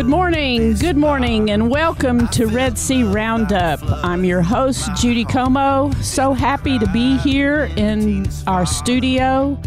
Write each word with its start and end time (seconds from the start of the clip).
Good 0.00 0.08
morning, 0.08 0.72
good 0.76 0.96
morning, 0.96 1.50
and 1.50 1.68
welcome 1.68 2.26
to 2.28 2.46
Red 2.46 2.78
C 2.78 3.02
Roundup. 3.02 3.80
I'm 4.02 4.24
your 4.24 4.40
host, 4.40 4.88
Judy 4.96 5.26
Como. 5.26 5.92
So 6.00 6.32
happy 6.32 6.78
to 6.78 6.86
be 6.90 7.18
here 7.18 7.64
in 7.76 8.26
our 8.46 8.64
studio 8.64 9.60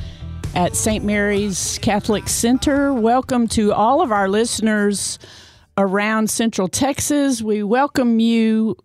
at 0.55 0.75
St. 0.75 1.05
Mary's 1.05 1.77
Catholic 1.83 2.27
Center. 2.27 2.91
Welcome 2.95 3.47
to 3.49 3.73
all 3.73 4.01
of 4.01 4.11
our 4.11 4.27
listeners 4.27 5.19
around 5.77 6.31
Central 6.31 6.67
Texas. 6.67 7.43
We 7.43 7.61
welcome 7.61 8.19
you, 8.19 8.75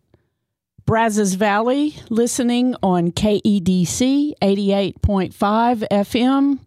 Brazos 0.84 1.32
Valley, 1.32 1.96
listening 2.10 2.76
on 2.82 3.10
KEDC 3.10 4.34
88.5 4.42 5.88
FM. 5.90 6.59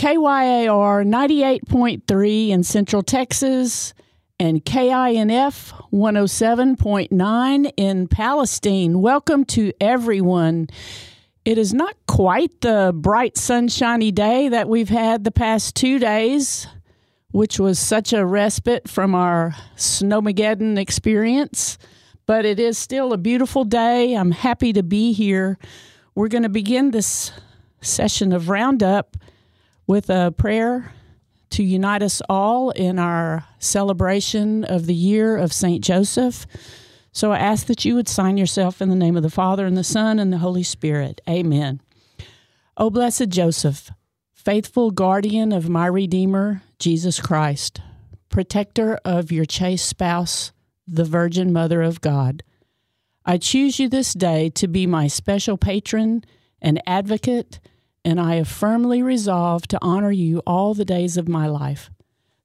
KYAR 0.00 1.04
98.3 1.04 2.48
in 2.48 2.62
Central 2.62 3.02
Texas 3.02 3.92
and 4.38 4.64
KINF 4.64 5.74
107.9 5.92 7.72
in 7.76 8.08
Palestine. 8.08 9.02
Welcome 9.02 9.44
to 9.44 9.74
everyone. 9.78 10.68
It 11.44 11.58
is 11.58 11.74
not 11.74 11.96
quite 12.08 12.62
the 12.62 12.92
bright, 12.94 13.36
sunshiny 13.36 14.10
day 14.10 14.48
that 14.48 14.70
we've 14.70 14.88
had 14.88 15.24
the 15.24 15.30
past 15.30 15.76
two 15.76 15.98
days, 15.98 16.66
which 17.32 17.60
was 17.60 17.78
such 17.78 18.14
a 18.14 18.24
respite 18.24 18.88
from 18.88 19.14
our 19.14 19.54
Snowmageddon 19.76 20.78
experience, 20.78 21.76
but 22.24 22.46
it 22.46 22.58
is 22.58 22.78
still 22.78 23.12
a 23.12 23.18
beautiful 23.18 23.64
day. 23.66 24.14
I'm 24.14 24.30
happy 24.30 24.72
to 24.72 24.82
be 24.82 25.12
here. 25.12 25.58
We're 26.14 26.28
going 26.28 26.44
to 26.44 26.48
begin 26.48 26.90
this 26.90 27.32
session 27.82 28.32
of 28.32 28.48
Roundup 28.48 29.18
with 29.90 30.08
a 30.08 30.32
prayer 30.38 30.92
to 31.50 31.64
unite 31.64 32.00
us 32.00 32.22
all 32.28 32.70
in 32.70 32.96
our 32.96 33.44
celebration 33.58 34.62
of 34.62 34.86
the 34.86 34.94
year 34.94 35.36
of 35.36 35.52
St. 35.52 35.82
Joseph. 35.82 36.46
So 37.10 37.32
I 37.32 37.40
ask 37.40 37.66
that 37.66 37.84
you 37.84 37.96
would 37.96 38.06
sign 38.06 38.36
yourself 38.36 38.80
in 38.80 38.88
the 38.88 38.94
name 38.94 39.16
of 39.16 39.24
the 39.24 39.30
Father, 39.30 39.66
and 39.66 39.76
the 39.76 39.82
Son, 39.82 40.20
and 40.20 40.32
the 40.32 40.38
Holy 40.38 40.62
Spirit. 40.62 41.20
Amen. 41.28 41.80
O 42.76 42.88
blessed 42.88 43.30
Joseph, 43.30 43.90
faithful 44.32 44.92
guardian 44.92 45.50
of 45.50 45.68
my 45.68 45.86
Redeemer, 45.86 46.62
Jesus 46.78 47.18
Christ, 47.18 47.80
protector 48.28 48.96
of 49.04 49.32
your 49.32 49.44
chaste 49.44 49.88
spouse, 49.88 50.52
the 50.86 51.04
Virgin 51.04 51.52
Mother 51.52 51.82
of 51.82 52.00
God, 52.00 52.44
I 53.26 53.38
choose 53.38 53.80
you 53.80 53.88
this 53.88 54.14
day 54.14 54.50
to 54.50 54.68
be 54.68 54.86
my 54.86 55.08
special 55.08 55.56
patron 55.56 56.22
and 56.62 56.80
advocate 56.86 57.58
and 58.04 58.20
I 58.20 58.36
have 58.36 58.48
firmly 58.48 59.02
resolved 59.02 59.70
to 59.70 59.78
honor 59.82 60.10
you 60.10 60.42
all 60.46 60.74
the 60.74 60.84
days 60.84 61.16
of 61.16 61.28
my 61.28 61.46
life. 61.46 61.90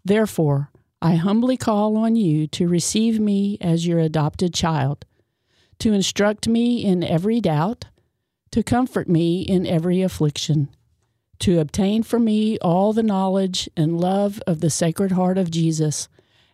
Therefore, 0.03 0.72
I 1.02 1.16
humbly 1.16 1.58
call 1.58 1.98
on 1.98 2.16
you 2.16 2.48
to 2.48 2.67
receive 2.67 3.20
me 3.20 3.58
as 3.61 3.88
your 3.88 4.00
adopted 4.00 4.53
child, 4.53 5.06
to 5.80 5.94
instruct 5.94 6.48
me 6.48 6.83
in 6.83 7.03
every 7.03 7.39
doubt, 7.39 7.86
to 8.52 8.64
comfort 8.64 9.08
me 9.08 9.42
in 9.42 9.65
every 9.65 10.02
affliction, 10.02 10.70
to 11.39 11.60
obtain 11.60 12.04
for 12.04 12.20
me 12.20 12.58
all 12.60 12.94
the 12.94 13.04
knowledge 13.04 13.70
and 13.76 13.99
love 13.99 14.42
of 14.48 14.61
the 14.61 14.70
Sacred 14.70 15.11
Heart 15.11 15.38
of 15.38 15.52
Jesus, 15.52 16.08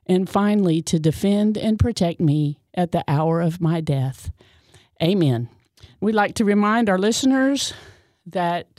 and 0.06 0.30
finally 0.30 0.82
to 0.82 1.00
defend 1.00 1.58
and 1.58 1.78
protect 1.78 2.20
me 2.20 2.60
at 2.74 2.92
the 2.92 3.04
hour 3.08 3.42
of 3.42 3.62
my 3.62 3.82
death. 3.82 4.32
Amen. 5.02 5.50
We'd 6.00 6.16
like 6.16 6.36
to 6.36 6.46
remind 6.46 6.90
our 6.90 6.98
listeners 6.98 7.74
that 8.26 8.71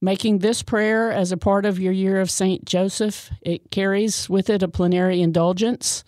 making 0.00 0.38
this 0.38 0.62
prayer 0.62 1.10
as 1.10 1.32
a 1.32 1.36
part 1.36 1.64
of 1.64 1.78
your 1.78 1.92
year 1.92 2.20
of 2.20 2.30
St. 2.30 2.64
Joseph, 2.64 3.30
it 3.40 3.70
carries 3.70 4.28
with 4.28 4.50
it 4.50 4.62
a 4.62 4.68
plenary 4.68 5.22
indulgence. 5.22 6.04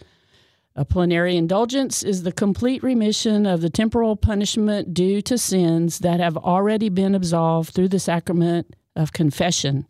A 0.77 0.85
plenary 0.85 1.37
indulgence 1.37 2.03
is 2.03 2.23
the 2.23 2.33
complete 2.33 2.83
remission 2.83 3.47
of 3.47 3.63
the 3.63 3.71
temporal 3.71 4.15
punishment 4.15 4.95
due 4.95 5.21
to 5.23 5.37
sins 5.37 6.01
that 6.01 6.21
have 6.21 6.37
already 6.37 6.89
been 6.89 7.15
absolved 7.15 7.75
through 7.75 7.89
the 7.89 7.99
sacrament 7.99 8.77
of 8.95 9.13
confession. 9.13 9.87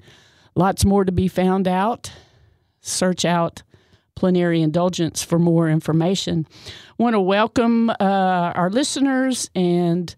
Lots 0.54 0.84
more 0.84 1.04
to 1.04 1.12
be 1.12 1.28
found 1.28 1.68
out. 1.68 2.10
Search 2.80 3.24
out 3.24 3.62
plenary 4.14 4.62
indulgence 4.62 5.22
for 5.22 5.38
more 5.38 5.68
information. 5.68 6.46
Want 6.98 7.14
to 7.14 7.20
welcome 7.20 7.90
uh, 7.90 7.94
our 8.00 8.70
listeners 8.70 9.48
and 9.54 10.14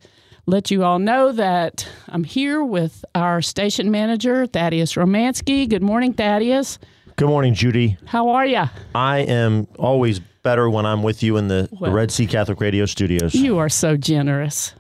let 0.51 0.71
you 0.71 0.83
all 0.85 0.99
know 0.99 1.33
that 1.33 1.89
I'm 2.09 2.25
here 2.25 2.63
with 2.65 3.05
our 3.15 3.41
station 3.41 3.91
manager, 3.91 4.47
Thaddeus 4.47 4.95
Romansky. 4.95 5.69
Good 5.69 5.83
morning, 5.83 6.13
Thaddeus. 6.13 6.79
Good 7.17 7.29
morning, 7.29 7.55
Judy. 7.55 7.97
How 8.07 8.31
are 8.31 8.45
you? 8.47 8.65
I 8.95 9.19
am 9.19 9.69
always 9.79 10.19
better 10.43 10.69
when 10.69 10.87
I'm 10.87 11.03
with 11.03 11.23
you 11.23 11.37
in 11.37 11.49
the, 11.49 11.69
the 11.71 11.77
Well- 11.81 11.93
Red 11.93 12.11
C 12.11 12.27
Catholic 12.27 12.61
Radio 12.61 12.85
studios. 12.87 13.35
You 13.35 13.59
are 13.59 13.69
so 13.69 13.97
generous. 13.97 14.75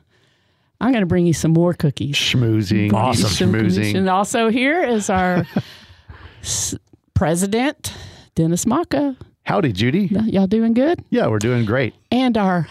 I'm 0.80 0.90
going 0.92 1.02
to 1.02 1.06
bring 1.06 1.26
you 1.26 1.34
some 1.34 1.52
more 1.52 1.74
cookies. 1.74 2.16
schmoozing, 2.16 2.92
Awesome. 2.92 3.50
schmoozing. 3.52 3.94
And 3.94 4.08
also 4.08 4.48
here 4.48 4.82
is 4.82 5.08
our 5.10 5.46
s- 6.42 6.74
president, 7.14 7.92
Dennis 8.34 8.64
Maka. 8.66 9.14
Howdy, 9.44 9.72
Judy. 9.72 10.06
Y'all 10.24 10.46
doing 10.46 10.72
good? 10.74 11.04
Yeah, 11.10 11.26
we're 11.28 11.38
doing 11.38 11.64
great. 11.66 11.94
And 12.10 12.38
our 12.38 12.66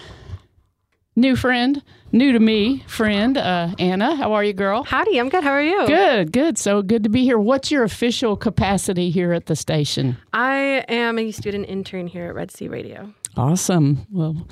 new 1.16 1.36
friend, 1.36 1.81
new 2.12 2.31
to 2.31 2.40
me 2.40 2.84
friend, 2.88 3.38
uh, 3.38 3.70
Anna. 3.78 4.16
How 4.16 4.34
are 4.34 4.44
you, 4.44 4.53
girl? 4.53 4.84
Howdy, 4.84 5.20
I'm 5.20 5.30
good. 5.30 5.44
How 5.44 5.52
are 5.52 5.62
you? 5.62 5.88
Good, 5.88 6.31
good. 6.31 6.58
So 6.58 6.81
good 6.81 7.03
to 7.03 7.09
be 7.09 7.24
here. 7.24 7.38
What's 7.38 7.72
your 7.72 7.84
official 7.84 8.36
capacity 8.36 9.09
here 9.09 9.34
at 9.34 9.47
the 9.47 9.56
station? 9.56 10.18
I 10.34 10.86
am 10.88 11.20
a 11.20 11.31
student 11.31 11.68
intern 11.68 12.08
here 12.08 12.28
at 12.28 12.36
Red 12.36 12.52
C 12.52 12.68
Radio. 12.68 13.14
Awesome. 13.36 14.06
Well, 14.12 14.47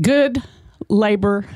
good 0.00 0.42
labor. 0.88 1.46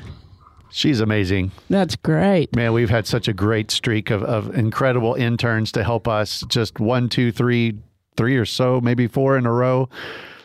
She's 0.73 1.01
amazing. 1.01 1.51
That's 1.69 1.97
great. 1.97 2.55
Man, 2.55 2.71
we've 2.71 2.89
had 2.89 3.05
such 3.05 3.27
a 3.27 3.33
great 3.33 3.71
streak 3.71 4.09
of, 4.09 4.23
of 4.23 4.55
incredible 4.55 5.15
interns 5.15 5.71
to 5.73 5.83
help 5.83 6.07
us 6.07 6.45
just 6.47 6.79
one, 6.79 7.09
two, 7.09 7.31
three, 7.31 7.77
three 8.15 8.37
or 8.37 8.45
so, 8.45 8.79
maybe 8.79 9.07
four 9.07 9.37
in 9.37 9.45
a 9.45 9.51
row. 9.51 9.89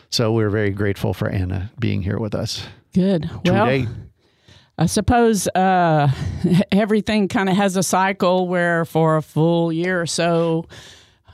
So 0.09 0.33
we're 0.33 0.49
very 0.49 0.71
grateful 0.71 1.13
for 1.13 1.29
Anna 1.29 1.71
being 1.79 2.01
here 2.01 2.17
with 2.17 2.35
us 2.35 2.65
Good. 2.97 3.29
Well. 3.45 3.85
I 4.79 4.85
suppose 4.85 5.47
uh, 5.49 6.11
everything 6.71 7.27
kind 7.27 7.49
of 7.49 7.55
has 7.55 7.77
a 7.77 7.83
cycle 7.83 8.47
where 8.47 8.85
for 8.85 9.17
a 9.17 9.21
full 9.21 9.71
year 9.71 10.01
or 10.01 10.05
so, 10.05 10.67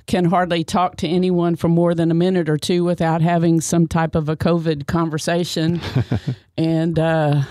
can 0.06 0.26
hardly 0.26 0.64
talk 0.64 0.98
to 0.98 1.08
anyone 1.08 1.56
for 1.56 1.70
more 1.70 1.96
than 1.96 2.12
a 2.12 2.14
minute 2.14 2.50
or 2.50 2.58
two 2.58 2.84
without 2.84 3.22
having 3.22 3.62
some 3.62 3.88
type 3.88 4.16
of 4.16 4.28
a 4.28 4.36
COVID 4.36 4.86
conversation. 4.86 5.80
and 6.58 7.00
uh, 7.00 7.44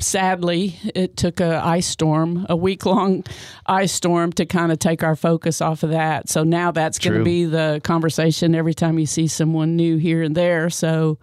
sadly, 0.00 0.76
it 0.94 1.16
took 1.16 1.40
a 1.40 1.64
ice 1.64 1.86
storm, 1.86 2.46
a 2.48 2.56
week 2.56 2.84
long 2.84 3.24
ice 3.66 3.92
storm, 3.92 4.32
to 4.32 4.44
kind 4.44 4.72
of 4.72 4.80
take 4.80 5.04
our 5.04 5.14
focus 5.14 5.60
off 5.60 5.84
of 5.84 5.90
that. 5.90 6.28
So 6.28 6.42
now 6.42 6.72
that's 6.72 6.98
going 6.98 7.18
to 7.18 7.24
be 7.24 7.44
the 7.44 7.80
conversation 7.84 8.56
every 8.56 8.74
time 8.74 8.98
you 8.98 9.06
see 9.06 9.28
someone 9.28 9.76
new 9.76 9.96
here 9.96 10.22
and 10.22 10.34
there. 10.34 10.70
So. 10.70 11.18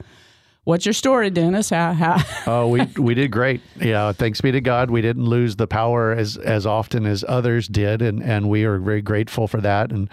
What's 0.68 0.86
your 0.86 0.92
story, 0.92 1.30
Dennis? 1.30 1.70
How, 1.70 1.94
how 1.94 2.18
Oh, 2.46 2.68
we 2.68 2.84
we 2.98 3.14
did 3.14 3.32
great. 3.32 3.62
Yeah, 3.80 4.12
thanks 4.12 4.42
be 4.42 4.52
to 4.52 4.60
God, 4.60 4.92
we 4.92 5.02
didn't 5.02 5.24
lose 5.24 5.56
the 5.56 5.66
power 5.66 6.12
as 6.12 6.36
as 6.36 6.66
often 6.66 7.06
as 7.06 7.24
others 7.26 7.70
did, 7.70 8.02
and 8.02 8.22
and 8.22 8.50
we 8.50 8.66
are 8.66 8.78
very 8.78 9.02
grateful 9.02 9.48
for 9.48 9.62
that. 9.62 9.94
And 9.94 10.10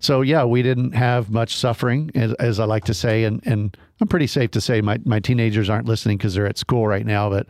so, 0.00 0.22
yeah, 0.22 0.44
we 0.44 0.62
didn't 0.62 0.92
have 0.92 1.30
much 1.30 1.56
suffering, 1.56 2.10
as, 2.14 2.32
as 2.34 2.58
I 2.58 2.64
like 2.64 2.84
to 2.84 2.94
say, 2.94 3.24
and 3.24 3.46
and 3.46 3.76
I'm 4.00 4.08
pretty 4.08 4.26
safe 4.26 4.50
to 4.52 4.60
say 4.60 4.80
my 4.80 4.98
my 5.04 5.20
teenagers 5.20 5.68
aren't 5.68 5.86
listening 5.86 6.16
because 6.16 6.34
they're 6.34 6.46
at 6.46 6.56
school 6.56 6.86
right 6.86 7.04
now. 7.04 7.28
But 7.28 7.46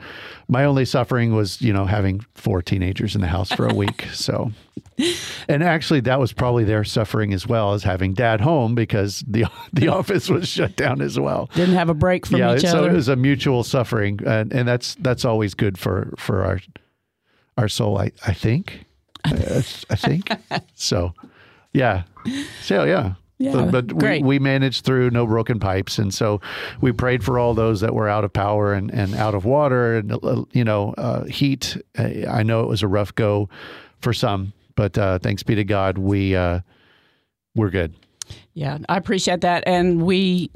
my 0.49 0.65
only 0.65 0.85
suffering 0.85 1.35
was, 1.35 1.63
you 1.63 1.73
know, 1.73 1.85
having 1.85 2.25
four 2.35 2.61
teenagers 2.61 3.15
in 3.15 3.21
the 3.21 3.29
house 3.29 3.53
for 3.53 3.67
a 3.67 3.75
week. 3.75 4.07
So, 4.21 4.53
and 5.49 5.63
actually, 5.63 6.01
that 6.01 6.21
was 6.21 6.33
probably 6.33 6.65
their 6.65 6.85
suffering 6.85 7.33
as 7.33 7.47
well 7.47 7.73
as 7.73 7.83
having 7.83 8.13
dad 8.13 8.41
home 8.41 8.75
because 8.75 9.25
the 9.27 9.47
the 9.73 9.89
office 9.89 10.29
was 10.29 10.47
shut 10.47 10.77
down 10.77 11.01
as 11.01 11.19
well 11.19 11.49
didn't 11.55 11.75
have 11.75 11.89
a 11.89 11.95
break 11.95 12.27
from 12.27 12.41
yeah, 12.41 12.55
each 12.55 12.63
so 12.63 12.79
other? 12.79 12.91
it 12.91 12.93
was 12.93 13.09
a 13.09 13.17
mutual 13.17 13.65
suffering, 13.65 14.21
and, 14.27 14.53
and 14.53 14.69
that's 14.69 14.97
that's 14.97 15.25
always 15.25 15.55
good 15.55 15.79
for 15.79 16.13
for 16.19 16.45
our 16.45 16.61
our 17.57 17.69
soul. 17.69 17.99
I 17.99 18.13
I 18.27 18.35
think, 18.35 18.85
I, 19.25 19.33
I 19.91 19.97
think 19.97 20.31
so. 20.75 21.15
Yeah, 21.73 22.03
so 22.63 22.85
yeah, 22.85 23.15
Yeah, 23.39 23.69
but 23.71 23.93
we, 23.93 23.99
great. 23.99 24.25
we 24.25 24.39
managed 24.39 24.85
through 24.85 25.11
no 25.11 25.27
broken 25.27 25.61
pipes, 25.61 25.99
and 25.99 26.13
so 26.13 26.41
we 26.81 26.93
prayed 26.93 27.23
for 27.23 27.39
all 27.39 27.55
those 27.55 27.81
that 27.81 27.95
were 27.95 28.09
out 28.09 28.25
of 28.25 28.33
power 28.33 28.73
and, 28.73 28.91
and 28.91 29.15
out 29.15 29.35
of 29.35 29.45
water 29.45 29.97
and 29.97 30.13
uh, 30.13 30.45
you 30.53 30.65
know 30.65 30.95
uh, 30.99 31.25
heat. 31.25 31.77
Uh, 31.99 32.29
I 32.29 32.43
know 32.43 32.63
it 32.63 32.69
was 32.69 32.83
a 32.83 32.89
rough 32.89 33.15
go 33.15 33.49
for 34.01 34.13
some, 34.13 34.53
but 34.75 34.99
uh, 34.99 35.19
thanks 35.21 35.43
be 35.43 35.55
to 35.55 35.65
God, 35.65 35.99
we 35.99 36.35
uh, 36.35 36.61
we're 37.55 37.71
good. 37.71 37.95
Yeah, 38.55 38.79
I 38.89 38.97
appreciate 38.97 39.41
that. 39.43 39.65
And 39.67 40.03
we 40.03 40.51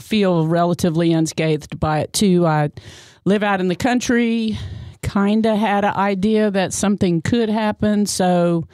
feel 0.00 0.46
relatively 0.46 1.12
unscathed 1.12 1.78
by 1.78 2.00
it 2.00 2.12
too. 2.12 2.46
I 2.46 2.70
live 3.24 3.42
out 3.42 3.60
in 3.60 3.68
the 3.68 3.76
country, 3.76 4.58
kind 5.02 5.44
of 5.46 5.58
had 5.58 5.84
an 5.84 5.94
idea 5.94 6.50
that 6.50 6.72
something 6.72 7.20
could 7.22 7.48
happen. 7.50 8.06
So 8.06 8.66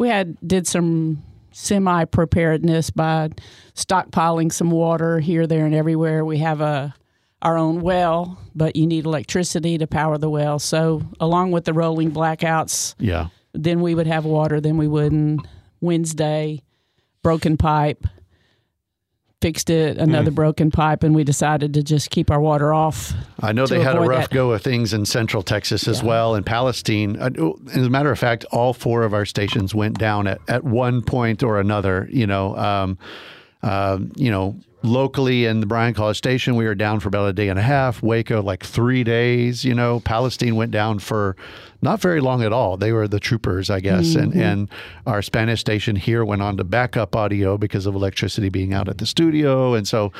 we 0.00 0.08
had 0.08 0.36
did 0.44 0.66
some 0.66 1.22
semi 1.52 2.06
preparedness 2.06 2.88
by 2.90 3.28
stockpiling 3.74 4.50
some 4.50 4.70
water 4.70 5.20
here, 5.20 5.46
there, 5.46 5.66
and 5.66 5.74
everywhere. 5.74 6.24
We 6.24 6.38
have 6.38 6.60
a 6.62 6.94
our 7.42 7.56
own 7.58 7.80
well, 7.82 8.38
but 8.54 8.76
you 8.76 8.86
need 8.86 9.04
electricity 9.04 9.76
to 9.78 9.86
power 9.86 10.16
the 10.18 10.28
well. 10.30 10.58
So 10.58 11.02
along 11.20 11.52
with 11.52 11.64
the 11.66 11.72
rolling 11.72 12.10
blackouts, 12.12 12.94
Yeah. 12.98 13.28
then 13.52 13.80
we 13.82 13.94
would 13.94 14.06
have 14.06 14.24
water, 14.24 14.60
then 14.60 14.76
we 14.78 14.88
wouldn't. 14.88 15.46
Wednesday, 15.82 16.62
broken 17.22 17.56
pipe, 17.56 18.06
fixed 19.40 19.70
it, 19.70 19.96
another 19.96 20.30
broken 20.30 20.70
pipe, 20.70 21.02
and 21.02 21.14
we 21.14 21.24
decided 21.24 21.72
to 21.74 21.82
just 21.82 22.10
keep 22.10 22.30
our 22.30 22.40
water 22.40 22.74
off. 22.74 23.12
I 23.40 23.52
know 23.52 23.66
they 23.66 23.82
had 23.82 23.96
a 23.96 24.00
rough 24.00 24.28
that. 24.28 24.34
go 24.34 24.52
of 24.52 24.62
things 24.62 24.92
in 24.92 25.06
Central 25.06 25.42
Texas 25.42 25.88
as 25.88 26.02
well, 26.02 26.34
and 26.34 26.44
Palestine. 26.44 27.16
Uh, 27.18 27.30
oh, 27.38 27.58
As 27.74 27.86
a 27.86 27.90
matter 27.90 28.10
of 28.10 28.18
fact, 28.18 28.44
all 28.50 28.74
four 28.74 29.02
of 29.02 29.14
our 29.14 29.24
stations 29.24 29.74
went 29.74 29.98
down 29.98 30.26
at, 30.26 30.40
at 30.48 30.64
one 30.64 31.02
point 31.02 31.42
or 31.42 31.58
another. 31.58 32.08
You 32.12 32.26
know, 32.26 32.56
um, 32.56 32.98
um, 33.62 34.12
you 34.16 34.30
know, 34.30 34.56
locally 34.82 35.44
in 35.46 35.60
the 35.60 35.66
Bryan 35.66 35.94
College 35.94 36.16
Station, 36.16 36.56
we 36.56 36.64
were 36.64 36.74
down 36.74 37.00
for 37.00 37.08
about 37.08 37.28
a 37.28 37.32
day 37.32 37.48
and 37.48 37.58
a 37.58 37.62
half. 37.62 38.02
Waco, 38.02 38.42
like 38.42 38.64
three 38.64 39.04
days. 39.04 39.64
You 39.64 39.74
know, 39.74 40.00
Palestine 40.00 40.56
went 40.56 40.70
down 40.70 40.98
for 40.98 41.36
not 41.82 42.00
very 42.00 42.20
long 42.20 42.42
at 42.42 42.52
all. 42.52 42.76
They 42.76 42.92
were 42.92 43.08
the 43.08 43.20
troopers, 43.20 43.70
I 43.70 43.80
guess, 43.80 44.14
and 44.14 44.34
and 44.34 44.68
our 45.06 45.22
Spanish 45.22 45.60
station 45.60 45.96
here 45.96 46.24
went 46.24 46.42
on 46.42 46.56
to 46.56 46.64
backup 46.64 47.14
audio 47.16 47.56
because 47.58 47.86
of 47.86 47.94
electricity 47.94 48.48
being 48.48 48.72
out 48.72 48.88
at 48.88 48.98
the 48.98 49.06
studio, 49.06 49.74
and 49.74 49.86
so 49.86 50.12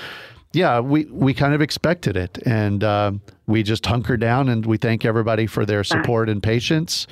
yeah, 0.52 0.80
we, 0.80 1.04
we 1.04 1.32
kind 1.32 1.54
of 1.54 1.60
expected 1.60 2.16
it, 2.16 2.38
and 2.44 2.82
um, 2.82 3.20
we 3.46 3.62
just 3.62 3.86
hunkered 3.86 4.20
down, 4.20 4.48
and 4.48 4.66
we 4.66 4.78
thank 4.78 5.04
everybody 5.04 5.46
for 5.46 5.64
their 5.64 5.84
support 5.84 6.28
and 6.28 6.42
patience, 6.42 7.06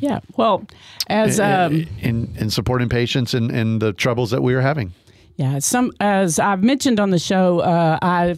Yeah. 0.00 0.20
Well, 0.36 0.66
as 1.08 1.38
um, 1.38 1.86
in 2.00 2.34
in 2.38 2.50
support 2.50 2.82
and 2.82 2.90
patience, 2.90 3.34
and 3.34 3.50
and 3.50 3.82
the 3.82 3.92
troubles 3.92 4.30
that 4.30 4.42
we 4.42 4.54
were 4.54 4.62
having. 4.62 4.94
Yeah, 5.38 5.60
some 5.60 5.92
as 6.00 6.40
I've 6.40 6.64
mentioned 6.64 6.98
on 6.98 7.10
the 7.10 7.18
show, 7.20 7.60
uh, 7.60 7.96
I 8.02 8.34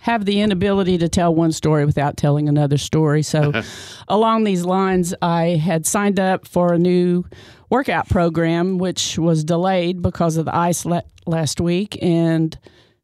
have 0.00 0.24
the 0.24 0.40
inability 0.40 0.96
to 0.96 1.06
tell 1.06 1.34
one 1.34 1.52
story 1.52 1.84
without 1.84 2.16
telling 2.16 2.48
another 2.48 2.78
story. 2.78 3.22
So, 3.22 3.52
along 4.08 4.44
these 4.44 4.64
lines, 4.64 5.14
I 5.20 5.60
had 5.62 5.84
signed 5.84 6.18
up 6.18 6.48
for 6.48 6.72
a 6.72 6.78
new 6.78 7.24
workout 7.68 8.08
program, 8.08 8.78
which 8.78 9.18
was 9.18 9.44
delayed 9.44 10.00
because 10.00 10.38
of 10.38 10.46
the 10.46 10.56
ice 10.56 10.86
le- 10.86 11.02
last 11.26 11.60
week. 11.60 11.98
And 12.00 12.58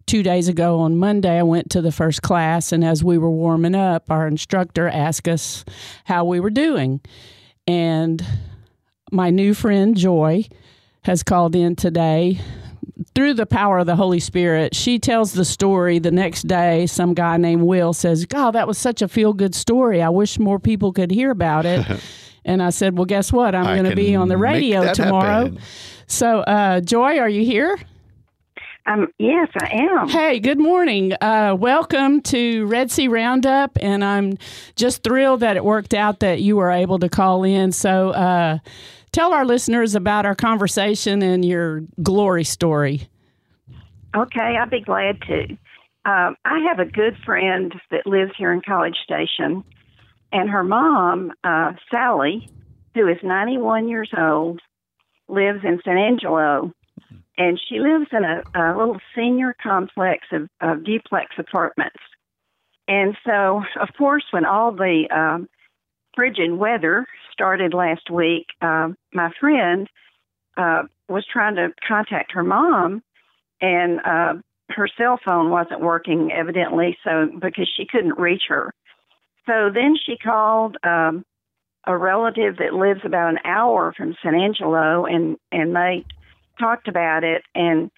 two 0.06 0.22
days 0.22 0.48
ago 0.48 0.78
on 0.78 0.96
Monday, 0.96 1.38
I 1.38 1.42
went 1.42 1.68
to 1.72 1.82
the 1.82 1.92
first 1.92 2.22
class, 2.22 2.72
and 2.72 2.82
as 2.82 3.04
we 3.04 3.18
were 3.18 3.30
warming 3.30 3.74
up, 3.74 4.10
our 4.10 4.26
instructor 4.26 4.88
asked 4.88 5.28
us 5.28 5.66
how 6.06 6.24
we 6.24 6.40
were 6.40 6.48
doing, 6.48 7.02
and 7.66 8.24
my 9.12 9.28
new 9.28 9.52
friend 9.52 9.94
Joy 9.94 10.46
has 11.02 11.22
called 11.22 11.54
in 11.54 11.76
today 11.76 12.40
through 13.14 13.34
the 13.34 13.46
power 13.46 13.78
of 13.78 13.86
the 13.86 13.96
Holy 13.96 14.20
Spirit, 14.20 14.74
she 14.74 14.98
tells 14.98 15.32
the 15.32 15.44
story 15.44 15.98
the 15.98 16.10
next 16.10 16.42
day. 16.46 16.86
Some 16.86 17.14
guy 17.14 17.36
named 17.36 17.62
Will 17.62 17.92
says, 17.92 18.24
God, 18.26 18.52
that 18.52 18.68
was 18.68 18.78
such 18.78 19.02
a 19.02 19.08
feel 19.08 19.32
good 19.32 19.54
story. 19.54 20.02
I 20.02 20.10
wish 20.10 20.38
more 20.38 20.58
people 20.58 20.92
could 20.92 21.10
hear 21.10 21.30
about 21.30 21.66
it. 21.66 21.84
and 22.44 22.62
I 22.62 22.70
said, 22.70 22.96
Well, 22.96 23.06
guess 23.06 23.32
what? 23.32 23.54
I'm 23.54 23.64
going 23.64 23.90
to 23.90 23.96
be 23.96 24.14
on 24.14 24.28
the 24.28 24.36
radio 24.36 24.92
tomorrow. 24.92 25.44
happen. 25.44 25.58
So, 26.06 26.40
uh, 26.40 26.80
Joy, 26.80 27.18
are 27.18 27.28
you 27.28 27.44
here? 27.44 27.78
Um, 28.86 29.08
yes, 29.18 29.48
I 29.62 29.76
am. 29.76 30.08
Hey, 30.08 30.40
good 30.40 30.58
morning. 30.58 31.14
Uh, 31.18 31.56
welcome 31.58 32.20
to 32.22 32.66
Red 32.66 32.90
C 32.90 33.08
Roundup. 33.08 33.78
And 33.80 34.04
I'm 34.04 34.36
just 34.76 35.02
thrilled 35.02 35.40
that 35.40 35.56
it 35.56 35.64
worked 35.64 35.94
out 35.94 36.20
that 36.20 36.42
you 36.42 36.56
were 36.56 36.70
able 36.70 36.98
to 36.98 37.08
call 37.08 37.44
in. 37.44 37.72
So, 37.72 38.10
uh, 38.10 38.58
tell 39.14 39.32
our 39.32 39.46
listeners 39.46 39.94
about 39.94 40.26
our 40.26 40.34
conversation 40.34 41.22
and 41.22 41.44
your 41.44 41.82
glory 42.02 42.44
story. 42.44 43.08
Okay, 44.14 44.56
I'd 44.60 44.70
be 44.70 44.80
glad 44.80 45.20
to. 45.22 45.42
Um, 46.04 46.36
I 46.44 46.58
have 46.68 46.80
a 46.80 46.84
good 46.84 47.16
friend 47.24 47.72
that 47.90 48.06
lives 48.06 48.32
here 48.36 48.52
in 48.52 48.60
College 48.60 48.96
Station, 49.04 49.64
and 50.32 50.50
her 50.50 50.64
mom, 50.64 51.32
uh, 51.44 51.72
Sally, 51.90 52.48
who 52.94 53.08
is 53.08 53.16
91 53.22 53.88
years 53.88 54.10
old, 54.16 54.60
lives 55.28 55.60
in 55.64 55.80
San 55.84 55.96
Angelo, 55.96 56.72
and 57.38 57.60
she 57.68 57.78
lives 57.78 58.06
in 58.12 58.24
a, 58.24 58.42
a 58.54 58.76
little 58.76 58.98
senior 59.16 59.54
complex 59.62 60.26
of, 60.32 60.48
of 60.60 60.84
duplex 60.84 61.34
apartments. 61.38 61.96
And 62.86 63.16
so, 63.24 63.62
of 63.80 63.88
course, 63.96 64.24
when 64.32 64.44
all 64.44 64.72
the 64.72 65.04
um, 65.10 65.48
frigid 66.14 66.52
weather 66.52 67.06
started 67.34 67.74
last 67.74 68.10
week, 68.10 68.46
um, 68.62 68.96
my 69.12 69.30
friend 69.38 69.88
uh, 70.56 70.84
was 71.08 71.26
trying 71.30 71.56
to 71.56 71.68
contact 71.86 72.32
her 72.32 72.44
mom, 72.44 73.02
and 73.60 74.00
uh, 74.06 74.34
her 74.70 74.88
cell 74.96 75.18
phone 75.22 75.50
wasn't 75.50 75.80
working, 75.80 76.30
evidently, 76.32 76.96
so 77.04 77.28
because 77.38 77.68
she 77.76 77.86
couldn't 77.86 78.18
reach 78.18 78.44
her. 78.48 78.72
So 79.46 79.70
then 79.74 79.96
she 80.06 80.16
called 80.16 80.76
um, 80.82 81.24
a 81.86 81.96
relative 81.96 82.56
that 82.58 82.72
lives 82.72 83.00
about 83.04 83.30
an 83.30 83.38
hour 83.44 83.92
from 83.96 84.14
San 84.22 84.34
Angelo, 84.34 85.04
and 85.04 85.36
and 85.52 85.74
they 85.76 86.04
talked 86.58 86.88
about 86.88 87.24
it. 87.24 87.42
And 87.54 87.90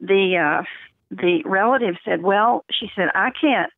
the 0.00 0.58
uh, 0.60 0.64
the 1.10 1.42
relative 1.44 1.94
said, 2.04 2.22
"Well," 2.22 2.64
she 2.70 2.90
said, 2.94 3.08
"I 3.14 3.30
can't, 3.40 3.72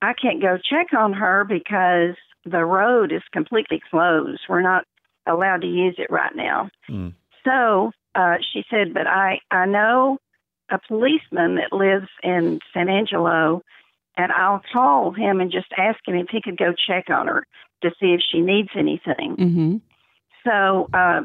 I 0.00 0.14
can't 0.14 0.40
go 0.40 0.56
check 0.56 0.94
on 0.96 1.12
her 1.12 1.44
because 1.44 2.16
the 2.44 2.64
road 2.64 3.12
is 3.12 3.22
completely 3.32 3.80
closed. 3.90 4.40
We're 4.48 4.62
not 4.62 4.84
allowed 5.26 5.62
to 5.62 5.66
use 5.66 5.96
it 5.98 6.10
right 6.10 6.34
now." 6.34 6.70
Mm. 6.88 7.14
So 7.44 7.92
uh, 8.14 8.36
she 8.52 8.64
said, 8.70 8.94
"But 8.94 9.06
I 9.06 9.40
I 9.50 9.66
know 9.66 10.18
a 10.70 10.78
policeman 10.86 11.56
that 11.56 11.72
lives 11.72 12.08
in 12.22 12.60
San 12.72 12.88
Angelo." 12.88 13.62
And 14.16 14.30
I'll 14.30 14.62
call 14.72 15.10
him 15.10 15.40
and 15.40 15.50
just 15.50 15.66
ask 15.76 15.98
him 16.06 16.14
if 16.14 16.28
he 16.30 16.40
could 16.40 16.56
go 16.56 16.72
check 16.72 17.10
on 17.10 17.26
her 17.26 17.44
to 17.82 17.90
see 18.00 18.14
if 18.14 18.20
she 18.30 18.42
needs 18.42 18.68
anything. 18.76 19.36
Mm-hmm. 19.36 19.76
So 20.46 20.88
uh, 20.92 21.22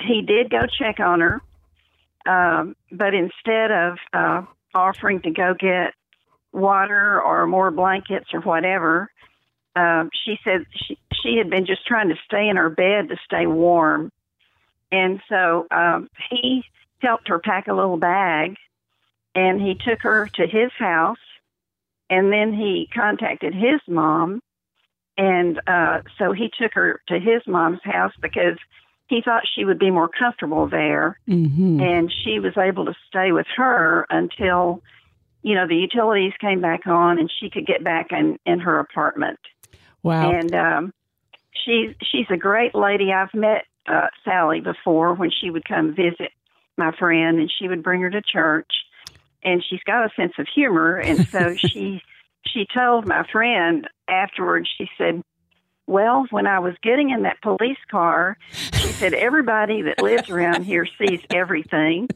he 0.00 0.22
did 0.22 0.50
go 0.50 0.60
check 0.66 1.00
on 1.00 1.20
her, 1.20 1.42
um, 2.26 2.76
but 2.92 3.14
instead 3.14 3.70
of 3.70 3.98
uh, 4.12 4.42
offering 4.74 5.20
to 5.22 5.30
go 5.30 5.54
get 5.58 5.94
water 6.52 7.20
or 7.20 7.46
more 7.46 7.70
blankets 7.70 8.26
or 8.32 8.40
whatever, 8.40 9.10
um, 9.76 10.10
she 10.24 10.38
said 10.44 10.66
she 10.74 10.98
she 11.22 11.36
had 11.36 11.50
been 11.50 11.66
just 11.66 11.86
trying 11.86 12.08
to 12.08 12.16
stay 12.24 12.48
in 12.48 12.56
her 12.56 12.70
bed 12.70 13.08
to 13.08 13.16
stay 13.24 13.46
warm, 13.46 14.10
and 14.90 15.20
so 15.28 15.66
um, 15.70 16.08
he 16.30 16.64
helped 17.00 17.28
her 17.28 17.38
pack 17.38 17.68
a 17.68 17.74
little 17.74 17.96
bag, 17.96 18.56
and 19.34 19.60
he 19.60 19.74
took 19.74 20.02
her 20.02 20.26
to 20.34 20.46
his 20.46 20.70
house, 20.78 21.18
and 22.10 22.32
then 22.32 22.52
he 22.52 22.88
contacted 22.94 23.54
his 23.54 23.80
mom, 23.86 24.42
and 25.16 25.60
uh, 25.66 26.00
so 26.18 26.32
he 26.32 26.50
took 26.58 26.72
her 26.74 27.00
to 27.08 27.18
his 27.18 27.42
mom's 27.46 27.82
house 27.84 28.12
because 28.20 28.58
he 29.08 29.22
thought 29.22 29.42
she 29.54 29.64
would 29.64 29.78
be 29.78 29.90
more 29.90 30.08
comfortable 30.08 30.66
there, 30.68 31.18
Mm-hmm. 31.28 31.80
and 31.80 32.12
she 32.24 32.38
was 32.40 32.56
able 32.56 32.84
to 32.86 32.94
stay 33.08 33.32
with 33.32 33.46
her 33.56 34.06
until 34.10 34.82
you 35.42 35.54
know 35.54 35.66
the 35.68 35.76
utilities 35.76 36.32
came 36.40 36.60
back 36.60 36.86
on 36.86 37.18
and 37.18 37.30
she 37.40 37.48
could 37.48 37.66
get 37.66 37.84
back 37.84 38.08
in 38.10 38.38
in 38.44 38.58
her 38.60 38.78
apartment 38.80 39.38
Wow. 40.02 40.30
and 40.30 40.54
um 40.54 40.92
she's 41.64 41.94
she's 42.02 42.26
a 42.30 42.36
great 42.36 42.74
lady. 42.74 43.12
I've 43.12 43.34
met 43.34 43.64
uh 43.86 44.08
sally 44.24 44.60
before 44.60 45.14
when 45.14 45.30
she 45.30 45.50
would 45.50 45.64
come 45.64 45.94
visit 45.94 46.32
my 46.76 46.92
friend 46.98 47.38
and 47.38 47.50
she 47.50 47.68
would 47.68 47.82
bring 47.82 48.00
her 48.02 48.10
to 48.10 48.22
church. 48.22 48.72
And 49.42 49.64
she's 49.68 49.82
got 49.86 50.04
a 50.04 50.10
sense 50.16 50.32
of 50.38 50.46
humor. 50.52 50.96
And 50.96 51.26
so 51.28 51.54
she 51.56 52.02
she 52.46 52.66
told 52.72 53.06
my 53.06 53.26
friend 53.30 53.88
afterwards 54.08 54.68
she 54.76 54.88
said 54.96 55.22
well 55.86 56.26
when 56.30 56.46
i 56.46 56.58
was 56.58 56.74
getting 56.82 57.10
in 57.10 57.22
that 57.22 57.40
police 57.42 57.78
car 57.90 58.36
she 58.50 58.88
said 58.88 59.12
everybody 59.14 59.82
that 59.82 60.02
lives 60.02 60.30
around 60.30 60.64
here 60.64 60.86
sees 60.98 61.20
everything 61.30 62.08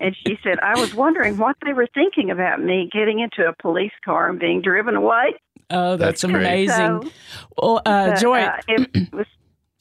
and 0.00 0.16
she 0.26 0.38
said 0.42 0.58
i 0.60 0.78
was 0.80 0.94
wondering 0.94 1.36
what 1.38 1.56
they 1.64 1.72
were 1.72 1.88
thinking 1.94 2.30
about 2.30 2.60
me 2.60 2.88
getting 2.92 3.20
into 3.20 3.48
a 3.48 3.54
police 3.60 3.92
car 4.04 4.28
and 4.28 4.38
being 4.40 4.60
driven 4.60 4.96
away 4.96 5.34
oh, 5.70 5.96
that's, 5.96 6.22
That's 6.22 6.24
amazing. 6.24 7.02
So- 7.02 7.10
well, 7.56 7.82
uh, 7.86 8.10
but, 8.10 8.20
Joy, 8.20 8.40
uh, 8.40 8.56
it 8.66 9.12
was 9.12 9.26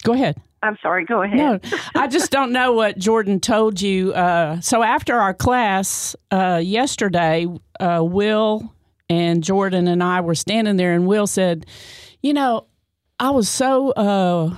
Go 0.04 0.14
ahead. 0.14 0.40
I'm 0.62 0.78
sorry. 0.82 1.06
Go 1.06 1.24
ahead. 1.24 1.38
No, 1.38 1.60
I 1.96 2.08
just 2.08 2.32
don't 2.32 2.52
know 2.52 2.74
what 2.74 2.98
Jordan 2.98 3.40
told 3.40 3.82
you. 3.82 4.14
Uh, 4.14 4.60
so 4.60 4.84
after 4.84 5.16
our 5.16 5.34
class 5.34 6.16
uh, 6.32 6.62
yesterday, 6.64 7.48
uh, 7.80 8.02
Will 8.04 8.74
and 9.10 9.44
Jordan 9.44 9.88
and 9.88 10.04
I 10.04 10.22
were 10.22 10.36
standing 10.36 10.76
there, 10.78 10.94
and 10.94 11.08
Will 11.08 11.28
said, 11.28 11.66
"You 12.22 12.34
know, 12.34 12.66
I 13.20 13.32
was 13.32 13.50
so 13.50 13.92
uh, 13.92 14.56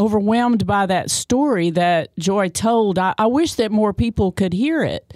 overwhelmed 0.00 0.66
by 0.66 0.86
that 0.86 1.10
story 1.10 1.70
that 1.70 2.10
Joy 2.18 2.48
told. 2.48 2.98
I, 2.98 3.14
I 3.18 3.26
wish 3.26 3.54
that 3.54 3.70
more 3.70 3.92
people 3.92 4.32
could 4.32 4.52
hear 4.52 4.82
it." 4.82 5.14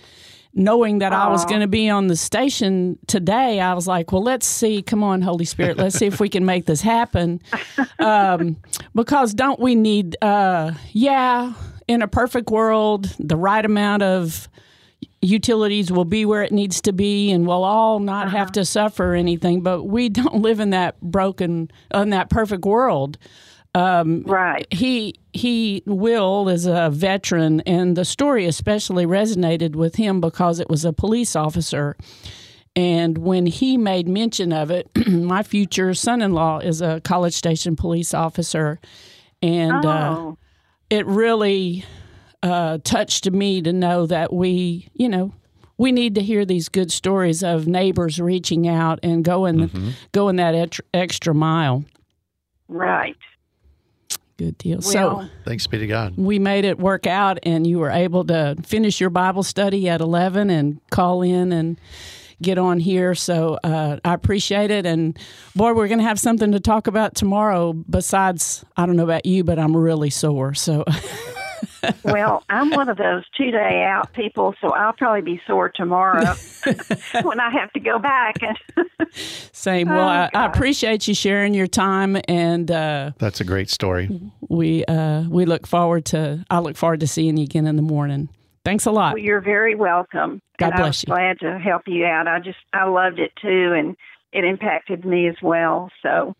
knowing 0.55 1.01
that 1.01 1.13
I 1.13 1.29
was 1.29 1.45
going 1.45 1.61
to 1.61 1.67
be 1.67 1.91
on 1.91 2.07
the 2.07 2.17
station 2.17 2.99
today, 3.07 3.61
I 3.61 3.75
was 3.75 3.89
like, 3.89 4.13
well, 4.13 4.23
let's 4.23 4.47
see. 4.47 4.83
Come 4.83 5.03
on, 5.03 5.21
Holy 5.21 5.45
Spirit. 5.45 5.77
Let's 5.77 5.99
see 5.99 6.07
if 6.07 6.21
we 6.21 6.29
can 6.29 6.45
make 6.45 6.67
this 6.67 6.81
happen. 6.81 7.41
Um, 7.99 8.57
because 8.95 9.33
don't 9.33 9.59
we 9.59 9.75
need, 9.75 10.17
uh, 10.21 10.73
yeah, 10.93 11.55
in 11.89 12.03
a 12.03 12.09
perfect 12.09 12.51
world, 12.51 13.05
the 13.19 13.37
right 13.37 13.65
amount 13.65 14.03
of 14.03 14.49
utilities 15.23 15.91
will 15.91 16.05
be 16.05 16.27
where 16.27 16.43
it 16.43 16.53
needs 16.53 16.83
to 16.83 16.93
be 16.93 17.31
and 17.31 17.47
we'll 17.47 17.65
all 17.65 17.99
not 17.99 18.31
have 18.31 18.53
to 18.53 18.65
suffer 18.65 19.15
anything. 19.15 19.63
But 19.63 19.85
we 19.85 20.09
don't 20.11 20.43
live 20.43 20.61
in 20.61 20.71
that 20.71 21.01
broken, 21.01 21.71
in 21.95 22.11
that 22.11 22.29
perfect 22.29 22.65
world 22.65 23.17
right. 23.75 24.67
he 24.73 25.15
he 25.33 25.83
Will 25.87 26.49
is 26.49 26.67
a 26.67 26.91
veteran, 26.91 27.61
and 27.63 27.97
the 27.97 28.05
story 28.05 28.47
especially 28.47 29.05
resonated 29.07 29.75
with 29.75 29.97
him 29.97 30.21
because 30.21 30.61
it 30.61 30.69
was 30.71 30.85
a 30.85 30.93
police 30.93 31.35
officer. 31.35 31.97
And 32.77 33.19
when 33.19 33.47
he 33.47 33.77
made 33.77 34.09
mention 34.09 34.53
of 34.53 34.71
it, 34.71 34.89
my 35.09 35.43
future 35.45 35.95
son-in-law 35.95 36.59
is 36.61 36.81
a 36.83 37.01
College 37.03 37.35
Station 37.35 37.77
police 37.77 38.13
officer, 38.15 38.81
and 39.43 39.85
uh, 39.85 40.15
Oh, 40.19 40.39
it 40.91 41.07
really 41.07 41.85
uh, 42.43 42.79
touched 42.85 43.31
me 43.31 43.63
to 43.63 43.73
know 43.73 44.07
that 44.07 44.33
we, 44.33 44.89
you 44.95 45.09
know, 45.09 45.33
we 45.79 45.91
need 45.93 46.15
to 46.17 46.21
hear 46.21 46.45
these 46.45 46.69
good 46.69 46.91
stories 46.93 47.43
of 47.43 47.67
neighbors 47.67 48.21
reaching 48.21 48.69
out 48.69 48.99
and 49.03 49.25
going 49.25 49.71
going 50.13 50.37
that 50.37 50.55
et- 50.55 50.79
extra 50.93 51.35
mile. 51.35 51.85
right. 52.69 53.17
Good 54.37 54.59
deal. 54.59 54.83
so 54.83 55.29
Thanks 55.45 55.67
be 55.67 55.79
to 55.79 55.87
God. 55.87 56.15
we 56.17 56.39
made 56.39 56.65
it 56.65 56.79
work 56.79 57.07
out 57.07 57.39
and 57.45 57.67
you 57.67 57.79
were 57.79 57.91
able 57.91 58.25
to 58.25 58.57
finish 58.65 59.01
your 59.01 59.11
bible 59.11 59.43
study 59.45 59.89
at 59.89 60.01
11 60.01 60.51
and 60.51 60.81
call 60.91 61.23
in 61.23 61.53
and 61.53 61.79
get 62.43 62.59
on 62.59 62.81
here 62.81 63.15
so 63.15 63.59
uh, 63.63 63.99
i 64.05 64.13
appreciate 64.13 64.71
it 64.73 64.85
and 64.87 65.17
boy 65.55 65.73
we're 65.73 65.87
going 65.87 66.01
to 66.01 66.05
have 66.05 66.19
something 66.19 66.51
to 66.53 66.59
talk 66.61 66.89
about 66.89 67.15
tomorrow 67.15 67.73
besides 67.73 68.65
i 68.77 68.85
don't 68.85 68.97
know 68.97 69.05
about 69.05 69.25
you 69.25 69.45
but 69.45 69.57
i'm 69.59 69.75
really 69.77 70.11
sore 70.11 70.53
so 70.53 70.85
well, 72.05 72.43
I'm 72.49 72.71
one 72.71 72.89
of 72.89 72.97
those 72.97 73.25
two 73.37 73.51
day 73.51 73.85
out 73.85 74.13
people, 74.13 74.55
so 74.61 74.71
I'll 74.71 74.93
probably 74.93 75.23
be 75.23 75.41
sore 75.47 75.69
tomorrow 75.69 76.35
when 77.23 77.41
I 77.41 77.51
have 77.51 77.73
to 77.73 77.81
go 77.81 77.99
back. 77.99 78.37
And 78.43 79.09
same 79.53 79.89
well 79.89 80.01
Oh, 80.01 80.03
I, 80.03 80.31
I 80.35 80.47
appreciate 80.47 81.07
you 81.09 81.15
sharing 81.15 81.55
your 81.55 81.67
time 81.67 82.17
and 82.29 82.71
uh, 82.71 83.13
That's 83.19 83.41
a 83.41 83.45
great 83.45 83.71
story. 83.71 84.09
we 84.49 84.85
uh, 84.87 85.25
we 85.29 85.45
look 85.45 85.67
forward 85.67 86.05
to 86.07 86.45
i 86.51 86.59
look 86.59 86.77
forward 86.77 87.01
to 87.01 87.07
seeing 87.07 87.37
you 87.37 87.45
again 87.45 87.67
in 87.67 87.77
the 87.77 87.83
morning 87.83 88.29
thanks 88.65 88.87
a 88.87 88.91
lot 88.91 89.15
well, 89.15 89.23
you're 89.23 89.41
very 89.41 89.75
welcome. 89.75 90.41
God 90.59 90.67
and 90.67 90.75
I 90.75 90.77
bless 90.79 90.89
was 90.89 91.03
you. 91.05 91.07
glad 91.15 91.39
to 91.41 91.59
help 91.59 91.83
you 91.87 92.05
out. 92.07 92.27
I 92.29 92.39
just 92.41 92.59
I 92.73 92.85
loved 92.89 93.19
it 93.19 93.33
too, 93.41 93.73
and 93.77 93.97
it 94.33 94.45
impacted 94.45 95.05
me 95.05 95.29
as 95.29 95.37
well. 95.43 95.91
So 96.03 96.35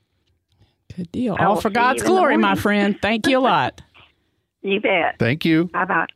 good 0.97 1.11
deal 1.13 1.37
I 1.39 1.45
all 1.47 1.61
for 1.61 1.71
god's 1.71 2.03
you 2.03 2.07
in 2.09 2.13
the 2.15 2.19
glory 2.19 2.37
my 2.37 2.55
friend 2.55 3.01
thank 3.01 3.27
you 3.27 3.39
a 3.39 3.41
lot 3.41 3.81
you 4.65 4.81
bet. 4.81 5.17
Thank 5.21 5.45
you. 5.45 5.67
Bye 5.67 5.85
bye. 5.85 6.07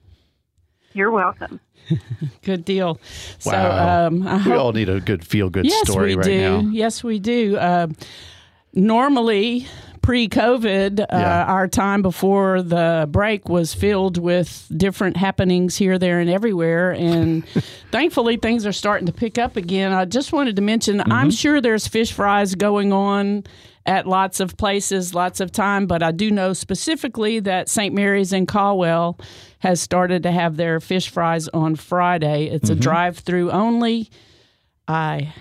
You're 0.95 1.11
welcome. 1.13 1.61
good 2.43 2.65
deal 2.67 3.01
so 3.39 3.51
Wow. 3.53 4.07
um, 4.09 4.27
i 4.29 4.37
We 4.37 4.43
hope 4.43 4.59
all 4.61 4.73
need 4.73 4.89
a 4.91 5.01
good 5.01 5.25
feel 5.25 5.49
good 5.49 5.65
yes, 5.65 5.89
story 5.89 6.17
right 6.17 6.25
do. 6.25 6.39
now. 6.41 6.61
Yes, 6.71 7.03
we 7.05 7.19
do. 7.19 7.57
Uh, 7.57 7.87
normally, 8.75 9.67
pre-COVID, 10.03 11.01
uh, 11.01 11.07
Yeah. 11.11 11.45
our 11.45 11.67
time 11.69 12.03
before 12.03 12.63
the 12.63 13.07
break 13.11 13.49
was 13.49 13.75
filled 13.75 14.19
with 14.19 14.67
different 14.77 15.17
happenings 15.17 15.77
here, 15.77 15.99
there, 15.99 16.21
and 16.21 16.29
everywhere. 16.31 16.93
And 16.93 17.47
thankfully, 17.91 18.37
things 18.37 18.67
are 18.67 18.73
starting 18.73 19.07
to 19.07 19.13
pick 19.13 19.39
up 19.39 19.57
again. 19.57 19.93
I 19.93 20.05
just 20.05 20.33
wanted 20.33 20.57
to 20.57 20.63
mention, 20.63 20.99
Mm-hmm. 20.99 21.13
I'm 21.13 21.31
sure 21.31 21.61
there's 21.61 21.87
fish 21.89 22.13
fries 22.13 22.55
going 22.55 22.93
on 22.93 23.45
at 23.89 24.07
lots 24.07 24.39
of 24.39 24.57
places, 24.59 25.15
lots 25.15 25.41
of 25.41 25.51
time, 25.51 25.87
but 25.87 26.03
I 26.03 26.13
do 26.13 26.31
know 26.31 26.53
specifically 26.53 27.41
that 27.41 27.71
St. 27.71 27.95
Mary's 27.95 28.35
in 28.35 28.45
Caldwell 28.45 29.19
has 29.61 29.81
started 29.81 30.23
to 30.25 30.31
have 30.31 30.57
their 30.59 30.79
fish 30.79 31.09
fries 31.09 31.49
on 31.49 31.75
Friday. 31.75 32.45
It's 32.49 32.69
Mm-hmm. 32.69 32.79
a 32.79 32.83
drive-through 32.83 33.51
only. 33.51 34.11
I 34.87 35.33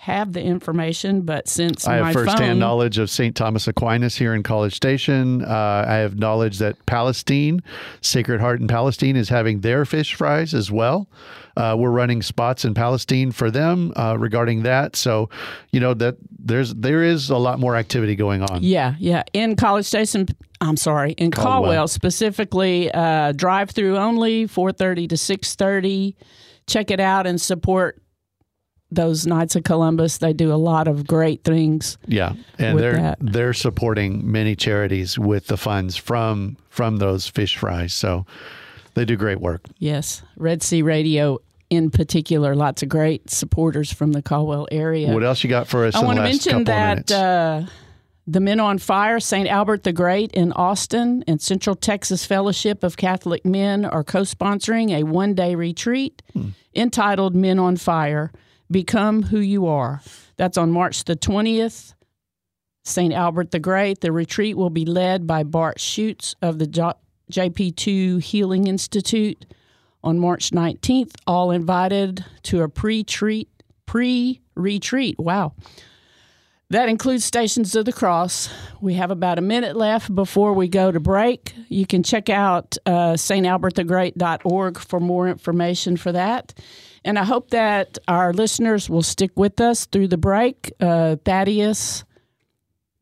have 0.00 0.32
the 0.32 0.42
information, 0.42 1.20
but 1.20 1.46
since 1.46 1.86
I 1.86 2.00
my 2.00 2.06
have 2.06 2.14
firsthand 2.14 2.38
phone, 2.38 2.58
knowledge 2.58 2.96
of 2.96 3.10
St. 3.10 3.36
Thomas 3.36 3.68
Aquinas 3.68 4.16
here 4.16 4.32
in 4.32 4.42
College 4.42 4.74
Station. 4.74 5.44
Uh, 5.44 5.84
I 5.86 5.96
have 5.96 6.18
knowledge 6.18 6.56
that 6.60 6.86
Palestine, 6.86 7.62
Sacred 8.00 8.40
Heart 8.40 8.60
in 8.60 8.66
Palestine, 8.66 9.14
is 9.14 9.28
having 9.28 9.60
their 9.60 9.84
fish 9.84 10.14
fries 10.14 10.54
as 10.54 10.70
well. 10.70 11.06
Uh, 11.54 11.76
we're 11.78 11.90
running 11.90 12.22
spots 12.22 12.64
in 12.64 12.72
Palestine 12.72 13.30
for 13.30 13.50
them 13.50 13.92
uh, 13.94 14.16
regarding 14.18 14.62
that. 14.62 14.96
So, 14.96 15.28
you 15.70 15.80
know 15.80 15.92
that 15.92 16.16
there's 16.38 16.74
there 16.74 17.02
is 17.02 17.28
a 17.28 17.36
lot 17.36 17.58
more 17.60 17.76
activity 17.76 18.16
going 18.16 18.40
on. 18.40 18.62
yeah, 18.62 18.94
yeah, 18.98 19.24
in 19.34 19.54
College 19.54 19.84
Station. 19.84 20.26
I'm 20.62 20.78
sorry, 20.78 21.12
in 21.12 21.30
Caldwell, 21.30 21.52
Caldwell. 21.52 21.88
specifically, 21.88 22.90
uh, 22.90 23.32
drive-through 23.32 23.98
only, 23.98 24.46
4:30 24.46 25.10
to 25.10 25.16
6:30. 25.16 26.14
Check 26.66 26.90
it 26.90 27.00
out 27.00 27.26
and 27.26 27.38
support 27.38 28.00
those 28.92 29.26
Knights 29.26 29.56
of 29.56 29.64
Columbus. 29.64 30.18
They 30.18 30.32
do 30.32 30.52
a 30.52 30.56
lot 30.56 30.88
of 30.88 31.06
great 31.06 31.44
things. 31.44 31.96
Yeah, 32.06 32.34
and 32.58 32.78
they're 32.78 32.96
that. 32.96 33.18
they're 33.20 33.54
supporting 33.54 34.30
many 34.30 34.56
charities 34.56 35.18
with 35.18 35.46
the 35.46 35.56
funds 35.56 35.96
from 35.96 36.56
from 36.68 36.96
those 36.96 37.26
fish 37.28 37.56
fries. 37.56 37.92
So 37.94 38.26
they 38.94 39.04
do 39.04 39.16
great 39.16 39.40
work. 39.40 39.62
Yes, 39.78 40.22
Red 40.36 40.62
C 40.62 40.82
Radio 40.82 41.38
in 41.70 41.88
particular, 41.90 42.56
lots 42.56 42.82
of 42.82 42.88
great 42.88 43.30
supporters 43.30 43.92
from 43.92 44.10
the 44.10 44.20
Caldwell 44.22 44.66
area. 44.72 45.12
What 45.14 45.22
else 45.22 45.44
you 45.44 45.48
got 45.50 45.68
for 45.68 45.84
us? 45.86 45.94
I 45.94 46.02
want 46.02 46.16
to 46.16 46.24
mention 46.24 46.64
that 46.64 47.12
uh, 47.12 47.62
the 48.26 48.40
Men 48.40 48.58
on 48.58 48.78
Fire, 48.78 49.20
St. 49.20 49.48
Albert 49.48 49.84
the 49.84 49.92
Great 49.92 50.32
in 50.32 50.50
Austin, 50.52 51.22
and 51.28 51.40
Central 51.40 51.76
Texas 51.76 52.26
Fellowship 52.26 52.82
of 52.82 52.96
Catholic 52.96 53.44
Men 53.44 53.84
are 53.84 54.02
co 54.02 54.22
sponsoring 54.22 54.90
a 54.90 55.04
one 55.04 55.34
day 55.34 55.54
retreat 55.54 56.22
Hmm. 56.32 56.48
entitled 56.74 57.36
Men 57.36 57.60
on 57.60 57.76
Fire 57.76 58.32
Become 58.70 59.24
Who 59.24 59.40
You 59.40 59.66
Are. 59.66 60.00
That's 60.36 60.58
on 60.58 60.70
March 60.70 61.04
the 61.04 61.16
20th. 61.16 61.94
St. 62.84 63.12
Albert 63.12 63.50
the 63.50 63.58
Great. 63.58 64.00
The 64.00 64.12
retreat 64.12 64.56
will 64.56 64.70
be 64.70 64.84
led 64.84 65.26
by 65.26 65.42
Bart 65.42 65.78
Schuchts 65.78 66.34
of 66.40 66.58
the 66.58 66.94
JP2 67.30 68.22
Healing 68.22 68.66
Institute 68.66 69.44
on 70.02 70.18
March 70.18 70.50
19th. 70.50 71.12
All 71.26 71.50
invited 71.50 72.24
to 72.44 72.62
a 72.62 72.68
pre-treat 72.68 73.48
pre-retreat. 73.86 75.18
Wow. 75.18 75.54
That 76.70 76.88
includes 76.88 77.24
Stations 77.24 77.74
of 77.74 77.84
the 77.84 77.92
Cross. 77.92 78.48
We 78.80 78.94
have 78.94 79.10
about 79.10 79.38
a 79.38 79.42
minute 79.42 79.74
left 79.74 80.14
before 80.14 80.52
we 80.52 80.68
go 80.68 80.92
to 80.92 81.00
break. 81.00 81.52
You 81.68 81.84
can 81.84 82.04
check 82.04 82.28
out 82.28 82.78
uh, 82.86 83.14
stalbertthegreat.org 83.14 84.78
for 84.78 85.00
more 85.00 85.28
information 85.28 85.96
for 85.96 86.12
that. 86.12 86.54
And 87.04 87.18
I 87.18 87.24
hope 87.24 87.50
that 87.50 87.98
our 88.08 88.32
listeners 88.32 88.90
will 88.90 89.02
stick 89.02 89.30
with 89.36 89.60
us 89.60 89.86
through 89.86 90.08
the 90.08 90.18
break. 90.18 90.72
Uh, 90.80 91.16
Thaddeus, 91.24 92.04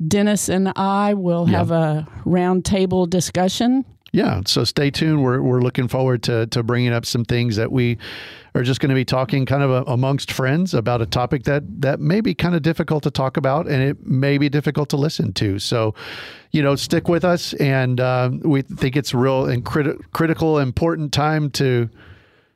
Dennis, 0.07 0.49
and 0.49 0.73
I 0.77 1.15
will 1.15 1.47
have 1.47 1.71
a 1.71 2.07
roundtable 2.25 3.11
discussion. 3.11 3.85
Yeah, 4.13 4.41
so 4.47 4.65
stay 4.65 4.91
tuned. 4.91 5.23
We're 5.23 5.43
we're 5.43 5.61
looking 5.61 5.87
forward 5.87 6.23
to 6.25 6.47
to 6.47 6.63
bringing 6.63 6.93
up 6.93 7.05
some 7.05 7.25
things 7.25 7.57
that 7.57 7.71
we 7.71 7.99
are 8.55 8.63
just 8.63 8.81
going 8.81 8.89
to 8.89 8.95
be 8.95 9.05
talking 9.05 9.45
kind 9.45 9.63
of 9.63 9.71
a, 9.71 9.83
amongst 9.91 10.33
friends 10.33 10.73
about 10.73 11.03
a 11.03 11.07
topic 11.07 11.43
that 11.45 11.63
that 11.83 12.01
may 12.01 12.23
be 12.23 12.35
kind 12.35 12.55
of 12.55 12.63
difficult 12.63 13.03
to 13.03 13.11
talk 13.11 13.37
about 13.37 13.67
and 13.67 13.83
it 13.83 14.07
may 14.07 14.39
be 14.39 14.49
difficult 14.49 14.89
to 14.91 14.97
listen 14.97 15.33
to. 15.35 15.59
So, 15.59 15.95
you 16.53 16.63
know, 16.63 16.75
stick 16.75 17.09
with 17.09 17.25
us, 17.25 17.53
and 17.55 18.01
uh, 18.01 18.31
we 18.43 18.63
think 18.63 18.97
it's 18.97 19.13
a 19.13 19.19
real 19.19 19.45
and 19.45 19.63
criti- 19.65 20.01
critical, 20.13 20.59
important 20.59 21.13
time 21.13 21.51
to 21.51 21.91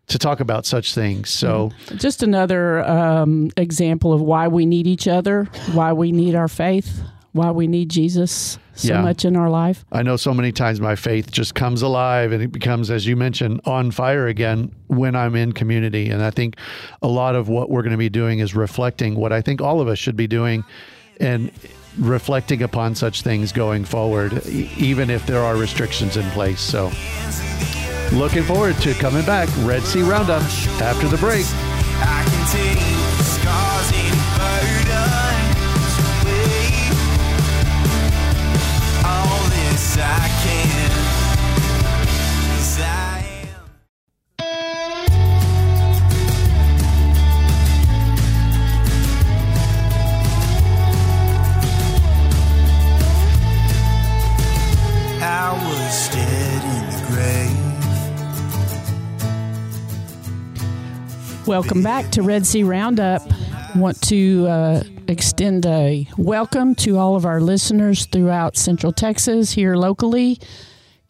to 0.08 0.18
talk 0.18 0.40
about 0.40 0.66
such 0.66 0.94
things. 0.94 1.30
So, 1.30 1.70
Just 1.96 2.22
another 2.22 2.84
um, 2.84 3.50
example 3.56 4.12
of 4.12 4.20
why 4.20 4.48
we 4.48 4.66
need 4.66 4.86
each 4.86 5.08
other, 5.08 5.44
why 5.72 5.92
we 5.92 6.12
need 6.12 6.34
our 6.34 6.48
faith, 6.48 7.02
why 7.32 7.50
we 7.50 7.66
need 7.66 7.88
Jesus 7.88 8.58
so 8.74 8.88
Yeah. 8.94 9.00
much 9.02 9.24
in 9.24 9.36
our 9.36 9.48
life. 9.48 9.84
I 9.92 10.02
know 10.02 10.16
so 10.16 10.34
many 10.34 10.52
times 10.52 10.80
my 10.80 10.96
faith 10.96 11.30
just 11.30 11.54
comes 11.54 11.80
alive 11.82 12.32
and 12.32 12.42
it 12.42 12.52
becomes, 12.52 12.90
as 12.90 13.06
you 13.06 13.16
mentioned, 13.16 13.60
on 13.64 13.90
fire 13.90 14.26
again 14.26 14.70
when 14.88 15.14
I'm 15.16 15.34
in 15.36 15.52
community. 15.52 16.10
And 16.10 16.22
I 16.22 16.30
think 16.30 16.56
a 17.00 17.08
lot 17.08 17.34
of 17.34 17.48
what 17.48 17.70
we're 17.70 17.82
going 17.82 17.92
to 17.92 17.96
be 17.98 18.10
doing 18.10 18.40
is 18.40 18.54
reflecting 18.54 19.14
what 19.14 19.32
I 19.32 19.40
think 19.40 19.62
all 19.62 19.80
of 19.80 19.88
us 19.88 19.98
should 19.98 20.16
be 20.16 20.26
doing. 20.26 20.64
And 21.20 21.50
reflecting 21.98 22.62
upon 22.62 22.94
such 22.94 23.20
things 23.22 23.52
going 23.52 23.84
forward, 23.84 24.44
even 24.46 25.10
if 25.10 25.26
there 25.26 25.40
are 25.40 25.56
restrictions 25.56 26.16
in 26.16 26.24
place. 26.30 26.58
So, 26.58 26.90
looking 28.12 28.42
forward 28.42 28.76
to 28.78 28.94
coming 28.94 29.24
back. 29.24 29.48
Red 29.58 29.82
C 29.82 30.02
Roundup 30.02 30.42
after 30.80 31.08
the 31.08 31.16
break. 31.18 31.46
Welcome 61.46 61.82
back 61.82 62.10
to 62.12 62.22
Red 62.22 62.46
C 62.46 62.62
Roundup. 62.62 63.22
Want 63.74 64.00
to 64.02 64.46
uh, 64.46 64.82
extend 65.08 65.66
a 65.66 66.06
welcome 66.16 66.76
to 66.76 66.98
all 66.98 67.16
of 67.16 67.26
our 67.26 67.40
listeners 67.40 68.06
throughout 68.06 68.56
Central 68.56 68.92
Texas, 68.92 69.50
here 69.52 69.74
locally, 69.74 70.38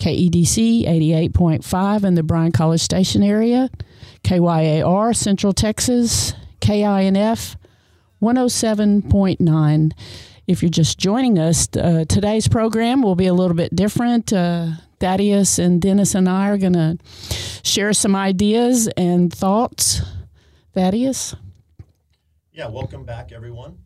KEDC 0.01 0.87
88.5 0.87 2.05
in 2.05 2.15
the 2.15 2.23
Bryan 2.23 2.51
College 2.51 2.81
Station 2.81 3.23
area, 3.23 3.69
KYAR 4.25 5.15
Central 5.15 5.53
Texas, 5.53 6.33
KINF 6.61 7.57
107.9. 8.23 9.93
If 10.47 10.63
you're 10.63 10.71
just 10.71 10.99
joining 10.99 11.39
us, 11.39 11.69
uh, 11.77 12.07
today's 12.09 12.49
program 12.49 13.03
will 13.03 13.17
be 13.17 13.27
a 13.27 13.35
little 13.35 13.57
bit 13.57 13.77
different. 13.77 14.33
Uh, 14.33 14.69
Thaddeus 14.99 15.59
and 15.59 15.83
Dennis 15.83 16.15
and 16.15 16.29
I 16.29 16.49
are 16.49 16.59
going 16.59 16.73
to 16.73 16.99
share 17.63 17.93
some 17.93 18.17
ideas 18.17 18.89
and 18.97 19.33
thoughts. 19.33 20.01
Thaddeus? 20.75 21.37
Yeah, 22.53 22.69
welcome 22.69 23.05
back, 23.05 23.31
everyone. 23.33 23.79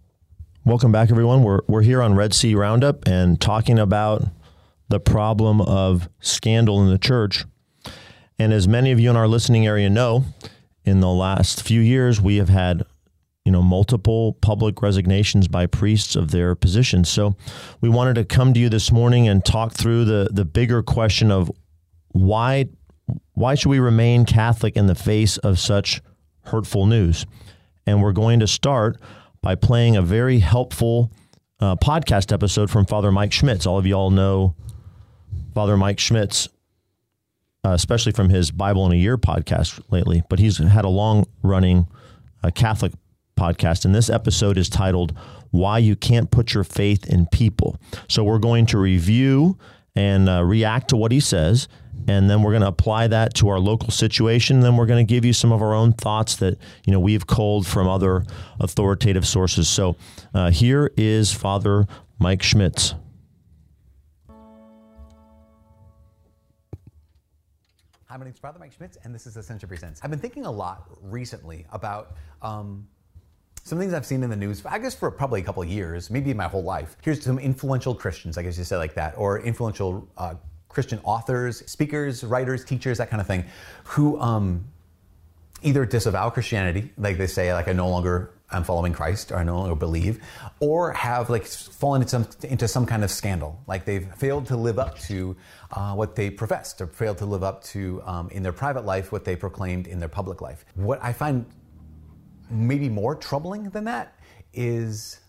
Welcome 0.64 0.93
back, 0.93 1.11
everyone. 1.11 1.43
We're, 1.43 1.61
we're 1.66 1.83
here 1.83 2.00
on 2.00 2.14
Red 2.14 2.33
C 2.33 2.55
Roundup 2.55 3.07
and 3.07 3.40
talking 3.40 3.78
about 3.78 4.25
the 4.88 5.00
problem 5.00 5.61
of 5.61 6.09
scandal 6.21 6.83
in 6.83 6.90
the 6.90 6.99
church. 6.99 7.45
And 8.38 8.52
as 8.52 8.69
many 8.69 8.93
of 8.93 9.00
you 9.00 9.11
in 9.11 9.16
our 9.16 9.26
listening 9.26 9.66
area 9.66 9.90
know, 9.90 10.25
in 10.85 11.00
the 11.00 11.09
last 11.09 11.62
few 11.62 11.81
years, 11.81 12.21
we 12.21 12.37
have 12.37 12.49
had 12.49 12.85
you 13.45 13.52
know 13.52 13.62
multiple 13.62 14.33
public 14.40 14.83
resignations 14.83 15.47
by 15.49 15.66
priests 15.66 16.16
of 16.16 16.31
their 16.33 16.55
positions. 16.55 17.09
So 17.09 17.37
we 17.81 17.88
wanted 17.88 18.14
to 18.14 18.25
come 18.25 18.52
to 18.55 18.61
you 18.61 18.69
this 18.69 18.93
morning 18.93 19.28
and 19.28 19.45
talk 19.45 19.73
through 19.73 20.05
the 20.05 20.28
the 20.33 20.45
bigger 20.45 20.83
question 20.83 21.31
of 21.31 21.50
why 22.09 22.69
why 23.33 23.55
should 23.55 23.69
we 23.69 23.78
remain 23.78 24.25
Catholic 24.25 24.76
in 24.76 24.87
the 24.87 24.95
face 24.97 25.38
of 25.38 25.59
such 25.59 26.02
hurtful 26.49 26.87
news? 26.87 27.26
And 27.87 28.03
we're 28.03 28.12
going 28.12 28.41
to 28.41 28.47
start 28.47 29.00
by 29.43 29.55
playing 29.55 29.97
a 29.97 30.03
very 30.03 30.38
helpful 30.41 31.12
uh, 31.61 31.76
podcast 31.76 32.33
episode 32.33 32.71
from 32.71 32.85
Father 32.85 33.12
Mike 33.12 33.33
Schmitz. 33.33 33.67
All 33.67 33.79
of 33.79 33.87
you 33.87 33.95
all 33.95 34.11
know 34.11 34.55
Father 35.55 35.76
Mike 35.76 35.99
Schmitz, 35.99 36.49
uh, 37.65 37.71
especially 37.71 38.12
from 38.12 38.29
his 38.29 38.50
Bible 38.50 38.85
in 38.87 38.93
a 38.93 38.97
Year 38.97 39.17
podcast 39.17 39.81
lately, 39.91 40.23
but 40.29 40.38
he's 40.38 40.59
had 40.59 40.85
a 40.85 40.88
long 40.88 41.26
running 41.43 41.87
uh, 42.43 42.50
Catholic 42.50 42.93
podcast. 43.38 43.85
And 43.85 43.95
this 43.95 44.11
episode 44.11 44.59
is 44.59 44.69
titled 44.69 45.17
Why 45.50 45.79
You 45.79 45.97
Can't 45.97 46.31
Put 46.31 46.55
Your 46.55 46.65
Faith 46.65 47.07
in 47.07 47.26
People. 47.26 47.76
So 48.09 48.25
we're 48.25 48.38
going 48.38 48.67
to 48.67 48.79
review 48.79 49.59
and 49.95 50.29
uh, 50.29 50.43
react 50.45 50.88
to 50.88 50.97
what 50.97 51.12
he 51.12 51.21
says. 51.21 51.69
And 52.09 52.31
then 52.31 52.43
we're 52.43 52.53
going 52.53 52.62
to 52.62 52.69
apply 52.69 53.09
that 53.09 53.35
to 53.35 53.49
our 53.49 53.59
local 53.59 53.91
situation. 53.91 54.61
Then 54.61 54.76
we're 54.76 54.87
going 54.87 55.05
to 55.05 55.09
give 55.09 55.25
you 55.25 55.33
some 55.33 55.53
of 55.53 55.62
our 55.62 55.75
own 55.75 55.93
thoughts 55.93 56.37
that 56.37 56.59
you 56.85 56.93
know 56.93 57.00
we've 57.00 57.26
culled 57.26 57.67
from 57.67 57.88
other 57.88 58.25
authoritative 58.61 59.26
sources. 59.26 59.69
So 59.69 59.97
uh, 60.35 60.51
here 60.51 60.92
is 60.97 61.33
Father 61.33 61.87
Mike 62.18 62.42
Schmitz. 62.42 62.94
Hi, 68.09 68.16
my 68.16 68.25
name's 68.25 68.38
Father 68.38 68.59
Mike 68.59 68.73
Schmitz, 68.73 68.97
and 69.03 69.14
this 69.14 69.27
is 69.27 69.37
Ascension 69.37 69.68
Presents. 69.68 70.01
I've 70.03 70.11
been 70.11 70.20
thinking 70.20 70.47
a 70.47 70.51
lot 70.51 70.85
recently 71.03 71.66
about 71.70 72.16
um, 72.40 72.87
some 73.62 73.79
things 73.79 73.92
I've 73.92 74.07
seen 74.07 74.23
in 74.23 74.31
the 74.31 74.37
news, 74.37 74.64
I 74.64 74.79
guess 74.79 74.94
for 74.94 75.11
probably 75.11 75.40
a 75.40 75.44
couple 75.44 75.62
of 75.62 75.68
years, 75.68 76.09
maybe 76.09 76.33
my 76.33 76.47
whole 76.47 76.62
life. 76.62 76.97
Here's 77.03 77.23
some 77.23 77.38
influential 77.40 77.97
Christians, 77.97 78.38
I 78.38 78.42
guess 78.42 78.57
you 78.57 78.62
say 78.62 78.77
like 78.77 78.94
that, 78.94 79.14
or 79.18 79.40
influential 79.40 80.09
uh, 80.16 80.35
Christian 80.77 81.01
authors, 81.05 81.65
speakers, 81.65 82.23
writers, 82.23 82.62
teachers, 82.62 82.99
that 82.99 83.09
kind 83.09 83.19
of 83.19 83.27
thing, 83.27 83.47
who 83.85 84.21
um, 84.21 84.67
either 85.62 85.87
disavow 85.87 86.29
Christianity, 86.29 86.93
like 86.99 87.17
they 87.17 87.27
say, 87.27 87.51
like 87.55 87.67
I 87.67 87.73
no 87.73 87.89
longer 87.89 88.35
am 88.53 88.62
following 88.62 88.93
Christ 88.93 89.33
or 89.33 89.37
I 89.39 89.43
no 89.43 89.57
longer 89.59 89.75
believe, 89.75 90.23
or 90.61 90.93
have 90.93 91.31
like 91.31 91.47
fallen 91.47 92.03
into 92.03 92.11
some, 92.11 92.29
into 92.43 92.69
some 92.69 92.85
kind 92.85 93.03
of 93.05 93.11
scandal, 93.11 93.59
like 93.67 93.87
they've 93.87 94.07
failed 94.17 94.45
to 94.49 94.57
live 94.59 94.79
up 94.79 94.99
to 95.09 95.35
uh, 95.73 95.95
what 95.95 96.15
they 96.15 96.29
professed, 96.29 96.83
or 96.83 96.89
failed 96.89 97.17
to 97.19 97.25
live 97.25 97.43
up 97.43 97.65
to 97.73 98.03
um, 98.05 98.29
in 98.29 98.43
their 98.43 98.53
private 98.53 98.85
life 98.85 99.12
what 99.12 99.25
they 99.25 99.35
proclaimed 99.35 99.87
in 99.87 99.99
their 99.99 100.11
public 100.11 100.43
life. 100.43 100.67
What 100.75 101.03
I 101.03 101.15
find 101.15 101.47
maybe 102.51 102.91
more 102.91 103.15
troubling 103.15 103.71
than 103.71 103.85
that 103.85 104.12
is 104.53 105.21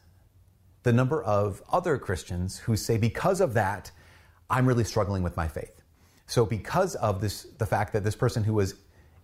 the 0.84 0.92
number 0.92 1.24
of 1.24 1.62
other 1.72 1.98
Christians 1.98 2.58
who 2.58 2.76
say 2.76 2.98
because 2.98 3.40
of 3.40 3.54
that, 3.54 3.92
I'm 4.50 4.66
really 4.66 4.84
struggling 4.84 5.24
with 5.24 5.36
my 5.38 5.48
faith. 5.48 5.82
So 6.26 6.46
because 6.46 6.96
of 6.96 7.22
this, 7.22 7.48
the 7.58 7.66
fact 7.66 7.94
that 7.94 8.04
this 8.04 8.16
person 8.16 8.44
who 8.44 8.54
was 8.54 8.76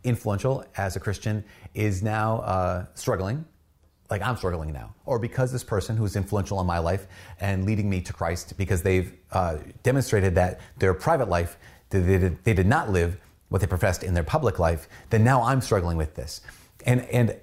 influential 0.03 0.65
as 0.77 0.95
a 0.95 0.99
Christian 0.99 1.43
is 1.73 2.01
now 2.01 2.39
uh, 2.39 2.85
struggling, 2.93 3.45
like 4.09 4.21
I'm 4.21 4.37
struggling 4.37 4.71
now, 4.73 4.93
or 5.05 5.19
because 5.19 5.51
this 5.51 5.63
person 5.63 5.97
who's 5.97 6.15
influential 6.15 6.59
in 6.61 6.67
my 6.67 6.79
life 6.79 7.07
and 7.39 7.65
leading 7.65 7.89
me 7.89 8.01
to 8.01 8.13
Christ, 8.13 8.57
because 8.57 8.83
they've 8.83 9.13
uh, 9.31 9.57
demonstrated 9.81 10.35
that 10.35 10.59
their 10.77 10.93
private 10.93 11.29
life 11.29 11.57
they 11.89 12.01
did, 12.01 12.43
they 12.43 12.53
did 12.53 12.67
not 12.67 12.89
live 12.91 13.17
what 13.49 13.61
they 13.61 13.67
professed 13.67 14.03
in 14.03 14.13
their 14.13 14.23
public 14.23 14.59
life, 14.59 14.87
then 15.09 15.23
now 15.23 15.43
I'm 15.43 15.61
struggling 15.61 15.97
with 15.97 16.15
this. 16.15 16.41
And 16.85 17.01
and 17.05 17.37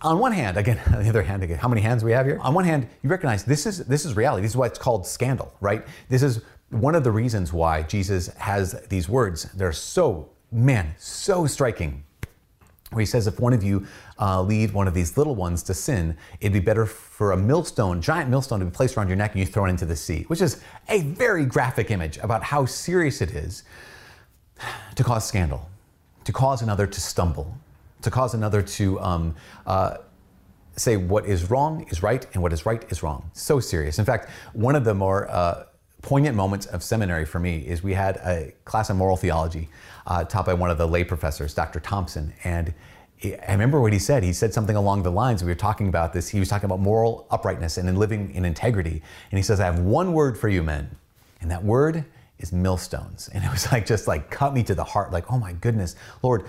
on 0.00 0.20
one 0.20 0.32
hand, 0.32 0.56
again, 0.56 0.80
on 0.94 1.02
the 1.02 1.08
other 1.08 1.22
hand, 1.22 1.42
again, 1.42 1.58
how 1.58 1.68
many 1.68 1.80
hands 1.80 2.04
we 2.04 2.12
have 2.12 2.26
here? 2.26 2.38
On 2.40 2.54
one 2.54 2.64
hand, 2.64 2.88
you 3.02 3.10
recognize 3.10 3.44
this 3.44 3.66
is 3.66 3.78
this 3.86 4.04
is 4.04 4.16
reality. 4.16 4.42
This 4.42 4.52
is 4.52 4.56
why 4.56 4.66
it's 4.66 4.78
called 4.78 5.06
scandal, 5.06 5.52
right? 5.60 5.84
This 6.08 6.22
is 6.22 6.42
one 6.70 6.94
of 6.94 7.04
the 7.04 7.10
reasons 7.10 7.52
why 7.52 7.82
Jesus 7.82 8.28
has 8.36 8.80
these 8.88 9.08
words. 9.08 9.44
They're 9.54 9.72
so 9.72 10.30
man, 10.50 10.94
so 10.98 11.46
striking 11.46 12.04
where 12.90 13.00
he 13.00 13.06
says, 13.06 13.26
if 13.26 13.38
one 13.38 13.52
of 13.52 13.62
you 13.62 13.86
uh, 14.18 14.40
lead 14.40 14.72
one 14.72 14.88
of 14.88 14.94
these 14.94 15.18
little 15.18 15.34
ones 15.34 15.62
to 15.64 15.74
sin, 15.74 16.16
it'd 16.40 16.54
be 16.54 16.60
better 16.60 16.86
for 16.86 17.32
a 17.32 17.36
millstone, 17.36 18.00
giant 18.00 18.30
millstone, 18.30 18.60
to 18.60 18.64
be 18.64 18.70
placed 18.70 18.96
around 18.96 19.08
your 19.08 19.16
neck 19.16 19.32
and 19.32 19.40
you 19.40 19.46
throw 19.46 19.66
it 19.66 19.70
into 19.70 19.84
the 19.84 19.96
sea, 19.96 20.24
which 20.28 20.40
is 20.40 20.62
a 20.88 21.02
very 21.02 21.44
graphic 21.44 21.90
image 21.90 22.16
about 22.18 22.42
how 22.42 22.64
serious 22.64 23.20
it 23.20 23.32
is 23.32 23.64
to 24.94 25.04
cause 25.04 25.26
scandal, 25.26 25.68
to 26.24 26.32
cause 26.32 26.62
another 26.62 26.86
to 26.86 27.00
stumble, 27.00 27.54
to 28.00 28.10
cause 28.10 28.32
another 28.32 28.62
to 28.62 28.98
um, 29.00 29.34
uh, 29.66 29.98
say 30.76 30.96
what 30.96 31.26
is 31.26 31.50
wrong 31.50 31.86
is 31.90 32.02
right 32.02 32.26
and 32.32 32.42
what 32.42 32.52
is 32.52 32.64
right 32.64 32.90
is 32.90 33.02
wrong. 33.02 33.30
So 33.34 33.60
serious. 33.60 33.98
In 33.98 34.06
fact, 34.06 34.30
one 34.54 34.74
of 34.74 34.84
the 34.84 34.94
more 34.94 35.30
uh, 35.30 35.64
poignant 36.08 36.34
moments 36.34 36.64
of 36.64 36.82
seminary 36.82 37.26
for 37.26 37.38
me 37.38 37.58
is 37.58 37.82
we 37.82 37.92
had 37.92 38.16
a 38.24 38.50
class 38.64 38.88
on 38.88 38.96
moral 38.96 39.14
theology 39.14 39.68
uh, 40.06 40.24
taught 40.24 40.46
by 40.46 40.54
one 40.54 40.70
of 40.70 40.78
the 40.78 40.88
lay 40.88 41.04
professors, 41.04 41.52
Dr. 41.52 41.80
Thompson. 41.80 42.32
And 42.44 42.72
I 43.22 43.52
remember 43.52 43.78
what 43.78 43.92
he 43.92 43.98
said. 43.98 44.22
He 44.22 44.32
said 44.32 44.54
something 44.54 44.74
along 44.74 45.02
the 45.02 45.12
lines, 45.12 45.44
we 45.44 45.50
were 45.50 45.54
talking 45.54 45.86
about 45.86 46.14
this. 46.14 46.30
He 46.30 46.40
was 46.40 46.48
talking 46.48 46.64
about 46.64 46.80
moral 46.80 47.26
uprightness 47.30 47.76
and 47.76 47.86
in 47.90 47.96
living 47.96 48.34
in 48.34 48.46
integrity. 48.46 49.02
And 49.30 49.36
he 49.38 49.42
says, 49.42 49.60
I 49.60 49.66
have 49.66 49.80
one 49.80 50.14
word 50.14 50.38
for 50.38 50.48
you 50.48 50.62
men. 50.62 50.96
And 51.42 51.50
that 51.50 51.62
word 51.62 52.06
is 52.38 52.54
millstones. 52.54 53.28
And 53.34 53.44
it 53.44 53.50
was 53.50 53.70
like, 53.70 53.84
just 53.84 54.08
like 54.08 54.30
cut 54.30 54.54
me 54.54 54.62
to 54.62 54.74
the 54.74 54.84
heart. 54.84 55.12
Like, 55.12 55.30
oh 55.30 55.38
my 55.38 55.52
goodness, 55.52 55.94
Lord. 56.22 56.46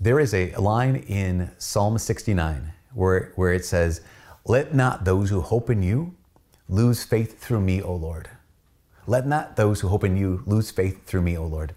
There 0.00 0.20
is 0.20 0.34
a 0.34 0.54
line 0.54 0.94
in 1.08 1.50
Psalm 1.58 1.98
69 1.98 2.72
where, 2.94 3.32
where 3.34 3.52
it 3.52 3.64
says, 3.64 4.02
Let 4.44 4.72
not 4.72 5.04
those 5.04 5.30
who 5.30 5.40
hope 5.40 5.68
in 5.68 5.82
you 5.82 6.14
lose 6.68 7.02
faith 7.04 7.40
through 7.40 7.60
me, 7.60 7.80
O 7.82 7.94
Lord. 7.94 8.28
Let 9.06 9.26
not 9.26 9.56
those 9.56 9.80
who 9.80 9.88
hope 9.88 10.04
in 10.04 10.16
you 10.16 10.42
lose 10.46 10.70
faith 10.70 11.06
through 11.06 11.22
me, 11.22 11.36
O 11.38 11.46
Lord. 11.46 11.74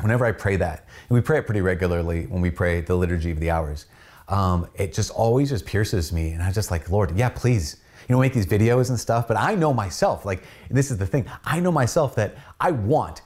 Whenever 0.00 0.26
I 0.26 0.32
pray 0.32 0.56
that, 0.56 0.86
and 1.08 1.14
we 1.14 1.20
pray 1.20 1.38
it 1.38 1.46
pretty 1.46 1.62
regularly 1.62 2.26
when 2.26 2.42
we 2.42 2.50
pray 2.50 2.80
the 2.80 2.96
Liturgy 2.96 3.30
of 3.30 3.40
the 3.40 3.50
Hours, 3.50 3.86
um, 4.28 4.68
it 4.74 4.92
just 4.92 5.10
always 5.10 5.48
just 5.48 5.64
pierces 5.64 6.12
me. 6.12 6.32
And 6.32 6.42
I'm 6.42 6.52
just 6.52 6.70
like, 6.70 6.90
Lord, 6.90 7.16
yeah, 7.16 7.30
please, 7.30 7.78
you 8.08 8.14
know, 8.14 8.20
make 8.20 8.34
these 8.34 8.46
videos 8.46 8.90
and 8.90 9.00
stuff. 9.00 9.26
But 9.26 9.38
I 9.38 9.54
know 9.54 9.72
myself, 9.72 10.26
like, 10.26 10.42
this 10.70 10.90
is 10.90 10.98
the 10.98 11.06
thing, 11.06 11.26
I 11.44 11.60
know 11.60 11.72
myself 11.72 12.14
that 12.16 12.36
I 12.60 12.72
want 12.72 13.22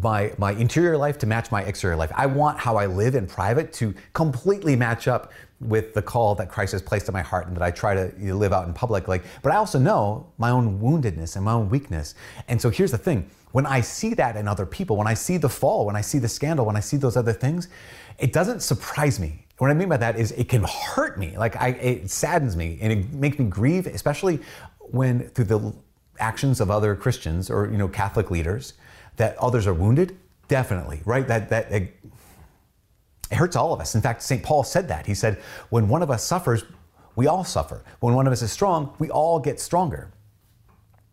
my 0.00 0.32
my 0.38 0.52
interior 0.52 0.96
life 0.96 1.18
to 1.18 1.26
match 1.26 1.50
my 1.50 1.62
exterior 1.62 1.96
life. 1.96 2.12
I 2.14 2.26
want 2.26 2.58
how 2.58 2.76
I 2.76 2.86
live 2.86 3.14
in 3.14 3.26
private 3.26 3.72
to 3.74 3.94
completely 4.12 4.76
match 4.76 5.08
up 5.08 5.32
with 5.60 5.94
the 5.94 6.02
call 6.02 6.34
that 6.34 6.50
Christ 6.50 6.72
has 6.72 6.82
placed 6.82 7.08
in 7.08 7.14
my 7.14 7.22
heart 7.22 7.46
and 7.46 7.56
that 7.56 7.62
I 7.62 7.70
try 7.70 7.94
to 7.94 8.34
live 8.34 8.52
out 8.52 8.66
in 8.66 8.74
public. 8.74 9.08
Like, 9.08 9.24
but 9.42 9.52
I 9.52 9.56
also 9.56 9.78
know 9.78 10.26
my 10.36 10.50
own 10.50 10.78
woundedness 10.80 11.36
and 11.36 11.44
my 11.44 11.52
own 11.52 11.70
weakness. 11.70 12.14
And 12.48 12.60
so 12.60 12.68
here's 12.70 12.90
the 12.90 12.98
thing: 12.98 13.30
when 13.52 13.66
I 13.66 13.80
see 13.80 14.14
that 14.14 14.36
in 14.36 14.48
other 14.48 14.66
people, 14.66 14.96
when 14.96 15.06
I 15.06 15.14
see 15.14 15.36
the 15.36 15.48
fall, 15.48 15.86
when 15.86 15.96
I 15.96 16.02
see 16.02 16.18
the 16.18 16.28
scandal, 16.28 16.66
when 16.66 16.76
I 16.76 16.80
see 16.80 16.96
those 16.96 17.16
other 17.16 17.32
things, 17.32 17.68
it 18.18 18.32
doesn't 18.32 18.60
surprise 18.60 19.18
me. 19.18 19.46
What 19.58 19.70
I 19.70 19.74
mean 19.74 19.88
by 19.88 19.96
that 19.96 20.18
is 20.18 20.32
it 20.32 20.48
can 20.48 20.64
hurt 20.64 21.18
me. 21.18 21.38
Like 21.38 21.56
I, 21.56 21.68
it 21.68 22.10
saddens 22.10 22.56
me 22.56 22.78
and 22.82 22.92
it 22.92 23.12
makes 23.12 23.38
me 23.38 23.46
grieve, 23.46 23.86
especially 23.86 24.40
when 24.78 25.28
through 25.30 25.46
the 25.46 25.74
actions 26.18 26.60
of 26.60 26.70
other 26.70 26.94
Christians 26.94 27.50
or 27.50 27.70
you 27.70 27.78
know 27.78 27.88
Catholic 27.88 28.30
leaders 28.30 28.74
that 29.16 29.36
others 29.38 29.66
are 29.66 29.74
wounded. 29.74 30.16
Definitely, 30.48 31.00
right? 31.04 31.26
That 31.26 31.48
that 31.50 31.72
it, 31.72 31.96
hurts 33.32 33.56
all 33.56 33.72
of 33.72 33.80
us. 33.80 33.94
In 33.94 34.00
fact, 34.00 34.22
St. 34.22 34.42
Paul 34.42 34.62
said 34.62 34.86
that. 34.88 35.06
He 35.06 35.14
said, 35.14 35.38
when 35.70 35.88
one 35.88 36.00
of 36.02 36.10
us 36.12 36.24
suffers, 36.24 36.64
we 37.16 37.26
all 37.26 37.42
suffer. 37.42 37.82
When 37.98 38.14
one 38.14 38.26
of 38.26 38.32
us 38.32 38.40
is 38.42 38.52
strong, 38.52 38.94
we 39.00 39.10
all 39.10 39.40
get 39.40 39.58
stronger. 39.58 40.12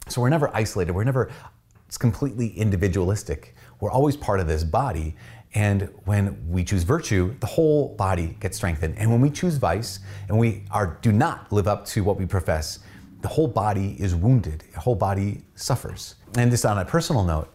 So 0.10 0.22
we're 0.22 0.30
never 0.30 0.56
isolated. 0.56 0.92
We're 0.92 1.06
never 1.06 1.32
it's 1.88 1.98
completely 2.00 2.48
individualistic. 2.48 3.56
We're 3.80 3.92
always 3.92 4.18
part 4.18 4.40
of 4.40 4.48
this 4.48 4.64
body. 4.64 5.16
And 5.54 5.94
when 6.06 6.44
we 6.50 6.64
choose 6.64 6.82
virtue, 6.82 7.36
the 7.40 7.46
whole 7.46 7.96
body 7.96 8.36
gets 8.40 8.58
strengthened. 8.58 8.96
And 8.98 9.12
when 9.12 9.22
we 9.22 9.30
choose 9.30 9.58
vice 9.58 10.00
and 10.28 10.40
we 10.40 10.64
are 10.72 10.98
do 11.04 11.12
not 11.12 11.52
live 11.52 11.68
up 11.68 11.86
to 11.90 12.04
what 12.04 12.18
we 12.18 12.26
profess, 12.26 12.80
the 13.22 13.28
whole 13.28 13.48
body 13.48 13.96
is 14.00 14.16
wounded. 14.16 14.64
The 14.74 14.80
whole 14.80 14.96
body 14.96 15.44
suffers. 15.54 16.16
And 16.36 16.50
just 16.50 16.66
on 16.66 16.80
a 16.80 16.86
personal 16.86 17.24
note, 17.24 17.53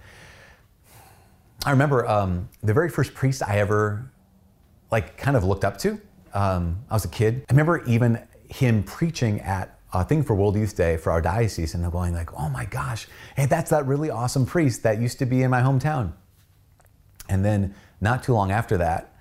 I 1.65 1.71
remember 1.71 2.07
um, 2.07 2.49
the 2.63 2.73
very 2.73 2.89
first 2.89 3.15
priest 3.15 3.43
I 3.43 3.59
ever 3.59 4.11
like 4.91 5.17
kind 5.17 5.37
of 5.37 5.45
looked 5.45 5.65
up 5.65 5.79
to. 5.79 6.01
Um, 6.33 6.85
I 6.91 6.95
was 6.95 7.05
a 7.05 7.09
kid. 7.09 7.45
I 7.49 7.53
remember 7.53 7.85
even 7.85 8.23
him 8.49 8.83
preaching 8.83 9.41
at 9.41 9.79
a 9.93 10.05
thing 10.05 10.23
for 10.23 10.35
World 10.35 10.57
Youth 10.57 10.77
Day 10.77 10.97
for 10.97 11.11
our 11.11 11.21
diocese, 11.21 11.75
and 11.75 11.85
I'm 11.85 11.91
going 11.91 12.15
like, 12.15 12.33
"Oh 12.39 12.49
my 12.49 12.65
gosh, 12.65 13.09
hey, 13.37 13.47
that's 13.47 13.71
that 13.71 13.87
really 13.87 14.11
awesome 14.11 14.47
priest 14.47 14.83
that 14.83 15.01
used 15.01 15.19
to 15.19 15.27
be 15.27 15.43
in 15.43 15.51
my 15.51 15.61
hometown." 15.61 16.13
And 17.29 17.45
then 17.45 17.75
not 18.01 18.23
too 18.23 18.33
long 18.33 18.51
after 18.53 18.77
that, 18.79 19.15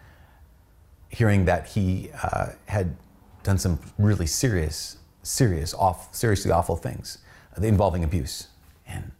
hearing 1.10 1.46
that 1.46 1.68
he 1.68 2.10
uh, 2.22 2.48
had 2.66 2.96
done 3.44 3.58
some 3.58 3.80
really 3.98 4.28
serious, 4.28 4.98
serious, 5.24 5.74
off, 5.74 6.14
seriously 6.14 6.52
awful 6.52 6.76
things 6.76 7.20
involving 7.62 8.04
abuse, 8.04 8.48
and 8.86 9.12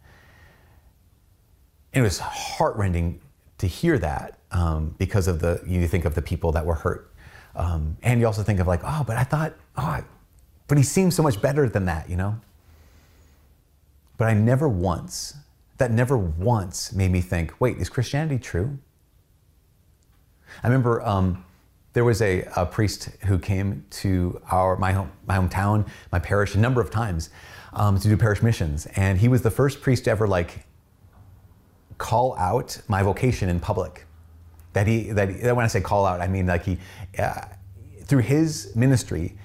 it 1.92 2.02
was 2.02 2.18
heartrending 2.18 3.20
to 3.58 3.66
hear 3.66 3.98
that 3.98 4.38
um, 4.52 4.94
because 4.98 5.28
of 5.28 5.40
the 5.40 5.62
you 5.66 5.86
think 5.88 6.04
of 6.04 6.14
the 6.14 6.22
people 6.22 6.52
that 6.52 6.64
were 6.64 6.74
hurt, 6.74 7.12
um, 7.56 7.96
and 8.02 8.20
you 8.20 8.26
also 8.26 8.42
think 8.42 8.60
of 8.60 8.66
like, 8.66 8.80
oh, 8.84 9.04
but 9.06 9.16
I 9.16 9.24
thought, 9.24 9.54
oh, 9.76 10.00
but 10.68 10.78
he 10.78 10.84
seems 10.84 11.14
so 11.14 11.22
much 11.22 11.40
better 11.40 11.68
than 11.68 11.86
that, 11.86 12.08
you 12.08 12.16
know. 12.16 12.40
But 14.16 14.28
I 14.28 14.34
never 14.34 14.68
once, 14.68 15.34
that 15.78 15.90
never 15.90 16.16
once 16.16 16.92
made 16.92 17.10
me 17.10 17.20
think, 17.20 17.58
wait, 17.60 17.78
is 17.78 17.88
Christianity 17.88 18.38
true? 18.38 18.78
I 20.62 20.66
remember 20.66 21.02
um, 21.02 21.44
there 21.92 22.04
was 22.04 22.20
a, 22.22 22.42
a, 22.56 22.66
priest 22.66 23.10
who 23.26 23.38
came 23.38 23.84
to 23.90 24.40
our 24.50 24.76
my 24.76 24.92
home, 24.92 25.10
my 25.26 25.36
hometown, 25.36 25.88
my 26.12 26.18
parish, 26.18 26.54
a 26.54 26.58
number 26.58 26.80
of 26.80 26.90
times 26.90 27.30
um, 27.72 27.98
to 27.98 28.08
do 28.08 28.16
parish 28.16 28.42
missions, 28.42 28.86
and 28.96 29.18
he 29.18 29.28
was 29.28 29.42
the 29.42 29.50
first 29.50 29.80
priest 29.80 30.04
to 30.04 30.10
ever 30.10 30.26
like 30.26 30.64
call 31.98 32.36
out 32.38 32.80
my 32.88 33.02
vocation 33.02 33.48
in 33.48 33.60
public. 33.60 34.06
That 34.72 34.86
he, 34.86 35.10
that 35.10 35.28
he, 35.28 35.46
when 35.52 35.64
I 35.64 35.66
say 35.66 35.80
call 35.80 36.06
out, 36.06 36.20
I 36.20 36.28
mean 36.28 36.46
like 36.46 36.64
he, 36.64 36.78
uh, 37.18 37.42
through 38.04 38.22
his 38.22 38.74
ministry, 38.74 39.36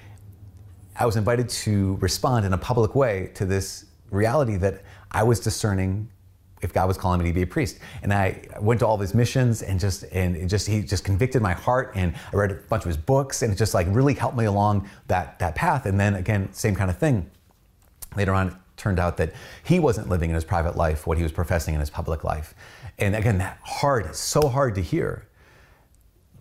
I 0.96 1.06
was 1.06 1.16
invited 1.16 1.48
to 1.48 1.96
respond 1.96 2.46
in 2.46 2.52
a 2.52 2.58
public 2.58 2.94
way 2.94 3.30
to 3.34 3.44
this 3.44 3.86
reality 4.10 4.56
that 4.58 4.82
I 5.10 5.24
was 5.24 5.40
discerning 5.40 6.08
if 6.62 6.72
God 6.72 6.88
was 6.88 6.96
calling 6.96 7.20
me 7.20 7.28
to 7.28 7.34
be 7.34 7.42
a 7.42 7.46
priest. 7.46 7.78
And 8.02 8.12
I 8.12 8.48
went 8.60 8.80
to 8.80 8.86
all 8.86 8.96
his 8.96 9.12
missions 9.12 9.62
and 9.62 9.78
just 9.78 10.04
and 10.04 10.48
just 10.48 10.66
he 10.66 10.82
just 10.82 11.04
convicted 11.04 11.42
my 11.42 11.52
heart 11.52 11.92
and 11.94 12.14
I 12.32 12.36
read 12.36 12.50
a 12.52 12.54
bunch 12.54 12.84
of 12.84 12.88
his 12.88 12.96
books 12.96 13.42
and 13.42 13.52
it 13.52 13.56
just 13.56 13.74
like 13.74 13.86
really 13.90 14.14
helped 14.14 14.36
me 14.36 14.46
along 14.46 14.88
that 15.08 15.38
that 15.40 15.54
path. 15.54 15.84
And 15.84 16.00
then 16.00 16.14
again, 16.14 16.52
same 16.52 16.74
kind 16.74 16.90
of 16.90 16.98
thing. 16.98 17.30
Later 18.16 18.32
on, 18.32 18.58
turned 18.76 18.98
out 18.98 19.16
that 19.18 19.32
he 19.64 19.78
wasn't 19.78 20.08
living 20.08 20.30
in 20.30 20.34
his 20.34 20.44
private 20.44 20.76
life 20.76 21.06
what 21.06 21.16
he 21.16 21.22
was 21.22 21.32
professing 21.32 21.74
in 21.74 21.80
his 21.80 21.90
public 21.90 22.24
life. 22.24 22.54
And 22.98 23.14
again, 23.14 23.38
that 23.38 23.58
hard, 23.62 24.14
so 24.14 24.48
hard 24.48 24.74
to 24.76 24.82
hear. 24.82 25.26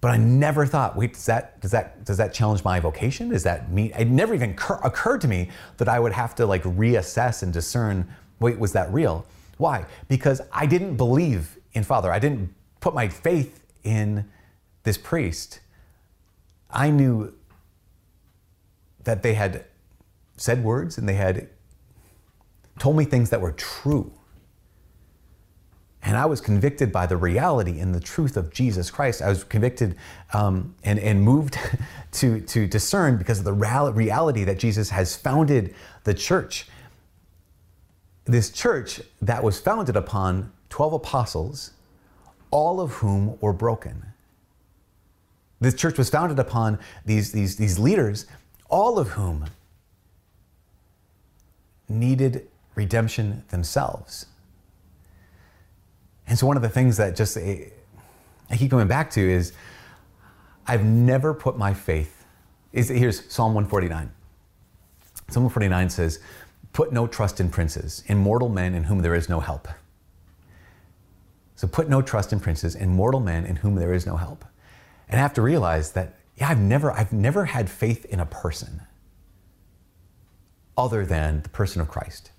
But 0.02 0.12
I 0.12 0.18
never 0.18 0.66
thought, 0.66 0.98
wait, 0.98 1.14
does 1.14 1.26
that 1.28 1.62
does 1.62 1.72
that 1.72 2.04
does 2.04 2.18
that 2.18 2.34
challenge 2.34 2.64
my 2.66 2.80
vocation? 2.80 3.30
Does 3.30 3.44
that 3.44 3.72
mean 3.72 3.94
it 3.98 4.06
never 4.06 4.34
even 4.34 4.54
cur- 4.54 4.82
occurred 4.84 5.22
to 5.22 5.30
me 5.30 5.50
that 5.78 5.88
I 5.88 5.98
would 5.98 6.12
have 6.12 6.36
to 6.36 6.46
like 6.46 6.64
reassess 6.64 7.42
and 7.42 7.54
discern, 7.54 8.14
wait, 8.40 8.60
was 8.60 8.74
that 8.74 8.92
real? 8.92 9.26
Why? 9.58 9.86
Because 10.10 10.42
I 10.52 10.66
didn't 10.66 10.98
believe 10.98 11.58
in 11.72 11.84
Father. 11.84 12.12
I 12.12 12.20
didn't 12.20 12.54
put 12.82 12.94
my 12.94 13.08
faith 13.08 13.64
in 13.84 14.30
this 14.84 14.98
priest. 14.98 15.62
I 16.70 16.90
knew 16.90 17.34
that 19.04 19.24
they 19.24 19.36
had 19.36 19.66
said 20.36 20.64
words 20.64 20.98
and 20.98 21.08
they 21.08 21.14
had 21.14 21.48
told 22.80 22.98
me 22.98 23.06
things 23.06 23.30
that 23.30 23.42
were 23.42 23.52
true. 23.52 24.12
And 26.06 26.18
I 26.18 26.26
was 26.26 26.42
convicted 26.42 26.92
by 26.92 27.06
the 27.06 27.16
reality 27.16 27.80
and 27.80 27.96
the 27.96 28.00
truth 28.00 28.36
of 28.36 28.52
Jesus 28.52 28.92
Christ. 28.92 29.22
I 29.22 29.30
was 29.30 29.46
convicted 29.46 29.96
um, 30.34 30.76
and, 30.84 31.00
and 31.00 31.22
moved 31.22 31.58
to, 32.14 32.42
to 32.42 32.68
discern 32.68 33.18
because 33.18 33.40
of 33.40 33.46
the 33.46 33.54
reality 33.54 34.44
that 34.44 34.60
Jesus 34.60 34.90
has 34.90 35.16
founded 35.16 35.74
the 36.04 36.14
church. 36.14 36.68
This 38.26 38.52
church 38.52 39.02
that 39.22 39.44
was 39.44 39.60
founded 39.60 39.96
upon 39.96 40.52
12 40.70 40.94
apostles, 40.94 41.72
all 42.52 42.82
of 42.82 42.94
whom 42.94 43.40
were 43.40 43.54
broken. 43.54 44.06
This 45.62 45.74
church 45.74 45.98
was 45.98 46.10
founded 46.10 46.40
upon 46.40 46.80
these, 47.06 47.32
these, 47.32 47.56
these 47.56 47.80
leaders, 47.80 48.26
all 48.70 49.00
of 49.00 49.10
whom 49.10 49.46
needed 51.88 52.48
redemption 52.76 53.44
themselves. 53.50 54.28
And 56.28 56.38
so, 56.38 56.48
one 56.48 56.56
of 56.56 56.64
the 56.64 56.70
things 56.70 56.98
that 56.98 57.16
just 57.16 57.38
eh, 57.38 57.66
I 58.50 58.58
keep 58.58 58.72
coming 58.72 58.88
back 58.88 59.10
to 59.12 59.22
is 59.22 59.54
I've 60.68 60.84
never 60.84 61.34
put 61.34 61.58
my 61.58 61.74
faith. 61.74 62.26
Is 62.72 62.90
here's 62.90 63.32
Psalm 63.32 63.54
149. 63.54 64.12
Psalm 65.30 65.44
149 65.44 65.90
says, 65.90 66.20
"Put 66.72 66.92
no 66.92 67.08
trust 67.08 67.40
in 67.40 67.50
princes, 67.50 68.04
in 68.08 68.18
mortal 68.18 68.50
men 68.50 68.74
in 68.74 68.86
whom 68.86 69.00
there 69.00 69.16
is 69.16 69.30
no 69.30 69.40
help." 69.40 69.68
So 71.56 71.68
put 71.68 71.88
no 71.88 72.02
trust 72.02 72.34
in 72.34 72.40
princes, 72.40 72.76
in 72.76 72.90
mortal 72.90 73.20
men 73.20 73.46
in 73.46 73.58
whom 73.58 73.76
there 73.76 73.94
is 73.94 74.06
no 74.06 74.18
help. 74.18 74.44
And 75.08 75.20
I 75.20 75.22
have 75.22 75.34
to 75.36 75.42
realize 75.42 75.92
that 75.92 76.16
yeah, 76.36 76.50
I've 76.50 76.60
never 76.60 76.92
I've 76.92 77.14
never 77.14 77.46
had 77.46 77.70
faith 77.70 78.06
in 78.06 78.20
a 78.20 78.26
person 78.26 78.82
other 80.78 81.06
than 81.06 81.42
the 81.44 81.50
person 81.50 81.82
of 81.82 81.88
Christ. 81.88 82.32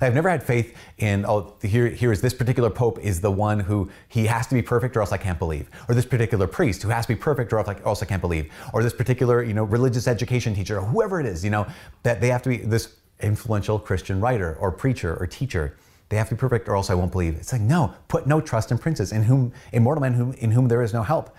I've 0.00 0.14
never 0.14 0.30
had 0.30 0.42
faith 0.42 0.74
in, 0.98 1.26
oh, 1.26 1.54
here, 1.62 1.88
here 1.88 2.10
is 2.10 2.22
this 2.22 2.32
particular 2.32 2.70
pope 2.70 2.98
is 3.00 3.20
the 3.20 3.30
one 3.30 3.60
who 3.60 3.90
he 4.08 4.26
has 4.26 4.46
to 4.46 4.54
be 4.54 4.62
perfect 4.62 4.96
or 4.96 5.00
else 5.00 5.12
I 5.12 5.18
can't 5.18 5.38
believe. 5.38 5.68
Or 5.88 5.94
this 5.94 6.06
particular 6.06 6.46
priest 6.46 6.82
who 6.82 6.88
has 6.88 7.04
to 7.04 7.14
be 7.14 7.20
perfect 7.20 7.52
or 7.52 7.58
else 7.58 8.02
I 8.02 8.06
can't 8.06 8.22
believe. 8.22 8.50
Or 8.72 8.82
this 8.82 8.94
particular, 8.94 9.42
you 9.42 9.52
know, 9.52 9.64
religious 9.64 10.08
education 10.08 10.54
teacher 10.54 10.78
or 10.78 10.86
whoever 10.86 11.20
it 11.20 11.26
is, 11.26 11.44
you 11.44 11.50
know, 11.50 11.66
that 12.02 12.20
they 12.20 12.28
have 12.28 12.42
to 12.42 12.48
be 12.48 12.56
this 12.58 12.96
influential 13.20 13.78
Christian 13.78 14.20
writer 14.20 14.56
or 14.58 14.72
preacher 14.72 15.16
or 15.20 15.26
teacher. 15.26 15.76
They 16.08 16.16
have 16.16 16.30
to 16.30 16.34
be 16.34 16.38
perfect 16.40 16.68
or 16.68 16.76
else 16.76 16.88
I 16.88 16.94
won't 16.94 17.12
believe. 17.12 17.36
It's 17.36 17.52
like, 17.52 17.60
no, 17.60 17.94
put 18.08 18.26
no 18.26 18.40
trust 18.40 18.70
in 18.70 18.78
princes 18.78 19.12
in 19.12 19.22
whom, 19.22 19.52
in 19.72 19.82
mortal 19.82 20.00
men 20.00 20.14
whom, 20.14 20.32
in 20.34 20.50
whom 20.50 20.68
there 20.68 20.82
is 20.82 20.94
no 20.94 21.02
help. 21.02 21.36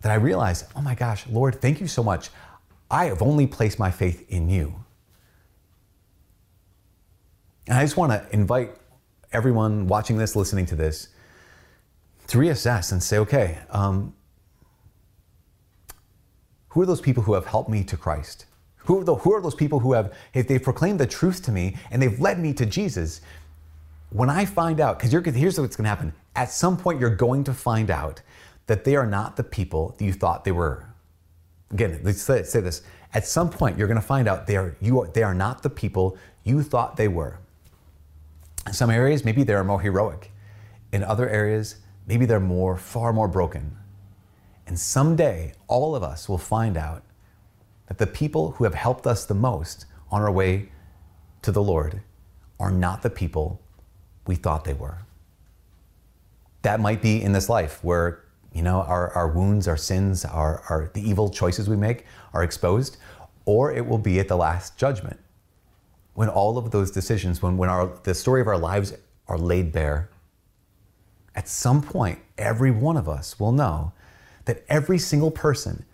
That 0.00 0.10
I 0.10 0.16
realize, 0.16 0.64
oh 0.74 0.82
my 0.82 0.94
gosh, 0.94 1.26
Lord, 1.28 1.60
thank 1.60 1.80
you 1.80 1.86
so 1.86 2.02
much. 2.02 2.30
I 2.90 3.06
have 3.06 3.22
only 3.22 3.46
placed 3.46 3.78
my 3.78 3.90
faith 3.90 4.28
in 4.28 4.48
you. 4.48 4.84
And 7.68 7.76
I 7.76 7.84
just 7.84 7.98
want 7.98 8.12
to 8.12 8.26
invite 8.34 8.74
everyone 9.30 9.86
watching 9.88 10.16
this, 10.16 10.34
listening 10.34 10.64
to 10.66 10.74
this, 10.74 11.08
to 12.28 12.38
reassess 12.38 12.92
and 12.92 13.02
say, 13.02 13.18
okay, 13.18 13.58
um, 13.70 14.14
who 16.70 16.80
are 16.80 16.86
those 16.86 17.02
people 17.02 17.22
who 17.22 17.34
have 17.34 17.44
helped 17.46 17.68
me 17.68 17.84
to 17.84 17.96
Christ? 17.96 18.46
Who 18.76 19.00
are, 19.00 19.04
the, 19.04 19.16
who 19.16 19.34
are 19.34 19.42
those 19.42 19.54
people 19.54 19.80
who 19.80 19.92
have, 19.92 20.14
if 20.32 20.48
they've 20.48 20.62
proclaimed 20.62 20.98
the 20.98 21.06
truth 21.06 21.42
to 21.42 21.52
me 21.52 21.76
and 21.90 22.00
they've 22.00 22.18
led 22.18 22.38
me 22.38 22.54
to 22.54 22.64
Jesus? 22.64 23.20
When 24.10 24.30
I 24.30 24.46
find 24.46 24.80
out, 24.80 24.98
because 24.98 25.12
here's 25.12 25.60
what's 25.60 25.76
going 25.76 25.84
to 25.84 25.90
happen. 25.90 26.14
At 26.34 26.50
some 26.50 26.78
point, 26.78 27.00
you're 27.00 27.14
going 27.14 27.44
to 27.44 27.52
find 27.52 27.90
out 27.90 28.22
that 28.66 28.84
they 28.84 28.96
are 28.96 29.06
not 29.06 29.36
the 29.36 29.44
people 29.44 29.94
that 29.98 30.04
you 30.04 30.14
thought 30.14 30.44
they 30.44 30.52
were. 30.52 30.86
Again, 31.70 32.00
let's 32.02 32.22
say, 32.22 32.44
say 32.44 32.60
this. 32.60 32.80
At 33.12 33.26
some 33.26 33.50
point, 33.50 33.76
you're 33.76 33.88
going 33.88 34.00
to 34.00 34.06
find 34.06 34.26
out 34.26 34.46
they 34.46 34.56
are, 34.56 34.74
you 34.80 35.02
are, 35.02 35.08
they 35.08 35.22
are 35.22 35.34
not 35.34 35.62
the 35.62 35.68
people 35.68 36.16
you 36.44 36.62
thought 36.62 36.96
they 36.96 37.08
were. 37.08 37.38
Some 38.72 38.90
areas, 38.90 39.24
maybe 39.24 39.42
they're 39.42 39.64
more 39.64 39.80
heroic. 39.80 40.32
In 40.92 41.04
other 41.04 41.28
areas, 41.28 41.76
maybe 42.06 42.26
they're 42.26 42.40
more, 42.40 42.76
far 42.76 43.12
more 43.12 43.28
broken. 43.28 43.76
And 44.66 44.78
someday, 44.78 45.52
all 45.66 45.94
of 45.94 46.02
us 46.02 46.28
will 46.28 46.38
find 46.38 46.76
out 46.76 47.02
that 47.86 47.98
the 47.98 48.06
people 48.06 48.52
who 48.52 48.64
have 48.64 48.74
helped 48.74 49.06
us 49.06 49.24
the 49.24 49.34
most 49.34 49.86
on 50.10 50.22
our 50.22 50.30
way 50.30 50.70
to 51.42 51.52
the 51.52 51.62
Lord 51.62 52.02
are 52.60 52.70
not 52.70 53.02
the 53.02 53.10
people 53.10 53.60
we 54.26 54.34
thought 54.34 54.64
they 54.64 54.74
were. 54.74 54.98
That 56.62 56.80
might 56.80 57.00
be 57.00 57.22
in 57.22 57.32
this 57.32 57.48
life 57.48 57.82
where, 57.82 58.24
you 58.52 58.62
know, 58.62 58.82
our, 58.82 59.10
our 59.12 59.28
wounds, 59.28 59.68
our 59.68 59.76
sins, 59.76 60.24
our, 60.24 60.62
our, 60.68 60.90
the 60.92 61.08
evil 61.08 61.30
choices 61.30 61.68
we 61.68 61.76
make 61.76 62.04
are 62.34 62.42
exposed, 62.42 62.98
or 63.44 63.72
it 63.72 63.86
will 63.86 63.98
be 63.98 64.18
at 64.18 64.28
the 64.28 64.36
last 64.36 64.76
judgment 64.76 65.18
when 66.18 66.28
all 66.28 66.58
of 66.58 66.72
those 66.72 66.90
decisions, 66.90 67.40
when, 67.40 67.56
when 67.56 67.68
our, 67.68 67.92
the 68.02 68.12
story 68.12 68.40
of 68.40 68.48
our 68.48 68.58
lives 68.58 68.92
are 69.28 69.38
laid 69.38 69.70
bare. 69.70 70.10
At 71.36 71.46
some 71.46 71.80
point, 71.80 72.18
every 72.36 72.72
one 72.72 72.96
of 72.96 73.08
us 73.08 73.38
will 73.38 73.52
know 73.52 73.92
that 74.44 74.64
every 74.68 74.98
single 74.98 75.30
person 75.30 75.84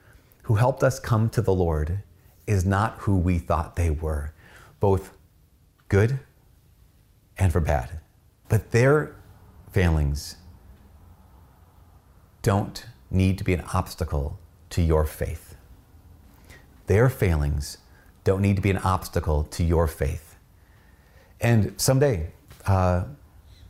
who 0.45 0.55
helped 0.55 0.83
us 0.83 0.99
come 0.99 1.29
to 1.29 1.43
the 1.43 1.53
Lord 1.53 1.99
is 2.47 2.65
not 2.65 2.97
who 3.01 3.19
we 3.19 3.39
thought 3.39 3.77
they 3.77 3.91
were, 3.91 4.33
both 4.81 5.13
good 5.91 6.19
and 7.37 7.53
for 7.53 7.61
bad. 7.61 8.01
But 8.49 8.71
their 8.71 9.15
failings 9.73 10.37
don't 12.41 12.87
need 13.11 13.37
to 13.37 13.45
be 13.45 13.53
an 13.53 13.65
obstacle 13.75 14.39
to 14.71 14.81
your 14.81 15.05
faith. 15.05 15.55
Their 16.87 17.11
failings 17.11 17.77
don't 18.25 18.41
need 18.43 18.57
to 18.57 18.63
be 18.63 18.71
an 18.71 18.79
obstacle 18.79 19.45
to 19.45 19.63
your 19.63 19.87
faith. 19.87 20.37
And 21.41 21.79
someday, 21.81 22.31
uh, 22.67 23.05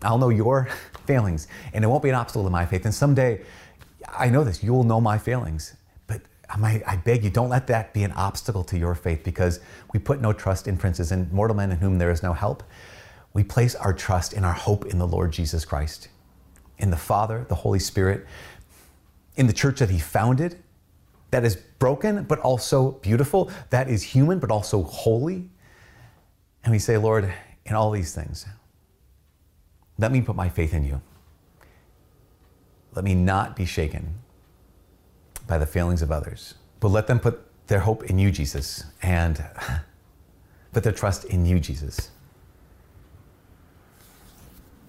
I'll 0.02 0.18
know 0.18 0.28
your 0.28 0.68
failings, 1.06 1.48
and 1.72 1.84
it 1.84 1.88
won't 1.88 2.02
be 2.02 2.08
an 2.08 2.14
obstacle 2.14 2.44
to 2.44 2.50
my 2.50 2.66
faith. 2.66 2.84
And 2.84 2.94
someday, 2.94 3.42
I 4.16 4.28
know 4.28 4.44
this, 4.44 4.62
you'll 4.62 4.84
know 4.84 5.00
my 5.00 5.18
failings. 5.18 5.76
But 6.06 6.22
I, 6.48 7.00
beg 7.04 7.24
you, 7.24 7.30
don't 7.30 7.48
let 7.48 7.66
that 7.66 7.92
be 7.92 8.04
an 8.04 8.12
obstacle 8.12 8.64
to 8.64 8.78
your 8.78 8.94
faith 8.94 9.24
because 9.24 9.60
we 9.92 9.98
put 9.98 10.20
no 10.20 10.32
trust 10.32 10.68
in 10.68 10.76
princes 10.76 11.10
and 11.10 11.30
mortal 11.32 11.56
men 11.56 11.72
in 11.72 11.78
whom 11.78 11.98
there 11.98 12.10
is 12.10 12.22
no 12.22 12.32
help. 12.32 12.62
We 13.32 13.42
place 13.42 13.74
our 13.74 13.92
trust 13.92 14.32
and 14.32 14.44
our 14.44 14.52
hope 14.52 14.86
in 14.86 14.98
the 14.98 15.06
Lord 15.06 15.32
Jesus 15.32 15.64
Christ, 15.64 16.08
in 16.78 16.90
the 16.90 16.96
Father, 16.96 17.44
the 17.48 17.56
Holy 17.56 17.80
Spirit, 17.80 18.26
in 19.34 19.48
the 19.48 19.52
church 19.52 19.80
that 19.80 19.90
He 19.90 19.98
founded, 19.98 20.62
that 21.34 21.44
is 21.44 21.56
broken 21.56 22.22
but 22.22 22.38
also 22.38 22.92
beautiful, 22.92 23.50
that 23.70 23.90
is 23.90 24.04
human 24.04 24.38
but 24.38 24.52
also 24.52 24.84
holy. 24.84 25.50
And 26.62 26.70
we 26.70 26.78
say, 26.78 26.96
Lord, 26.96 27.34
in 27.66 27.74
all 27.74 27.90
these 27.90 28.14
things, 28.14 28.46
let 29.98 30.12
me 30.12 30.20
put 30.20 30.36
my 30.36 30.48
faith 30.48 30.72
in 30.72 30.84
you. 30.84 31.00
Let 32.94 33.04
me 33.04 33.16
not 33.16 33.56
be 33.56 33.64
shaken 33.64 34.14
by 35.48 35.58
the 35.58 35.66
failings 35.66 36.02
of 36.02 36.12
others, 36.12 36.54
but 36.78 36.90
let 36.90 37.08
them 37.08 37.18
put 37.18 37.44
their 37.66 37.80
hope 37.80 38.04
in 38.04 38.16
you, 38.16 38.30
Jesus, 38.30 38.84
and 39.02 39.44
put 40.72 40.84
their 40.84 40.92
trust 40.92 41.24
in 41.24 41.44
you, 41.44 41.58
Jesus. 41.58 42.10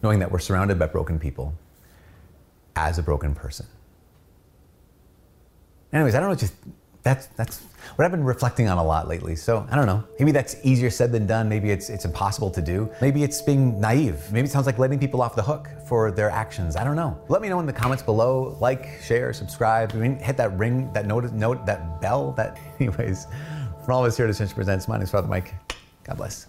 Knowing 0.03 0.19
that 0.19 0.31
we're 0.31 0.38
surrounded 0.38 0.77
by 0.77 0.86
broken 0.86 1.17
people 1.17 1.55
as 2.75 2.99
a 2.99 3.01
broken 3.01 3.34
person. 3.34 3.65
Anyways, 5.95 6.13
I 6.13 6.19
don't 6.19 6.27
know, 6.27 6.36
just 6.36 6.53
that's 7.03 7.27
that's 7.38 7.62
what 7.95 8.03
I've 8.03 8.12
been 8.12 8.25
reflecting 8.25 8.67
on 8.67 8.77
a 8.77 8.84
lot 8.84 9.08
lately. 9.08 9.36
So 9.38 9.65
I 9.71 9.77
don't 9.77 9.86
know. 9.86 10.03
Maybe 10.19 10.34
that's 10.34 10.58
easier 10.63 10.89
said 10.89 11.12
than 11.13 11.25
done. 11.25 11.47
Maybe 11.47 11.71
it's 11.71 11.89
it's 11.89 12.03
impossible 12.03 12.51
to 12.51 12.62
do. 12.62 12.91
Maybe 12.99 13.23
it's 13.23 13.41
being 13.41 13.79
naive. 13.79 14.19
Maybe 14.29 14.45
it 14.45 14.51
sounds 14.51 14.65
like 14.65 14.77
letting 14.77 14.99
people 14.99 15.21
off 15.21 15.38
the 15.38 15.43
hook 15.43 15.69
for 15.88 16.12
their 16.12 16.29
actions. 16.29 16.75
I 16.75 16.84
don't 16.84 16.97
know. 16.97 17.17
Let 17.29 17.41
me 17.41 17.47
know 17.47 17.62
in 17.62 17.65
the 17.65 17.71
comments 17.71 18.03
below. 18.03 18.58
Like, 18.60 18.99
share, 19.01 19.31
subscribe. 19.31 19.91
I 19.93 19.97
mean, 19.97 20.17
hit 20.17 20.36
that 20.36 20.58
ring, 20.58 20.91
that 20.91 21.05
note, 21.05 21.31
note, 21.31 21.65
that 21.65 22.01
bell. 22.01 22.34
That, 22.34 22.60
anyways, 22.81 23.27
from 23.86 23.93
all 23.93 24.03
of 24.03 24.10
us 24.10 24.17
here 24.17 24.25
at 24.25 24.31
Ascension 24.31 24.53
Presents, 24.53 24.89
my 24.89 24.95
name 24.95 25.03
is 25.03 25.12
Father 25.12 25.29
Mike. 25.29 25.53
God 26.03 26.17
bless. 26.17 26.47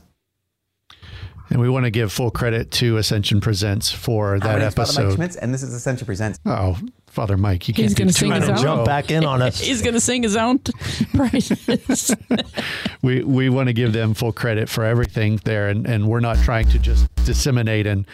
And 1.48 1.60
we 1.60 1.68
want 1.68 1.84
to 1.84 1.90
give 1.90 2.12
full 2.12 2.30
credit 2.30 2.70
to 2.72 2.96
Ascension 2.96 3.40
Presents 3.40 3.90
for 3.92 4.38
that 4.40 4.60
episode. 4.60 4.94
Father 4.94 5.08
Mike 5.08 5.16
Schmitz, 5.16 5.36
and 5.36 5.54
this 5.54 5.62
is 5.62 5.72
Ascension 5.72 6.04
Presents. 6.06 6.40
Oh, 6.44 6.76
Father 7.06 7.36
Mike, 7.36 7.68
you 7.68 7.74
He's 7.74 7.94
can't 7.94 7.98
gonna 7.98 8.12
two 8.12 8.18
sing 8.18 8.32
in 8.32 8.40
his 8.42 8.48
a 8.48 8.52
own. 8.52 8.56
row. 8.56 8.62
Jump 8.62 8.86
back 8.86 9.10
in 9.10 9.24
on 9.24 9.40
us. 9.42 9.60
He's 9.60 9.80
going 9.80 9.94
to 9.94 10.00
sing 10.00 10.22
his 10.22 10.36
own 10.36 10.58
t- 10.58 10.72
praises. 11.14 12.14
we 13.02 13.22
we 13.22 13.48
want 13.48 13.68
to 13.68 13.72
give 13.72 13.92
them 13.92 14.12
full 14.12 14.32
credit 14.32 14.68
for 14.68 14.84
everything 14.84 15.40
there 15.44 15.68
and, 15.68 15.86
and 15.86 16.08
we're 16.08 16.20
not 16.20 16.36
trying 16.38 16.68
to 16.70 16.78
just 16.78 17.06
disseminate 17.24 17.86
and 17.86 18.06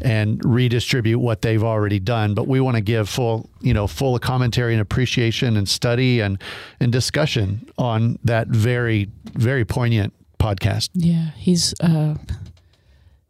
and 0.00 0.44
redistribute 0.44 1.20
what 1.20 1.42
they've 1.42 1.62
already 1.62 2.00
done 2.00 2.34
but 2.34 2.48
we 2.48 2.60
want 2.60 2.74
to 2.76 2.80
give 2.80 3.08
full 3.08 3.48
you 3.60 3.72
know 3.72 3.86
full 3.86 4.18
commentary 4.18 4.72
and 4.72 4.80
appreciation 4.82 5.56
and 5.56 5.68
study 5.68 6.18
and 6.20 6.42
and 6.80 6.90
discussion 6.90 7.64
on 7.78 8.18
that 8.24 8.48
very 8.48 9.08
very 9.34 9.64
poignant 9.64 10.12
podcast 10.40 10.88
yeah, 10.94 11.30
he's 11.36 11.72
uh, 11.80 12.14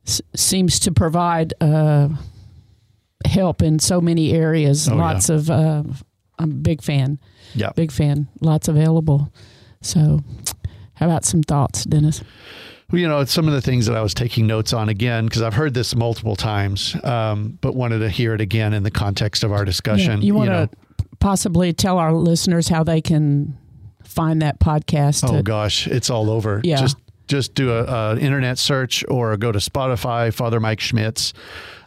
s- 0.07 0.23
seems 0.35 0.79
to 0.81 0.93
provide 0.93 1.55
uh, 1.61 2.09
help 3.27 3.63
in 3.63 3.79
so 3.79 4.01
many 4.01 4.33
areas. 4.33 4.89
Oh, 4.89 4.95
yeah. 4.97 5.01
Lots 5.01 5.29
of. 5.29 5.51
Uh, 5.51 5.83
I'm 6.39 6.51
a 6.51 6.55
big 6.55 6.83
fan. 6.83 7.19
yeah 7.55 7.71
Big 7.77 7.93
fan. 7.93 8.27
Lots 8.41 8.67
available. 8.69 9.33
So, 9.81 10.21
how 10.95 11.07
about 11.07 11.25
some 11.25 11.43
thoughts, 11.43 11.85
Dennis? 11.85 12.23
Well, 12.91 13.01
you 13.01 13.09
know, 13.09 13.21
it's 13.21 13.33
some 13.33 13.47
of 13.47 13.55
the 13.55 13.61
things 13.61 13.87
that 13.87 13.97
I 13.97 14.03
was 14.03 14.13
taking 14.13 14.47
notes 14.47 14.73
on 14.73 14.89
again 14.89 15.27
because 15.27 15.43
I've 15.43 15.55
heard 15.55 15.73
this 15.75 15.95
multiple 15.95 16.37
times, 16.37 16.97
um, 17.05 17.59
but 17.61 17.75
wanted 17.75 18.01
to 18.01 18.09
hear 18.11 18.35
it 18.35 18.41
again 18.41 18.75
in 18.75 18.83
the 18.83 18.91
context 18.91 19.45
of 19.45 19.53
our 19.53 19.65
discussion. 19.65 20.21
you 20.23 20.35
want 20.35 20.51
know. 20.51 20.67
to 20.67 21.05
possibly 21.21 21.73
tell 21.73 21.99
our 21.99 22.13
listeners 22.13 22.69
how 22.69 22.83
they 22.85 23.01
can 23.01 23.57
find 24.05 24.43
that 24.43 24.59
podcast? 24.59 25.29
Oh 25.29 25.37
to- 25.37 25.43
gosh, 25.43 25.87
it's 25.87 26.11
all 26.11 26.29
over. 26.29 26.61
Yeah. 26.65 26.77
Just 26.81 26.97
just 27.29 27.55
do 27.55 27.71
a, 27.73 27.85
a 27.85 28.19
internet 28.19 28.59
search 28.59 29.05
or 29.09 29.37
go 29.37 29.53
to 29.53 29.59
Spotify. 29.59 30.33
Father 30.33 30.61
Mike 30.61 30.81
Schmitz. 30.81 31.33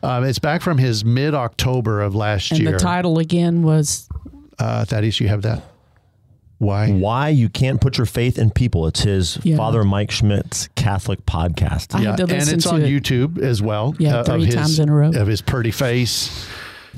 Um, 0.03 0.23
it's 0.23 0.39
back 0.39 0.61
from 0.61 0.77
his 0.77 1.03
mid 1.05 1.33
October 1.33 2.01
of 2.01 2.15
last 2.15 2.51
and 2.51 2.59
year. 2.61 2.71
the 2.73 2.77
title 2.79 3.17
again 3.19 3.63
was 3.63 4.07
uh, 4.59 4.85
Thaddeus, 4.85 5.19
you 5.19 5.27
have 5.27 5.41
that. 5.43 5.63
Why? 6.57 6.89
Why 6.91 7.29
you 7.29 7.49
can't 7.49 7.81
put 7.81 7.97
your 7.97 8.05
faith 8.05 8.39
in 8.39 8.49
people. 8.49 8.87
It's 8.87 9.01
his 9.01 9.37
Yeah. 9.43 9.57
Father 9.57 9.83
Mike 9.83 10.09
Schmitz 10.11 10.69
Catholic 10.75 11.25
podcast. 11.25 11.93
I 11.93 12.01
had 12.01 12.17
to 12.17 12.23
and 12.23 12.31
it's 12.49 12.65
on 12.65 12.81
it. 12.81 12.87
YouTube 12.89 13.39
as 13.39 13.61
well. 13.61 13.89
uh, 13.89 13.95
Yeah, 13.99 14.19
of 14.21 14.25
three 14.25 14.45
his, 14.45 14.55
times 14.55 14.79
in 14.79 14.87
a 14.89 14.93
row. 14.95 15.09
of 15.09 15.27
his 15.27 15.41
pretty 15.41 15.71
face. 15.71 16.47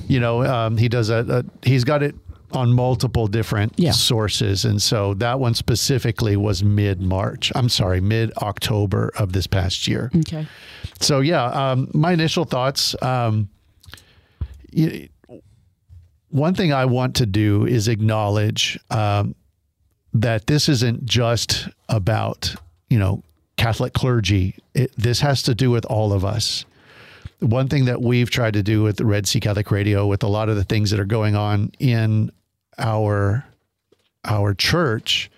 You 0.07 0.19
know, 0.19 0.43
um, 0.43 0.77
he 0.77 0.89
does 0.89 1.09
a, 1.09 1.43
a. 1.63 1.67
He's 1.67 1.83
got 1.85 2.03
it 2.03 2.13
on 2.53 2.71
multiple 2.71 3.27
different 3.27 3.73
Yeah. 3.77 3.91
sources, 3.91 4.63
and 4.65 4.81
so 4.81 5.13
that 5.15 5.39
one 5.39 5.53
specifically 5.53 6.37
was 6.37 6.63
mid 6.63 7.01
March. 7.01 7.51
I'm 7.55 7.69
sorry, 7.69 7.99
mid 8.01 8.31
October 8.37 9.11
of 9.17 9.33
this 9.33 9.47
past 9.47 9.87
year. 9.87 10.09
Okay. 10.15 10.47
So 10.99 11.19
yeah, 11.19 11.43
um, 11.45 11.89
my 11.93 12.13
initial 12.13 12.45
thoughts. 12.45 12.95
Um, 13.01 13.49
y- 14.73 15.09
one 16.29 16.53
thing 16.53 16.73
I 16.73 16.85
want 16.85 17.15
to 17.17 17.25
do 17.25 17.65
is 17.65 17.87
acknowledge 17.87 18.79
um, 18.91 19.35
that 20.13 20.47
this 20.47 20.67
isn't 20.69 21.05
just 21.05 21.67
about 21.89 22.55
you 22.89 22.99
know 22.99 23.23
Catholic 23.57 23.93
clergy. 23.93 24.55
It, 24.73 24.91
this 24.97 25.19
has 25.21 25.41
to 25.43 25.55
do 25.55 25.69
with 25.71 25.85
all 25.85 26.13
of 26.13 26.23
us. 26.25 26.65
One 27.39 27.67
thing 27.67 27.85
that 27.85 28.01
we've 28.01 28.29
tried 28.29 28.53
to 28.53 28.63
do 28.63 28.81
with 28.81 28.97
the 28.97 29.05
Red 29.05 29.27
C 29.27 29.39
Catholic 29.39 29.69
Radio, 29.69 30.07
with 30.07 30.23
a 30.23 30.27
lot 30.27 30.49
of 30.49 30.55
the 30.55 30.63
things 30.63 30.89
that 30.91 30.99
are 30.99 31.05
going 31.05 31.35
on 31.35 31.71
in 31.79 32.31
our 32.77 33.45
our 34.25 34.53
church, 34.53 35.29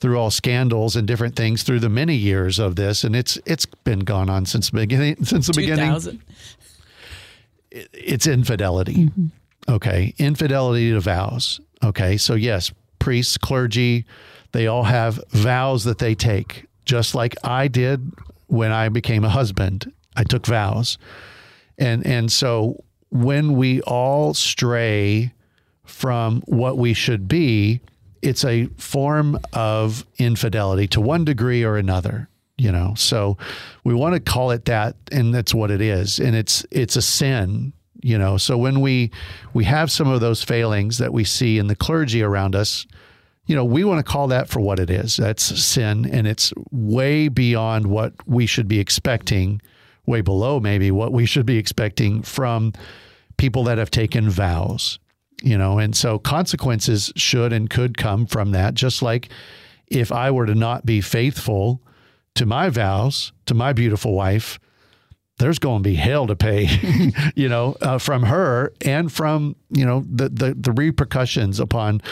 through 0.00 0.18
all 0.18 0.30
scandals 0.30 0.96
and 0.96 1.06
different 1.06 1.36
things 1.36 1.62
through 1.62 1.80
the 1.80 1.88
many 1.88 2.16
years 2.16 2.58
of 2.58 2.76
this, 2.76 3.04
and 3.04 3.14
it's 3.14 3.38
it's 3.44 3.66
been 3.66 4.00
gone 4.00 4.30
on 4.30 4.46
since 4.46 4.70
the 4.70 4.76
beginning. 4.76 5.16
Since 5.24 5.48
the 5.48 5.52
beginning, 5.52 6.20
it's 7.70 8.26
infidelity. 8.26 8.94
Mm-hmm. 9.06 9.26
Okay, 9.68 10.14
infidelity 10.18 10.90
to 10.90 11.00
vows. 11.00 11.60
Okay, 11.84 12.16
so 12.16 12.34
yes, 12.34 12.72
priests, 12.98 13.36
clergy, 13.36 14.06
they 14.52 14.66
all 14.66 14.84
have 14.84 15.22
vows 15.30 15.84
that 15.84 15.98
they 15.98 16.14
take, 16.14 16.66
just 16.84 17.14
like 17.14 17.34
I 17.44 17.68
did 17.68 18.10
when 18.46 18.72
I 18.72 18.88
became 18.88 19.24
a 19.24 19.28
husband. 19.28 19.92
I 20.16 20.24
took 20.24 20.46
vows, 20.46 20.98
and 21.78 22.06
and 22.06 22.30
so 22.30 22.84
when 23.10 23.54
we 23.54 23.80
all 23.82 24.34
stray 24.34 25.32
from 25.84 26.42
what 26.46 26.78
we 26.78 26.94
should 26.94 27.28
be, 27.28 27.80
it's 28.22 28.44
a 28.44 28.66
form 28.76 29.38
of 29.52 30.06
infidelity 30.18 30.86
to 30.88 31.00
one 31.00 31.24
degree 31.24 31.64
or 31.64 31.76
another. 31.76 32.28
You 32.56 32.70
know, 32.70 32.92
so 32.94 33.38
we 33.84 33.94
want 33.94 34.14
to 34.14 34.20
call 34.20 34.50
it 34.50 34.66
that, 34.66 34.94
and 35.10 35.34
that's 35.34 35.54
what 35.54 35.70
it 35.70 35.80
is, 35.80 36.18
and 36.18 36.36
it's 36.36 36.66
it's 36.70 36.96
a 36.96 37.02
sin. 37.02 37.72
You 38.02 38.18
know, 38.18 38.36
so 38.36 38.58
when 38.58 38.82
we 38.82 39.10
we 39.54 39.64
have 39.64 39.90
some 39.90 40.08
of 40.08 40.20
those 40.20 40.42
failings 40.42 40.98
that 40.98 41.12
we 41.12 41.24
see 41.24 41.58
in 41.58 41.68
the 41.68 41.76
clergy 41.76 42.22
around 42.22 42.54
us, 42.54 42.86
you 43.46 43.56
know, 43.56 43.64
we 43.64 43.82
want 43.82 44.04
to 44.04 44.12
call 44.12 44.28
that 44.28 44.50
for 44.50 44.60
what 44.60 44.78
it 44.78 44.90
is. 44.90 45.16
That's 45.16 45.42
sin, 45.42 46.04
and 46.04 46.26
it's 46.26 46.52
way 46.70 47.28
beyond 47.28 47.86
what 47.86 48.12
we 48.26 48.44
should 48.44 48.68
be 48.68 48.78
expecting 48.78 49.62
way 50.10 50.20
below 50.20 50.60
maybe 50.60 50.90
what 50.90 51.12
we 51.12 51.24
should 51.24 51.46
be 51.46 51.56
expecting 51.56 52.22
from 52.22 52.72
people 53.38 53.64
that 53.64 53.78
have 53.78 53.90
taken 53.90 54.28
vows, 54.28 54.98
you 55.42 55.56
know, 55.56 55.78
and 55.78 55.96
so 55.96 56.18
consequences 56.18 57.12
should 57.16 57.52
and 57.52 57.70
could 57.70 57.96
come 57.96 58.26
from 58.26 58.50
that. 58.50 58.74
Just 58.74 59.00
like 59.00 59.30
if 59.86 60.12
I 60.12 60.30
were 60.30 60.46
to 60.46 60.54
not 60.54 60.84
be 60.84 61.00
faithful 61.00 61.80
to 62.34 62.44
my 62.44 62.68
vows, 62.68 63.32
to 63.46 63.54
my 63.54 63.72
beautiful 63.72 64.14
wife, 64.14 64.60
there's 65.38 65.58
going 65.58 65.82
to 65.82 65.88
be 65.88 65.96
hell 65.96 66.26
to 66.26 66.36
pay, 66.36 66.68
you 67.34 67.48
know, 67.48 67.76
uh, 67.80 67.98
from 67.98 68.24
her 68.24 68.74
and 68.84 69.10
from, 69.10 69.56
you 69.70 69.86
know, 69.86 70.04
the, 70.06 70.28
the, 70.28 70.54
the 70.54 70.72
repercussions 70.72 71.58
upon 71.58 72.02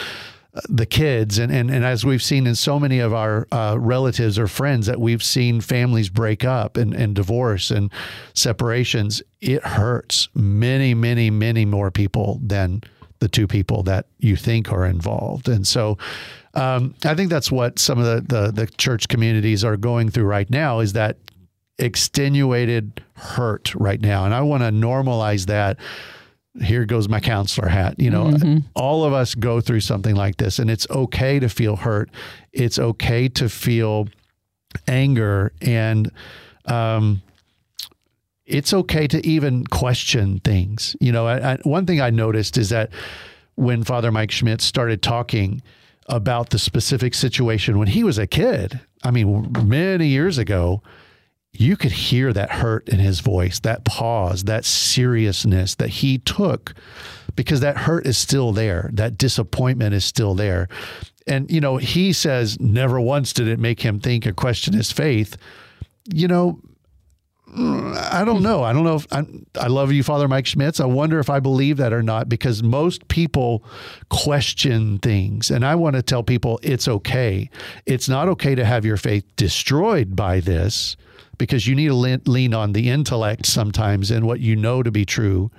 the 0.67 0.85
kids. 0.85 1.37
And, 1.37 1.51
and 1.51 1.69
and 1.69 1.85
as 1.85 2.05
we've 2.05 2.23
seen 2.23 2.47
in 2.47 2.55
so 2.55 2.79
many 2.79 2.99
of 2.99 3.13
our 3.13 3.47
uh, 3.51 3.77
relatives 3.79 4.39
or 4.39 4.47
friends 4.47 4.87
that 4.87 4.99
we've 4.99 5.23
seen 5.23 5.61
families 5.61 6.09
break 6.09 6.43
up 6.43 6.75
and, 6.75 6.93
and 6.93 7.13
divorce 7.13 7.69
and 7.71 7.91
separations 8.33 9.21
it 9.41 9.63
hurts 9.63 10.27
many 10.33 10.93
many 10.93 11.29
many 11.29 11.65
more 11.65 11.91
people 11.91 12.39
than 12.43 12.81
the 13.19 13.27
two 13.27 13.47
people 13.47 13.83
that 13.83 14.05
you 14.19 14.35
think 14.35 14.71
are 14.71 14.85
involved. 14.85 15.49
And 15.49 15.67
so 15.67 15.97
um, 16.53 16.95
I 17.03 17.15
think 17.15 17.29
that's 17.29 17.51
what 17.51 17.77
some 17.77 17.99
of 17.99 18.05
the, 18.05 18.35
the 18.35 18.51
the 18.51 18.67
church 18.67 19.07
communities 19.07 19.63
are 19.63 19.77
going 19.77 20.09
through 20.09 20.25
right 20.25 20.49
now 20.49 20.79
is 20.79 20.93
that 20.93 21.17
extenuated 21.77 23.03
hurt 23.13 23.73
right 23.75 24.01
now. 24.01 24.25
And 24.25 24.33
I 24.33 24.41
want 24.41 24.63
to 24.63 24.69
normalize 24.69 25.45
that 25.45 25.77
here 26.61 26.85
goes 26.85 27.07
my 27.07 27.19
counselor 27.19 27.67
hat. 27.67 27.95
You 27.99 28.09
know, 28.09 28.25
mm-hmm. 28.25 28.57
all 28.75 29.03
of 29.03 29.13
us 29.13 29.35
go 29.35 29.61
through 29.61 29.81
something 29.81 30.15
like 30.15 30.37
this, 30.37 30.59
and 30.59 30.69
it's 30.69 30.87
okay 30.89 31.39
to 31.39 31.49
feel 31.49 31.75
hurt. 31.75 32.09
It's 32.51 32.79
okay 32.79 33.27
to 33.29 33.49
feel 33.49 34.07
anger, 34.87 35.51
and 35.61 36.11
um, 36.65 37.21
it's 38.45 38.73
okay 38.73 39.07
to 39.07 39.25
even 39.25 39.65
question 39.67 40.39
things. 40.39 40.95
You 40.99 41.11
know, 41.11 41.27
I, 41.27 41.53
I, 41.53 41.57
one 41.63 41.85
thing 41.85 42.01
I 42.01 42.09
noticed 42.09 42.57
is 42.57 42.69
that 42.69 42.91
when 43.55 43.83
Father 43.83 44.11
Mike 44.11 44.31
Schmitz 44.31 44.65
started 44.65 45.01
talking 45.01 45.61
about 46.07 46.49
the 46.49 46.57
specific 46.57 47.13
situation 47.13 47.77
when 47.77 47.87
he 47.87 48.03
was 48.03 48.17
a 48.17 48.25
kid, 48.25 48.79
I 49.03 49.11
mean, 49.11 49.53
many 49.63 50.07
years 50.07 50.37
ago, 50.37 50.81
you 51.59 51.75
could 51.75 51.91
hear 51.91 52.31
that 52.31 52.51
hurt 52.51 52.87
in 52.87 52.99
his 52.99 53.19
voice, 53.19 53.59
that 53.59 53.83
pause, 53.83 54.45
that 54.45 54.63
seriousness 54.63 55.75
that 55.75 55.89
he 55.89 56.17
took 56.17 56.73
because 57.35 57.59
that 57.59 57.79
hurt 57.79 58.07
is 58.07 58.17
still 58.17 58.53
there. 58.53 58.89
That 58.93 59.17
disappointment 59.17 59.93
is 59.93 60.05
still 60.05 60.35
there. 60.35 60.69
And, 61.27 61.51
you 61.51 61.59
know, 61.59 61.75
he 61.75 62.13
says 62.13 62.59
never 62.61 62.99
once 62.99 63.33
did 63.33 63.49
it 63.49 63.59
make 63.59 63.81
him 63.81 63.99
think 63.99 64.25
or 64.25 64.31
question 64.31 64.73
his 64.73 64.93
faith. 64.93 65.35
You 66.05 66.29
know, 66.29 66.61
mm, 67.53 67.93
I 68.09 68.23
don't 68.23 68.41
know. 68.41 68.63
I 68.63 68.71
don't 68.71 68.85
know 68.85 68.95
if 68.95 69.07
I, 69.11 69.25
I 69.59 69.67
love 69.67 69.91
you, 69.91 70.01
Father 70.01 70.29
Mike 70.29 70.45
Schmitz. 70.45 70.79
I 70.79 70.85
wonder 70.85 71.19
if 71.19 71.29
I 71.29 71.41
believe 71.41 71.75
that 71.75 71.91
or 71.91 72.01
not 72.01 72.29
because 72.29 72.63
most 72.63 73.09
people 73.09 73.65
question 74.09 74.97
things. 74.99 75.51
And 75.51 75.65
I 75.65 75.75
want 75.75 75.97
to 75.97 76.01
tell 76.01 76.23
people 76.23 76.57
it's 76.63 76.87
okay. 76.87 77.49
It's 77.85 78.07
not 78.07 78.29
okay 78.29 78.55
to 78.55 78.63
have 78.63 78.85
your 78.85 78.97
faith 78.97 79.25
destroyed 79.35 80.15
by 80.15 80.39
this 80.39 80.95
because 81.39 81.65
you 81.65 81.73
need 81.73 81.87
to 81.87 82.29
lean 82.29 82.53
on 82.53 82.73
the 82.73 82.89
intellect 82.89 83.47
sometimes 83.47 84.11
and 84.11 84.27
what 84.27 84.39
you 84.39 84.55
know 84.55 84.83
to 84.83 84.91
be 84.91 85.05
true. 85.05 85.49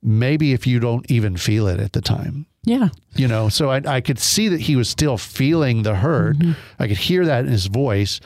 Maybe 0.00 0.52
if 0.52 0.68
you 0.68 0.78
don't 0.78 1.10
even 1.10 1.36
feel 1.36 1.66
it 1.66 1.80
at 1.80 1.92
the 1.92 2.00
time. 2.00 2.46
Yeah. 2.62 2.90
You 3.16 3.26
know, 3.26 3.48
so 3.48 3.70
I, 3.70 3.82
I 3.86 4.00
could 4.00 4.18
see 4.18 4.48
that 4.48 4.60
he 4.60 4.76
was 4.76 4.88
still 4.88 5.16
feeling 5.16 5.82
the 5.82 5.96
hurt. 5.96 6.38
Mm-hmm. 6.38 6.52
I 6.78 6.86
could 6.86 6.98
hear 6.98 7.24
that 7.24 7.44
in 7.44 7.50
his 7.50 7.66
voice, 7.66 8.20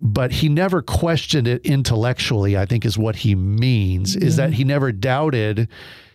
but 0.00 0.32
he 0.32 0.48
never 0.48 0.82
questioned 0.82 1.48
it 1.48 1.64
intellectually, 1.64 2.56
I 2.56 2.66
think 2.66 2.84
is 2.84 2.98
what 2.98 3.16
he 3.16 3.34
means, 3.34 4.14
yeah. 4.14 4.26
is 4.26 4.36
that 4.36 4.52
he 4.52 4.64
never 4.64 4.92
doubted 4.92 5.68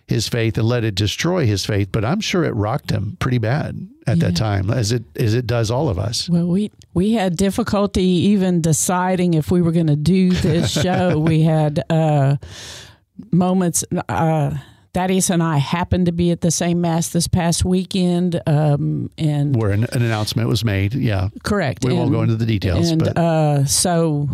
his 0.08 0.28
faith 0.28 0.58
and 0.58 0.68
let 0.68 0.84
it 0.84 0.96
destroy 0.96 1.46
his 1.46 1.66
faith. 1.66 1.90
But 1.92 2.06
I'm 2.06 2.22
sure 2.22 2.44
it 2.44 2.54
rocked 2.54 2.92
him 2.92 3.18
pretty 3.20 3.40
bad 3.40 3.88
at 4.06 4.18
yeah. 4.18 4.28
that 4.28 4.36
time, 4.36 4.70
as 4.70 4.92
it 4.92 5.04
as 5.16 5.34
it 5.34 5.48
does 5.48 5.72
all 5.72 5.90
of 5.90 5.98
us. 6.00 6.30
Well, 6.30 6.48
we 6.48 6.72
we 6.98 7.12
had 7.12 7.38
difficulty 7.38 8.02
even 8.02 8.60
deciding 8.60 9.36
if 9.36 9.52
we 9.52 9.62
were 9.62 9.72
going 9.72 9.86
to 9.86 9.96
do 9.96 10.32
this 10.32 10.72
show. 10.82 11.20
we 11.20 11.44
had 11.44 11.84
uh, 11.92 12.38
moments. 13.32 13.86
Uh, 14.10 14.58
Thaddeus 14.96 15.30
and 15.30 15.44
I 15.44 15.60
happened 15.60 16.08
to 16.08 16.12
be 16.12 16.32
at 16.32 16.42
the 16.42 16.50
same 16.50 16.82
mass 16.82 17.10
this 17.10 17.28
past 17.28 17.64
weekend, 17.64 18.42
um, 18.48 19.12
and 19.16 19.56
where 19.56 19.70
an, 19.70 19.84
an, 19.84 20.02
announcement 20.02 20.50
was 20.50 20.66
made. 20.66 20.96
Yeah, 20.96 21.30
correct. 21.44 21.86
We 21.86 21.92
and, 21.92 22.00
won't 22.00 22.12
go 22.14 22.24
into 22.24 22.36
the 22.36 22.48
details, 22.48 22.90
and 22.90 23.04
but. 23.04 23.16
Uh, 23.16 23.66
so 23.66 24.28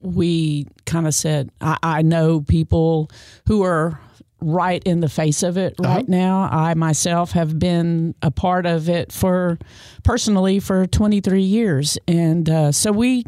we 0.00 0.66
kind 0.86 1.06
of 1.06 1.14
said, 1.14 1.50
I, 1.60 1.76
I 1.82 2.00
know 2.00 2.40
people 2.40 3.10
who 3.46 3.62
are 3.62 4.00
right 4.40 4.82
in 4.84 5.00
the 5.00 5.08
face 5.08 5.42
of 5.42 5.56
it 5.56 5.74
uh-huh. 5.78 5.94
right 5.94 6.08
now. 6.08 6.48
I 6.50 6.74
myself 6.74 7.32
have 7.32 7.58
been 7.58 8.14
a 8.22 8.30
part 8.30 8.66
of 8.66 8.88
it 8.88 9.12
for 9.12 9.58
personally 10.02 10.60
for 10.60 10.86
23 10.86 11.42
years, 11.42 11.98
and 12.06 12.48
uh, 12.48 12.72
so 12.72 12.92
we 12.92 13.24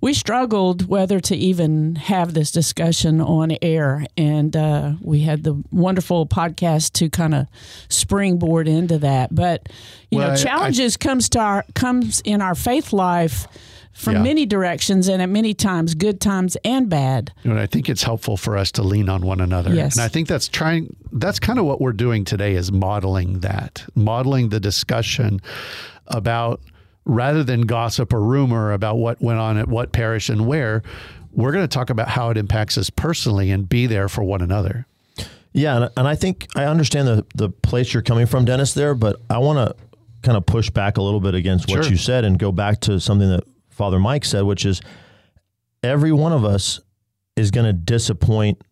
we 0.00 0.14
struggled 0.14 0.88
whether 0.88 1.20
to 1.20 1.36
even 1.36 1.96
have 1.96 2.34
this 2.34 2.50
discussion 2.50 3.20
on 3.20 3.56
air, 3.62 4.06
and 4.16 4.56
uh, 4.56 4.92
we 5.00 5.20
had 5.20 5.42
the 5.42 5.62
wonderful 5.70 6.26
podcast 6.26 6.92
to 6.92 7.10
kind 7.10 7.34
of 7.34 7.46
springboard 7.88 8.68
into 8.68 8.98
that. 8.98 9.34
But 9.34 9.68
you 10.10 10.18
well, 10.18 10.30
know, 10.30 10.36
challenges 10.36 10.96
I, 11.00 11.04
comes 11.04 11.28
to 11.30 11.40
our 11.40 11.64
comes 11.74 12.20
in 12.24 12.40
our 12.40 12.54
faith 12.54 12.92
life 12.92 13.46
from 13.92 14.14
yeah. 14.14 14.22
many 14.22 14.46
directions 14.46 15.08
and 15.08 15.20
at 15.20 15.28
many 15.28 15.52
times, 15.52 15.94
good 15.94 16.20
times 16.20 16.56
and 16.64 16.88
bad. 16.88 17.32
And 17.44 17.58
I 17.58 17.66
think 17.66 17.88
it's 17.88 18.02
helpful 18.02 18.36
for 18.36 18.56
us 18.56 18.72
to 18.72 18.82
lean 18.82 19.08
on 19.08 19.22
one 19.22 19.40
another. 19.40 19.74
Yes. 19.74 19.96
And 19.96 20.02
I 20.02 20.08
think 20.08 20.28
that's 20.28 20.48
trying, 20.48 20.94
that's 21.12 21.38
kind 21.38 21.58
of 21.58 21.64
what 21.64 21.80
we're 21.80 21.92
doing 21.92 22.24
today 22.24 22.54
is 22.54 22.70
modeling 22.72 23.40
that, 23.40 23.84
modeling 23.94 24.48
the 24.50 24.60
discussion 24.60 25.40
about 26.06 26.60
rather 27.04 27.42
than 27.42 27.62
gossip 27.62 28.12
or 28.12 28.20
rumor 28.20 28.72
about 28.72 28.96
what 28.96 29.20
went 29.20 29.38
on 29.38 29.58
at 29.58 29.68
what 29.68 29.92
parish 29.92 30.28
and 30.28 30.46
where, 30.46 30.82
we're 31.32 31.52
going 31.52 31.64
to 31.64 31.68
talk 31.68 31.90
about 31.90 32.08
how 32.08 32.30
it 32.30 32.36
impacts 32.36 32.76
us 32.78 32.90
personally 32.90 33.50
and 33.50 33.68
be 33.68 33.86
there 33.86 34.08
for 34.08 34.22
one 34.22 34.40
another. 34.40 34.86
Yeah, 35.52 35.76
and, 35.76 35.90
and 35.96 36.08
I 36.08 36.14
think 36.14 36.46
I 36.54 36.64
understand 36.64 37.08
the 37.08 37.26
the 37.34 37.50
place 37.50 37.92
you're 37.92 38.02
coming 38.02 38.26
from, 38.26 38.44
Dennis. 38.44 38.72
There, 38.74 38.94
but 38.94 39.16
I 39.28 39.38
want 39.38 39.58
to 39.58 39.84
kind 40.22 40.36
of 40.36 40.46
push 40.46 40.70
back 40.70 40.96
a 40.96 41.02
little 41.02 41.20
bit 41.20 41.34
against 41.34 41.68
what 41.68 41.84
sure. 41.84 41.92
you 41.92 41.98
said 41.98 42.24
and 42.24 42.38
go 42.38 42.52
back 42.52 42.80
to 42.80 43.00
something 43.00 43.28
that 43.28 43.44
Father 43.80 43.98
Mike 43.98 44.26
said, 44.26 44.42
which 44.42 44.66
is 44.66 44.82
every 45.82 46.12
one 46.12 46.34
of 46.34 46.44
us 46.44 46.80
is 47.34 47.50
going 47.50 47.64
to 47.64 47.72
disappoint 47.72 48.62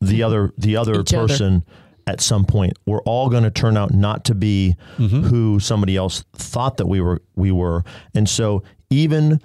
the 0.00 0.22
other 0.22 0.52
the 0.56 0.76
other 0.76 1.00
Each 1.00 1.10
person 1.10 1.64
other. 1.66 2.12
at 2.12 2.20
some 2.20 2.44
point. 2.44 2.74
We're 2.86 3.02
all 3.02 3.28
going 3.28 3.42
to 3.42 3.50
turn 3.50 3.76
out 3.76 3.92
not 3.92 4.24
to 4.26 4.36
be 4.36 4.76
mm-hmm. 4.96 5.22
who 5.22 5.58
somebody 5.58 5.96
else 5.96 6.24
thought 6.34 6.76
that 6.76 6.86
we 6.86 7.00
were 7.00 7.20
we 7.34 7.50
were. 7.50 7.82
And 8.14 8.28
so 8.28 8.62
even 8.90 9.40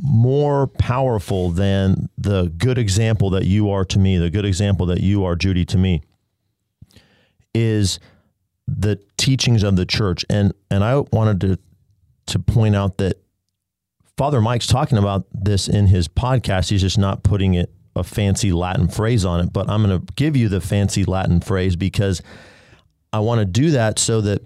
more 0.00 0.68
powerful 0.68 1.50
than 1.50 2.10
the 2.16 2.52
good 2.58 2.78
example 2.78 3.28
that 3.30 3.46
you 3.46 3.70
are 3.70 3.84
to 3.86 3.98
me, 3.98 4.18
the 4.18 4.30
good 4.30 4.44
example 4.44 4.86
that 4.86 5.00
you 5.00 5.24
are 5.24 5.34
Judy 5.34 5.64
to 5.64 5.76
me 5.76 6.02
is 7.56 7.98
the 8.68 9.00
teachings 9.16 9.64
of 9.64 9.74
the 9.74 9.84
church. 9.84 10.24
And 10.30 10.54
and 10.70 10.84
I 10.84 11.00
wanted 11.12 11.40
to 11.40 11.58
to 12.26 12.38
point 12.38 12.76
out 12.76 12.98
that 12.98 13.16
Father 14.20 14.42
Mike's 14.42 14.66
talking 14.66 14.98
about 14.98 15.24
this 15.32 15.66
in 15.66 15.86
his 15.86 16.06
podcast. 16.06 16.68
He's 16.68 16.82
just 16.82 16.98
not 16.98 17.22
putting 17.22 17.54
it 17.54 17.72
a 17.96 18.04
fancy 18.04 18.52
Latin 18.52 18.86
phrase 18.86 19.24
on 19.24 19.40
it, 19.40 19.50
but 19.50 19.70
I'm 19.70 19.82
going 19.82 19.98
to 19.98 20.12
give 20.12 20.36
you 20.36 20.50
the 20.50 20.60
fancy 20.60 21.04
Latin 21.04 21.40
phrase 21.40 21.74
because 21.74 22.20
I 23.14 23.20
want 23.20 23.38
to 23.38 23.46
do 23.46 23.70
that 23.70 23.98
so 23.98 24.20
that 24.20 24.42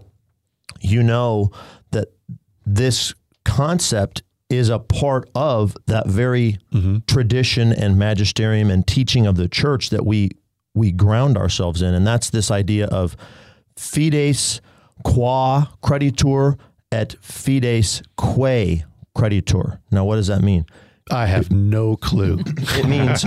you 0.81 1.03
know 1.03 1.51
that 1.91 2.07
this 2.65 3.15
concept 3.45 4.23
is 4.49 4.69
a 4.69 4.79
part 4.79 5.29
of 5.35 5.77
that 5.87 6.07
very 6.07 6.59
mm-hmm. 6.73 6.99
tradition 7.09 7.73
and 7.73 7.99
magisterium 7.99 8.71
and 8.71 8.87
teaching 8.87 9.27
of 9.27 9.35
the 9.35 9.49
church 9.49 9.91
that 9.91 10.07
we 10.07 10.31
we 10.77 10.93
ground 10.93 11.37
ourselves 11.37 11.83
in 11.83 11.95
and 11.95 12.07
that's 12.07 12.31
this 12.31 12.49
idea 12.49 12.87
of 12.87 13.17
fides 13.77 14.61
qua 15.03 15.67
creditur 15.83 16.57
et 16.93 17.17
fides 17.21 18.03
quae 18.17 18.85
creditur. 19.17 19.79
Now, 19.91 20.05
what 20.05 20.17
does 20.17 20.27
that 20.29 20.43
mean? 20.43 20.67
I 21.11 21.27
have 21.27 21.51
no 21.51 21.97
clue. 21.97 22.39
It 22.77 22.87
means 22.87 23.25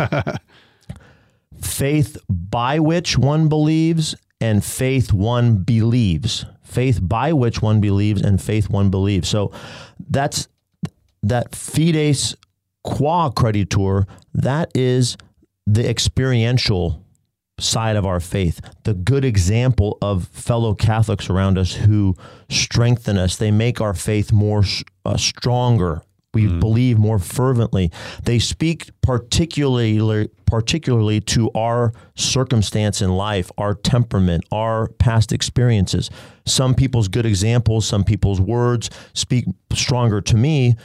faith 1.62 2.18
by 2.30 2.80
which 2.80 3.18
one 3.18 3.48
believes 3.48 4.16
and 4.42 4.64
faith 4.64 5.14
one 5.14 5.58
believes. 5.58 6.46
Faith 6.64 7.00
by 7.02 7.34
which 7.34 7.62
one 7.62 7.80
believes 7.80 8.22
and 8.22 8.42
faith 8.42 8.70
one 8.70 8.90
believes. 8.90 9.28
So 9.30 9.52
that's 10.10 10.48
that 11.24 11.56
fides 11.56 12.36
qua 12.84 13.30
creditur, 13.30 14.08
that 14.34 14.72
is 14.76 15.18
the 15.66 15.88
experiential 15.88 17.04
side 17.60 17.96
of 17.96 18.06
our 18.06 18.20
faith, 18.20 18.62
the 18.84 18.94
good 18.94 19.26
example 19.26 19.98
of 20.02 20.28
fellow 20.28 20.76
Catholics 20.76 21.30
around 21.30 21.58
us 21.58 21.74
who 21.74 22.16
strengthen 22.50 23.18
us. 23.18 23.36
They 23.36 23.52
make 23.52 23.82
our 23.82 23.94
faith 23.94 24.32
more 24.32 24.64
uh, 25.06 25.18
stronger, 25.18 26.04
we 26.34 26.46
believe 26.60 27.00
more 27.00 27.18
fervently. 27.18 27.92
They 28.24 28.38
speak 28.38 28.92
particularly 29.02 30.30
particularly 30.46 31.20
to 31.20 31.50
our 31.56 31.94
circumstance 32.16 33.02
in 33.02 33.10
life, 33.10 33.52
our 33.58 33.74
temperament, 33.74 34.44
our 34.52 34.88
past 35.00 35.32
experiences. 35.32 36.10
Some 36.46 36.76
people's 36.76 37.08
good 37.08 37.26
examples, 37.26 37.88
some 37.88 38.04
people's 38.04 38.40
words 38.40 38.90
speak 39.14 39.46
stronger 39.74 40.22
to 40.22 40.38
me 40.38 40.76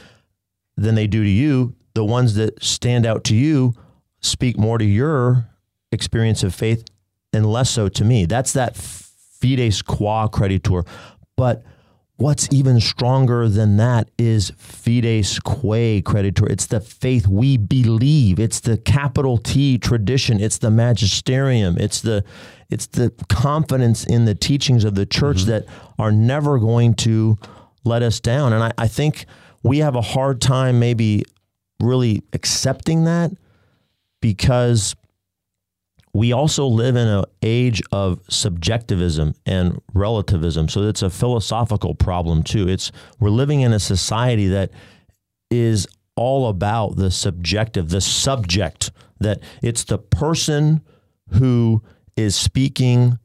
than 0.75 0.95
they 0.95 1.07
do 1.07 1.23
to 1.23 1.29
you. 1.29 1.75
The 1.93 2.03
ones 2.03 2.33
that 2.35 2.63
stand 2.63 3.05
out 3.05 3.23
to 3.25 3.35
you 3.35 3.75
speak 4.21 4.57
more 4.57 4.79
to 4.79 4.85
your 4.85 5.49
experience 5.93 6.43
of 6.43 6.53
faith 6.53 6.83
and 7.31 7.45
less 7.45 7.69
so 7.69 7.87
to 7.89 8.03
me. 8.03 8.25
That's 8.25 8.53
that 8.53 8.75
fides 8.75 9.81
qua 9.81 10.27
creditur. 10.27 10.87
But 11.35 11.63
what's 12.17 12.47
even 12.51 12.79
stronger 12.79 13.49
than 13.49 13.77
that 13.77 14.09
is 14.17 14.51
fides 14.57 15.39
quae 15.39 16.01
creditur. 16.01 16.49
It's 16.49 16.67
the 16.67 16.79
faith 16.79 17.27
we 17.27 17.57
believe. 17.57 18.39
It's 18.39 18.59
the 18.59 18.77
capital 18.77 19.37
T 19.37 19.77
tradition. 19.77 20.39
It's 20.39 20.57
the 20.57 20.71
magisterium. 20.71 21.77
It's 21.77 22.01
the 22.01 22.23
it's 22.69 22.87
the 22.87 23.11
confidence 23.29 24.03
in 24.03 24.25
the 24.25 24.35
teachings 24.35 24.83
of 24.83 24.95
the 24.95 25.05
church 25.05 25.39
mm-hmm. 25.39 25.51
that 25.51 25.65
are 25.99 26.11
never 26.11 26.59
going 26.59 26.95
to 26.95 27.37
let 27.83 28.01
us 28.01 28.19
down. 28.19 28.53
And 28.53 28.63
I, 28.63 28.71
I 28.77 28.87
think 28.87 29.25
we 29.61 29.79
have 29.79 29.95
a 29.95 30.01
hard 30.01 30.41
time 30.41 30.79
maybe 30.79 31.23
really 31.79 32.23
accepting 32.33 33.03
that 33.03 33.31
because 34.21 34.95
we 36.13 36.31
also 36.31 36.67
live 36.67 36.95
in 36.95 37.07
an 37.07 37.25
age 37.41 37.81
of 37.91 38.19
subjectivism 38.29 39.33
and 39.45 39.81
relativism. 39.93 40.69
So 40.69 40.83
it's 40.83 41.01
a 41.01 41.09
philosophical 41.09 41.95
problem 41.95 42.43
too. 42.43 42.69
It's 42.69 42.91
we're 43.19 43.29
living 43.29 43.61
in 43.61 43.73
a 43.73 43.79
society 43.79 44.47
that 44.47 44.71
is 45.49 45.87
all 46.15 46.49
about 46.49 46.95
the 46.95 47.09
subjective, 47.09 47.89
the 47.89 48.01
subject, 48.01 48.91
that 49.19 49.39
it's 49.63 49.83
the 49.83 49.97
person 49.97 50.81
who 51.29 51.81
is 52.15 52.35
speaking 52.35 53.17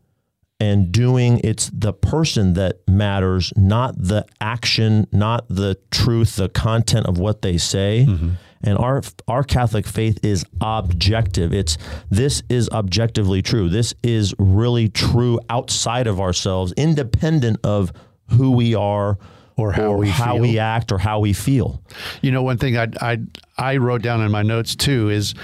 and 0.61 0.91
doing 0.91 1.41
it's 1.45 1.70
the 1.72 1.93
person 1.93 2.55
that 2.55 2.80
matters 2.89 3.53
not 3.57 3.95
the 3.97 4.26
action 4.41 5.07
not 5.12 5.47
the 5.49 5.78
truth 5.91 6.36
the 6.36 6.49
content 6.49 7.07
of 7.07 7.16
what 7.18 7.43
they 7.43 7.57
say 7.57 8.05
mm-hmm. 8.09 8.30
And 8.63 8.79
our 8.79 9.03
our 9.27 9.43
catholic 9.43 9.87
faith 9.87 10.19
is 10.25 10.45
objective 10.61 11.53
it's 11.53 11.79
this 12.11 12.43
is 12.49 12.69
objectively 12.71 13.43
true 13.43 13.69
this 13.69 13.95
is 14.03 14.35
really 14.39 14.89
true 14.89 15.39
outside 15.51 16.07
of 16.07 16.21
ourselves 16.21 16.73
independent 16.77 17.59
of 17.65 17.93
who 18.31 18.51
we 18.51 18.75
are 18.75 19.19
or 19.57 19.73
how 19.73 19.93
or 19.93 19.99
we 19.99 20.09
how 20.09 20.35
feel. 20.35 20.43
we 20.43 20.59
act 20.59 20.93
or 20.93 20.99
how 20.99 21.19
we 21.19 21.33
feel 21.33 21.83
you 22.23 22.31
know 22.31 22.43
one 22.43 22.59
thing 22.59 22.77
i 22.77 22.87
i 23.01 23.19
i 23.57 23.77
wrote 23.77 24.03
down 24.03 24.21
in 24.21 24.31
my 24.31 24.43
notes 24.43 24.75
too 24.75 25.09
is 25.09 25.35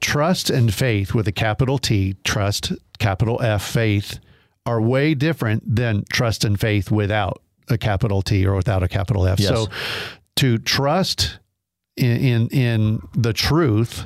trust 0.00 0.50
and 0.50 0.72
faith 0.72 1.14
with 1.14 1.26
a 1.28 1.32
capital 1.32 1.78
T 1.78 2.16
trust 2.24 2.72
capital 2.98 3.40
F 3.42 3.62
faith 3.62 4.18
are 4.64 4.80
way 4.80 5.14
different 5.14 5.62
than 5.76 6.04
trust 6.10 6.44
and 6.44 6.58
faith 6.58 6.90
without 6.90 7.42
a 7.68 7.78
capital 7.78 8.22
T 8.22 8.46
or 8.46 8.54
without 8.54 8.82
a 8.82 8.88
capital 8.88 9.26
F. 9.26 9.40
Yes. 9.40 9.48
So 9.48 9.66
to 10.36 10.58
trust 10.58 11.38
in, 11.96 12.16
in, 12.16 12.48
in 12.48 13.08
the 13.14 13.32
truth 13.32 14.04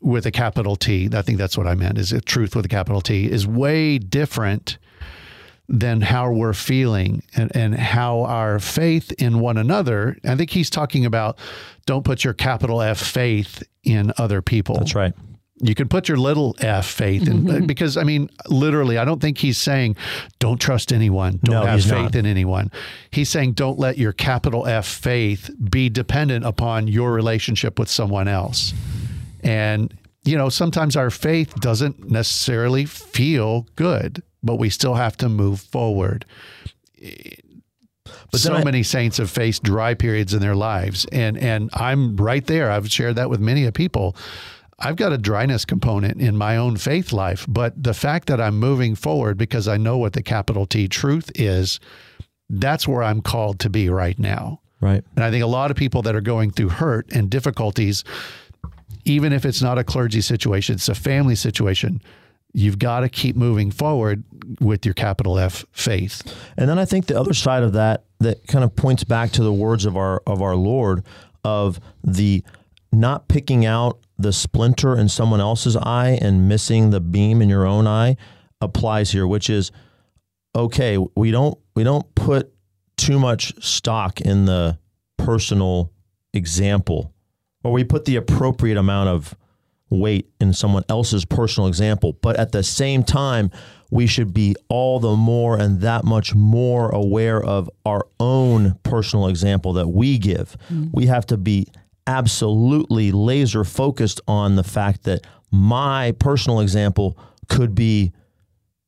with 0.00 0.26
a 0.26 0.30
capital 0.30 0.76
T, 0.76 1.08
I 1.12 1.22
think 1.22 1.38
that's 1.38 1.56
what 1.58 1.66
I 1.66 1.74
meant 1.74 1.98
is 1.98 2.14
truth 2.24 2.54
with 2.54 2.64
a 2.64 2.68
capital 2.68 3.00
T 3.00 3.30
is 3.30 3.46
way 3.46 3.98
different 3.98 4.78
than 5.68 6.00
how 6.00 6.32
we're 6.32 6.54
feeling 6.54 7.22
and, 7.36 7.54
and 7.54 7.74
how 7.74 8.20
our 8.22 8.58
faith 8.58 9.12
in 9.12 9.38
one 9.40 9.58
another. 9.58 10.16
I 10.24 10.34
think 10.34 10.50
he's 10.50 10.70
talking 10.70 11.04
about 11.04 11.38
don't 11.84 12.04
put 12.04 12.24
your 12.24 12.32
capital 12.32 12.80
F 12.80 12.98
faith 12.98 13.62
in 13.84 14.12
other 14.16 14.40
people. 14.40 14.76
That's 14.76 14.94
right. 14.94 15.12
You 15.60 15.74
can 15.74 15.88
put 15.88 16.08
your 16.08 16.18
little 16.18 16.54
f 16.60 16.86
faith 16.86 17.28
in 17.28 17.42
mm-hmm. 17.42 17.66
because 17.66 17.96
I 17.96 18.04
mean 18.04 18.30
literally 18.48 18.98
I 18.98 19.04
don't 19.04 19.20
think 19.20 19.38
he's 19.38 19.58
saying 19.58 19.96
don't 20.38 20.60
trust 20.60 20.92
anyone, 20.92 21.40
don't 21.42 21.64
no, 21.64 21.66
have 21.66 21.82
faith 21.82 21.92
not. 21.92 22.14
in 22.14 22.26
anyone. 22.26 22.70
He's 23.10 23.28
saying 23.28 23.52
don't 23.52 23.78
let 23.78 23.98
your 23.98 24.12
capital 24.12 24.66
F 24.66 24.86
faith 24.86 25.50
be 25.70 25.88
dependent 25.88 26.44
upon 26.44 26.88
your 26.88 27.12
relationship 27.12 27.78
with 27.78 27.88
someone 27.88 28.28
else. 28.28 28.72
And 29.42 29.92
you 30.24 30.36
know, 30.36 30.48
sometimes 30.48 30.96
our 30.96 31.10
faith 31.10 31.54
doesn't 31.56 32.10
necessarily 32.10 32.84
feel 32.84 33.66
good, 33.76 34.22
but 34.42 34.56
we 34.56 34.68
still 34.68 34.94
have 34.94 35.16
to 35.18 35.28
move 35.28 35.60
forward. 35.60 36.24
But 38.30 38.40
so 38.40 38.54
I, 38.54 38.64
many 38.64 38.82
saints 38.82 39.16
have 39.18 39.30
faced 39.30 39.62
dry 39.62 39.94
periods 39.94 40.34
in 40.34 40.40
their 40.40 40.54
lives, 40.54 41.06
and 41.12 41.38
and 41.38 41.70
I'm 41.72 42.16
right 42.16 42.46
there. 42.46 42.70
I've 42.70 42.90
shared 42.90 43.16
that 43.16 43.30
with 43.30 43.40
many 43.40 43.70
people 43.70 44.16
I've 44.78 44.96
got 44.96 45.12
a 45.12 45.18
dryness 45.18 45.64
component 45.64 46.20
in 46.20 46.36
my 46.36 46.56
own 46.56 46.76
faith 46.76 47.12
life, 47.12 47.44
but 47.48 47.82
the 47.82 47.94
fact 47.94 48.28
that 48.28 48.40
I'm 48.40 48.58
moving 48.58 48.94
forward 48.94 49.36
because 49.36 49.66
I 49.66 49.76
know 49.76 49.98
what 49.98 50.12
the 50.12 50.22
capital 50.22 50.66
T 50.66 50.86
truth 50.86 51.32
is, 51.34 51.80
that's 52.48 52.86
where 52.86 53.02
I'm 53.02 53.20
called 53.20 53.58
to 53.60 53.70
be 53.70 53.88
right 53.88 54.18
now. 54.18 54.60
Right. 54.80 55.02
And 55.16 55.24
I 55.24 55.30
think 55.30 55.42
a 55.42 55.48
lot 55.48 55.72
of 55.72 55.76
people 55.76 56.02
that 56.02 56.14
are 56.14 56.20
going 56.20 56.52
through 56.52 56.68
hurt 56.68 57.10
and 57.12 57.28
difficulties, 57.28 58.04
even 59.04 59.32
if 59.32 59.44
it's 59.44 59.60
not 59.60 59.78
a 59.78 59.84
clergy 59.84 60.20
situation, 60.20 60.76
it's 60.76 60.88
a 60.88 60.94
family 60.94 61.34
situation, 61.34 62.00
you've 62.52 62.78
got 62.78 63.00
to 63.00 63.08
keep 63.08 63.34
moving 63.34 63.72
forward 63.72 64.22
with 64.60 64.84
your 64.86 64.94
capital 64.94 65.38
F 65.38 65.64
faith. 65.72 66.22
And 66.56 66.68
then 66.68 66.78
I 66.78 66.84
think 66.84 67.06
the 67.06 67.18
other 67.18 67.34
side 67.34 67.64
of 67.64 67.72
that 67.72 68.04
that 68.20 68.46
kind 68.46 68.64
of 68.64 68.74
points 68.74 69.04
back 69.04 69.30
to 69.32 69.42
the 69.42 69.52
words 69.52 69.84
of 69.84 69.96
our 69.96 70.22
of 70.26 70.40
our 70.40 70.56
Lord 70.56 71.04
of 71.44 71.80
the 72.04 72.44
not 72.92 73.28
picking 73.28 73.66
out 73.66 73.98
the 74.18 74.32
splinter 74.32 74.96
in 74.96 75.08
someone 75.08 75.40
else's 75.40 75.76
eye 75.76 76.18
and 76.20 76.48
missing 76.48 76.90
the 76.90 77.00
beam 77.00 77.40
in 77.40 77.48
your 77.48 77.66
own 77.66 77.86
eye 77.86 78.16
applies 78.60 79.12
here, 79.12 79.26
which 79.26 79.48
is 79.48 79.70
okay, 80.54 80.98
we 81.16 81.30
don't 81.30 81.58
we 81.74 81.84
don't 81.84 82.14
put 82.14 82.52
too 82.96 83.18
much 83.18 83.52
stock 83.62 84.20
in 84.20 84.46
the 84.46 84.78
personal 85.16 85.92
example 86.34 87.14
or 87.64 87.72
we 87.72 87.84
put 87.84 88.04
the 88.04 88.16
appropriate 88.16 88.76
amount 88.76 89.08
of 89.08 89.36
weight 89.90 90.28
in 90.40 90.52
someone 90.52 90.84
else's 90.88 91.24
personal 91.24 91.66
example, 91.66 92.12
but 92.20 92.36
at 92.36 92.52
the 92.52 92.62
same 92.62 93.02
time 93.02 93.50
we 93.90 94.06
should 94.06 94.34
be 94.34 94.54
all 94.68 95.00
the 95.00 95.16
more 95.16 95.58
and 95.58 95.80
that 95.80 96.04
much 96.04 96.34
more 96.34 96.90
aware 96.90 97.42
of 97.42 97.70
our 97.86 98.06
own 98.20 98.78
personal 98.82 99.28
example 99.28 99.72
that 99.72 99.88
we 99.88 100.18
give. 100.18 100.56
Mm-hmm. 100.70 100.88
We 100.92 101.06
have 101.06 101.24
to 101.26 101.38
be 101.38 101.68
absolutely 102.08 103.12
laser 103.12 103.62
focused 103.62 104.20
on 104.26 104.56
the 104.56 104.64
fact 104.64 105.04
that 105.04 105.24
my 105.52 106.12
personal 106.18 106.60
example 106.60 107.16
could 107.48 107.74
be 107.74 108.12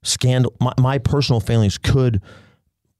scandal. 0.02 0.54
My, 0.60 0.72
my, 0.78 0.98
personal 0.98 1.38
failings 1.38 1.78
could 1.78 2.22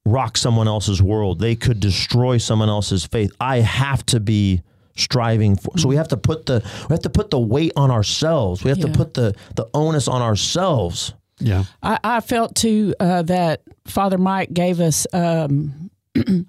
rock 0.05 0.37
someone 0.37 0.67
else's 0.67 1.01
world. 1.01 1.39
They 1.39 1.55
could 1.55 1.79
destroy 1.79 2.37
someone 2.37 2.69
else's 2.69 3.05
faith. 3.05 3.31
I 3.41 3.57
have 3.57 4.05
to 4.07 4.19
be 4.19 4.61
striving 4.95 5.55
for. 5.55 5.77
So 5.77 5.87
we 5.87 5.95
have 5.95 6.09
to 6.09 6.17
put 6.17 6.45
the 6.45 6.63
we 6.89 6.93
have 6.93 7.01
to 7.01 7.09
put 7.09 7.31
the 7.31 7.39
weight 7.39 7.73
on 7.75 7.91
ourselves. 7.91 8.63
We 8.63 8.69
have 8.69 8.77
yeah. 8.77 8.87
to 8.87 8.91
put 8.91 9.15
the 9.15 9.33
the 9.55 9.67
onus 9.73 10.07
on 10.07 10.21
ourselves. 10.21 11.13
Yeah, 11.39 11.63
I, 11.81 11.97
I 12.03 12.19
felt 12.19 12.55
too 12.55 12.93
uh, 12.99 13.23
that 13.23 13.61
Father 13.85 14.19
Mike 14.19 14.53
gave 14.53 14.79
us 14.79 15.07
um, 15.11 15.89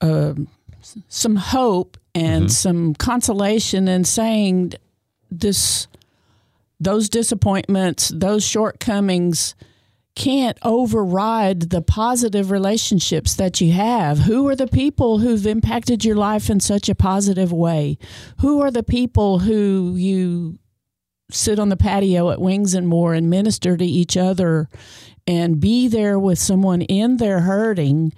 uh, 0.00 0.34
some 1.08 1.36
hope 1.36 1.96
and 2.14 2.44
mm-hmm. 2.44 2.50
some 2.50 2.94
consolation 2.94 3.88
in 3.88 4.04
saying 4.04 4.74
this 5.30 5.86
those 6.78 7.08
disappointments, 7.08 8.08
those 8.14 8.44
shortcomings 8.44 9.54
can't 10.14 10.58
override 10.62 11.70
the 11.70 11.82
positive 11.82 12.50
relationships 12.50 13.34
that 13.34 13.60
you 13.60 13.72
have. 13.72 14.20
Who 14.20 14.48
are 14.48 14.56
the 14.56 14.66
people 14.66 15.18
who've 15.18 15.46
impacted 15.46 16.04
your 16.04 16.16
life 16.16 16.48
in 16.50 16.60
such 16.60 16.88
a 16.88 16.94
positive 16.94 17.52
way? 17.52 17.98
Who 18.40 18.60
are 18.62 18.70
the 18.70 18.82
people 18.82 19.40
who 19.40 19.94
you 19.96 20.58
sit 21.30 21.58
on 21.58 21.68
the 21.68 21.76
patio 21.76 22.30
at 22.30 22.40
Wings 22.40 22.74
and 22.74 22.88
More 22.88 23.12
and 23.12 23.28
minister 23.28 23.76
to 23.76 23.84
each 23.84 24.16
other 24.16 24.68
and 25.26 25.60
be 25.60 25.88
there 25.88 26.18
with 26.18 26.38
someone 26.38 26.82
in 26.82 27.18
their 27.18 27.40
hurting 27.40 28.12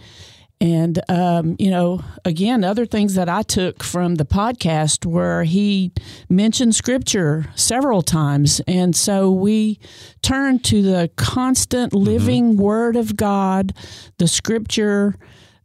and, 0.60 1.00
um, 1.08 1.54
you 1.58 1.70
know, 1.70 2.00
again, 2.24 2.64
other 2.64 2.84
things 2.84 3.14
that 3.14 3.28
I 3.28 3.42
took 3.42 3.84
from 3.84 4.16
the 4.16 4.24
podcast 4.24 5.06
where 5.06 5.44
he 5.44 5.92
mentioned 6.28 6.74
scripture 6.74 7.46
several 7.54 8.02
times. 8.02 8.60
And 8.66 8.96
so 8.96 9.30
we 9.30 9.78
turn 10.20 10.58
to 10.60 10.82
the 10.82 11.10
constant 11.16 11.92
mm-hmm. 11.92 12.04
living 12.04 12.52
mm-hmm. 12.52 12.62
word 12.62 12.96
of 12.96 13.14
God, 13.14 13.72
the 14.18 14.26
scripture 14.26 15.14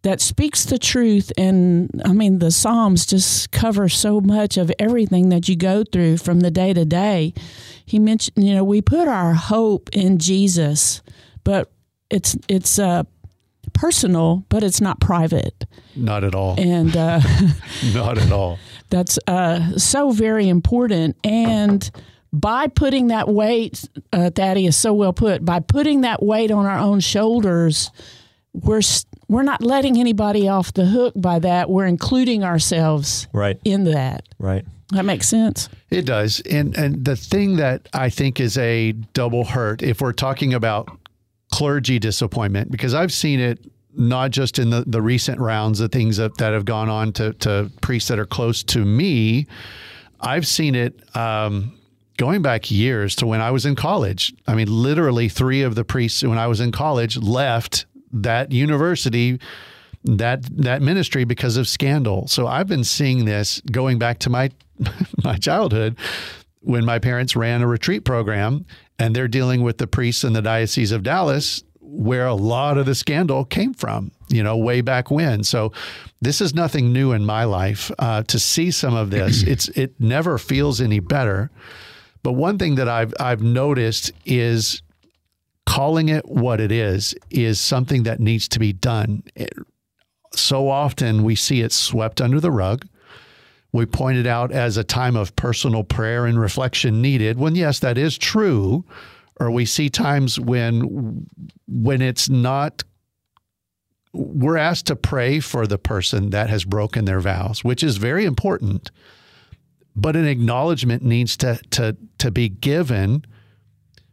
that 0.04 0.22
speaks 0.22 0.66
the 0.66 0.78
truth. 0.78 1.32
And 1.38 1.90
I 2.06 2.14
mean, 2.14 2.38
the 2.38 2.52
Psalms 2.52 3.08
just 3.08 3.52
cover 3.52 3.90
so 3.90 4.22
much 4.22 4.58
of 4.58 4.72
everything 4.78 5.30
that 5.30 5.50
you 5.50 5.56
go 5.56 5.84
through 5.84 6.18
from 6.18 6.42
the 6.42 6.52
day 6.52 6.74
to 6.74 6.86
day. 6.86 7.34
He 7.86 7.98
mentioned, 7.98 8.46
you 8.46 8.54
know, 8.54 8.64
we 8.64 8.82
put 8.82 9.08
our 9.08 9.34
hope 9.34 9.90
in 9.92 10.20
Jesus, 10.20 11.02
but 11.44 11.72
it's, 12.12 12.38
it's, 12.48 12.78
uh, 12.78 13.04
personal, 13.74 14.46
but 14.50 14.64
it's 14.64 14.80
not 14.82 15.00
private. 15.00 15.66
Not 15.96 16.24
at 16.24 16.34
all. 16.36 16.56
And 16.60 16.96
uh, 16.96 17.20
Not 17.94 18.18
at 18.18 18.32
all. 18.32 18.58
that's 18.90 19.20
uh, 19.28 19.78
so 19.78 20.12
very 20.12 20.48
important. 20.50 21.16
And 21.24 21.90
by 22.32 22.68
putting 22.68 23.08
that 23.08 23.28
weight, 23.28 23.88
uh, 24.12 24.30
Thaddeus, 24.32 24.76
so 24.78 24.94
well 24.94 25.14
put, 25.14 25.44
by 25.46 25.60
putting 25.60 26.02
that 26.02 26.24
weight 26.24 26.50
on 26.52 26.66
our 26.66 26.80
own 26.80 27.00
shoulders, 27.00 27.92
we're 28.54 28.78
s- 28.80 29.06
we're 29.28 29.44
not 29.44 29.62
letting 29.64 30.00
anybody 30.00 30.48
off 30.48 30.74
the 30.74 30.86
hook 30.86 31.14
by 31.16 31.40
that. 31.40 31.70
We're 31.70 31.88
including 31.88 32.44
ourselves 32.44 33.28
Right. 33.34 33.60
in 33.64 33.84
that. 33.86 34.28
Right. 34.40 34.66
That 34.92 35.06
makes 35.06 35.28
sense. 35.28 35.70
It 35.90 36.06
does. 36.06 36.40
And 36.42 36.76
and 36.78 37.04
the 37.04 37.16
thing 37.16 37.56
that 37.58 37.90
I 37.94 38.10
think 38.10 38.40
is 38.40 38.58
a 38.58 38.92
double 39.14 39.44
hurt 39.46 39.82
if 39.82 40.02
we're 40.02 40.12
talking 40.14 40.54
about 40.54 40.88
clergy 41.54 42.00
disappointment, 42.00 42.72
because 42.72 42.96
I've 42.96 43.14
seen 43.14 43.40
it 43.40 43.60
not 43.96 44.32
just 44.32 44.58
in 44.58 44.72
the, 44.72 44.84
the 44.88 45.04
recent 45.04 45.40
rounds 45.40 45.80
of 45.82 45.92
things 45.92 46.18
that, 46.18 46.36
that 46.40 46.52
have 46.52 46.66
gone 46.66 46.90
on 46.90 47.14
to, 47.14 47.34
to 47.34 47.70
priests 47.80 48.10
that 48.10 48.18
are 48.18 48.26
close 48.26 48.64
to 48.64 48.84
me. 48.84 49.46
I've 50.20 50.48
seen 50.48 50.74
it 50.74 51.00
um, 51.16 51.78
going 52.18 52.42
back 52.42 52.72
years 52.72 53.16
to 53.18 53.28
when 53.28 53.40
I 53.40 53.52
was 53.52 53.68
in 53.68 53.76
college. 53.76 54.34
I 54.48 54.56
mean, 54.56 54.68
literally 54.68 55.30
three 55.30 55.62
of 55.62 55.76
the 55.76 55.84
priests 55.84 56.24
when 56.24 56.40
I 56.40 56.48
was 56.48 56.60
in 56.60 56.72
college 56.72 57.18
left 57.18 57.86
that 58.12 58.52
university 58.52 59.40
that 60.06 60.44
that 60.58 60.82
ministry 60.82 61.24
because 61.24 61.56
of 61.56 61.68
scandal. 61.68 62.28
So 62.28 62.48
I've 62.48 62.68
been 62.68 62.84
seeing 62.84 63.26
this 63.26 63.62
going 63.72 64.00
back 64.00 64.18
to 64.20 64.30
my 64.32 64.50
my 65.24 65.38
childhood 65.38 65.98
when 66.62 66.84
my 66.84 66.98
parents 66.98 67.36
ran 67.36 67.62
a 67.62 67.68
retreat 67.68 68.06
program 68.06 68.66
and 69.00 69.16
they're 69.16 69.28
dealing 69.28 69.62
with 69.64 69.78
the 69.78 69.88
priests 69.88 70.24
in 70.24 70.34
the 70.34 70.42
diocese 70.42 70.92
of 70.92 71.04
Dallas 71.04 71.64
where 71.80 72.26
a 72.26 72.34
lot 72.34 72.78
of 72.78 72.86
the 72.88 72.96
scandal 72.96 73.46
came 73.46 73.74
from, 73.74 74.12
you 74.30 74.42
know, 74.42 74.58
way 74.58 74.82
back 74.82 75.12
when. 75.12 75.44
So 75.44 75.72
this 76.22 76.42
is 76.42 76.56
nothing 76.56 76.92
new 76.92 77.12
in 77.12 77.24
my 77.24 77.44
life. 77.44 77.92
Uh, 78.00 78.24
to 78.24 78.40
see 78.40 78.72
some 78.72 78.96
of 78.96 79.12
this, 79.12 79.44
it's 79.48 79.68
it 79.70 80.00
never 80.00 80.38
feels 80.38 80.82
any 80.82 81.00
better. 81.00 81.52
But 82.24 82.32
one 82.34 82.58
thing 82.58 82.76
that 82.76 82.90
I've 82.90 83.14
I've 83.20 83.44
noticed 83.44 84.12
is 84.26 84.82
calling 85.66 86.10
it 86.10 86.28
what 86.28 86.60
it 86.60 86.72
is 86.72 87.14
is 87.30 87.60
something 87.60 88.04
that 88.04 88.20
needs 88.20 88.48
to 88.50 88.60
be 88.60 88.74
done. 88.74 89.24
It- 89.36 89.54
so 90.36 90.68
often 90.68 91.22
we 91.24 91.36
see 91.36 91.62
it 91.62 91.72
swept 91.72 92.20
under 92.20 92.40
the 92.40 92.50
rug. 92.50 92.88
We 93.74 93.88
pointed 93.88 94.28
out 94.28 94.52
as 94.52 94.78
a 94.78 94.84
time 94.84 95.16
of 95.16 95.36
personal 95.36 95.84
prayer 95.84 96.28
and 96.28 96.40
reflection 96.40 97.02
needed. 97.02 97.40
When 97.40 97.56
yes, 97.56 97.80
that 97.80 97.98
is 97.98 98.18
true, 98.18 98.86
or 99.40 99.50
we 99.50 99.66
see 99.66 99.90
times 99.90 100.40
when 100.40 101.28
when 101.68 102.02
it's 102.02 102.30
not 102.30 102.84
we're 104.14 104.58
asked 104.58 104.86
to 104.88 104.96
pray 104.96 105.40
for 105.40 105.66
the 105.66 105.80
person 105.80 106.30
that 106.30 106.50
has 106.50 106.66
broken 106.66 107.06
their 107.06 107.20
vows, 107.20 107.64
which 107.64 107.84
is 107.84 107.98
very 107.98 108.26
important. 108.26 108.92
But 109.96 110.16
an 110.16 110.28
acknowledgement 110.28 111.04
needs 111.04 111.36
to 111.38 111.60
to 111.72 111.98
to 112.20 112.32
be 112.32 112.50
given 112.50 113.26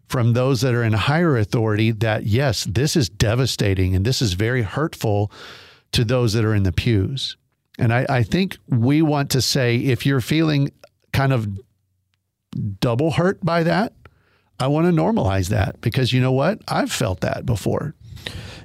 from 0.09 0.33
those 0.33 0.63
that 0.63 0.75
are 0.75 0.83
in 0.83 0.95
higher 0.95 1.37
authority 1.37 1.91
that 1.93 2.25
yes, 2.25 2.65
this 2.65 2.97
is 2.97 3.09
devastating 3.09 3.95
and 3.95 4.05
this 4.05 4.21
is 4.21 4.33
very 4.33 4.63
hurtful 4.63 5.31
to 5.93 6.05
those 6.05 6.33
that 6.33 6.45
are 6.45 6.55
in 6.55 6.65
the 6.65 6.73
pews. 6.73 7.37
And 7.81 7.93
I, 7.93 8.07
I 8.09 8.23
think 8.23 8.59
we 8.69 9.03
want 9.03 9.31
to 9.31 9.41
say 9.41 9.77
if 9.77 10.05
you're 10.07 10.21
feeling 10.21 10.71
kind 11.13 11.33
of 11.33 11.49
double 12.81 13.13
hurt 13.13 13.45
by 13.45 13.63
that, 13.63 13.93
I 14.59 14.67
want 14.67 14.87
to 14.87 14.93
normalize 14.93 15.49
that 15.49 15.81
because 15.81 16.13
you 16.13 16.21
know 16.21 16.33
what? 16.33 16.61
I've 16.69 16.93
felt 16.93 17.21
that 17.21 17.47
before. 17.47 17.95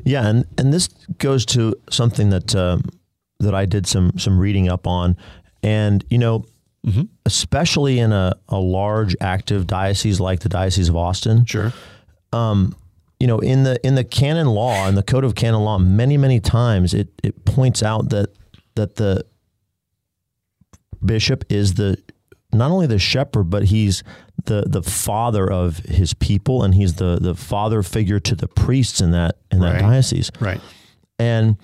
Yeah, 0.03 0.27
and 0.27 0.45
and 0.57 0.73
this 0.73 0.89
goes 1.17 1.45
to 1.47 1.75
something 1.89 2.29
that 2.29 2.53
uh, 2.53 2.79
that 3.39 3.55
I 3.55 3.65
did 3.65 3.87
some 3.87 4.11
some 4.19 4.37
reading 4.37 4.67
up 4.69 4.85
on, 4.85 5.15
and 5.63 6.03
you 6.09 6.17
know, 6.17 6.45
especially 7.25 7.97
in 7.99 8.11
a, 8.11 8.33
a 8.49 8.59
large 8.59 9.15
active 9.21 9.65
diocese 9.65 10.19
like 10.19 10.41
the 10.41 10.49
Diocese 10.49 10.89
of 10.89 10.95
Austin, 10.95 11.45
Sure. 11.45 11.71
you 13.19 13.27
know, 13.27 13.39
in 13.39 13.63
the 13.63 13.79
in 13.87 13.95
the 13.95 14.03
canon 14.03 14.47
law, 14.47 14.87
in 14.87 14.95
the 14.95 15.01
code 15.03 15.23
of 15.23 15.33
canon 15.35 15.61
law, 15.61 15.77
many 15.79 16.17
many 16.17 16.39
times 16.41 16.93
it 16.93 17.07
it 17.23 17.45
points 17.45 17.81
out 17.81 18.09
that 18.09 18.34
that 18.75 18.95
the 18.95 19.25
bishop 21.03 21.43
is 21.49 21.75
the 21.75 21.97
not 22.53 22.71
only 22.71 22.87
the 22.87 22.99
shepherd, 22.99 23.45
but 23.49 23.65
he's 23.65 24.03
the 24.45 24.63
the 24.67 24.83
father 24.83 25.49
of 25.51 25.77
his 25.79 26.13
people, 26.13 26.63
and 26.63 26.75
he's 26.75 26.95
the 26.95 27.17
the 27.19 27.35
father 27.35 27.83
figure 27.83 28.19
to 28.19 28.35
the 28.35 28.47
priests 28.47 29.01
in 29.01 29.11
that 29.11 29.37
in 29.51 29.59
that 29.59 29.73
Right. 29.73 29.81
diocese. 29.81 30.31
Right. 30.39 30.61
And 31.19 31.57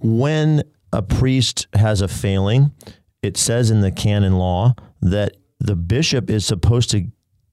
when 0.00 0.62
a 0.92 1.02
priest 1.02 1.66
has 1.74 2.00
a 2.00 2.08
failing, 2.08 2.72
it 3.22 3.36
says 3.36 3.70
in 3.70 3.80
the 3.80 3.90
canon 3.90 4.38
law 4.38 4.74
that 5.02 5.36
the 5.58 5.76
bishop 5.76 6.30
is 6.30 6.46
supposed 6.46 6.90
to 6.90 7.06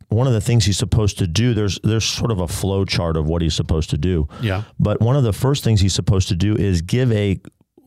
one 0.09 0.25
of 0.27 0.31
the 0.33 0.39
things 0.41 0.63
he's 0.65 0.77
supposed 0.77 1.17
to 1.17 1.27
do 1.27 1.53
there's 1.53 1.79
there's 1.83 2.05
sort 2.05 2.31
of 2.31 2.39
a 2.39 2.47
flow 2.47 2.85
chart 2.85 3.17
of 3.17 3.27
what 3.27 3.41
he's 3.41 3.53
supposed 3.55 3.89
to 3.89 3.97
do. 3.97 4.27
Yeah. 4.41 4.63
But 4.79 5.01
one 5.01 5.17
of 5.17 5.23
the 5.23 5.33
first 5.33 5.63
things 5.65 5.81
he's 5.81 5.93
supposed 5.93 6.29
to 6.29 6.35
do 6.35 6.55
is 6.55 6.81
give 6.81 7.11
a 7.11 7.39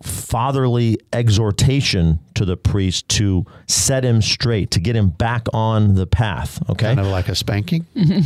fatherly 0.02 0.98
exhortation 1.12 2.20
to 2.34 2.44
the 2.44 2.56
priest 2.56 3.08
to 3.10 3.44
set 3.66 4.04
him 4.04 4.22
straight, 4.22 4.70
to 4.72 4.80
get 4.80 4.96
him 4.96 5.10
back 5.10 5.46
on 5.52 5.94
the 5.94 6.06
path, 6.06 6.62
okay? 6.70 6.86
Kind 6.94 7.00
of 7.00 7.06
like 7.06 7.28
a 7.28 7.34
spanking. 7.34 7.86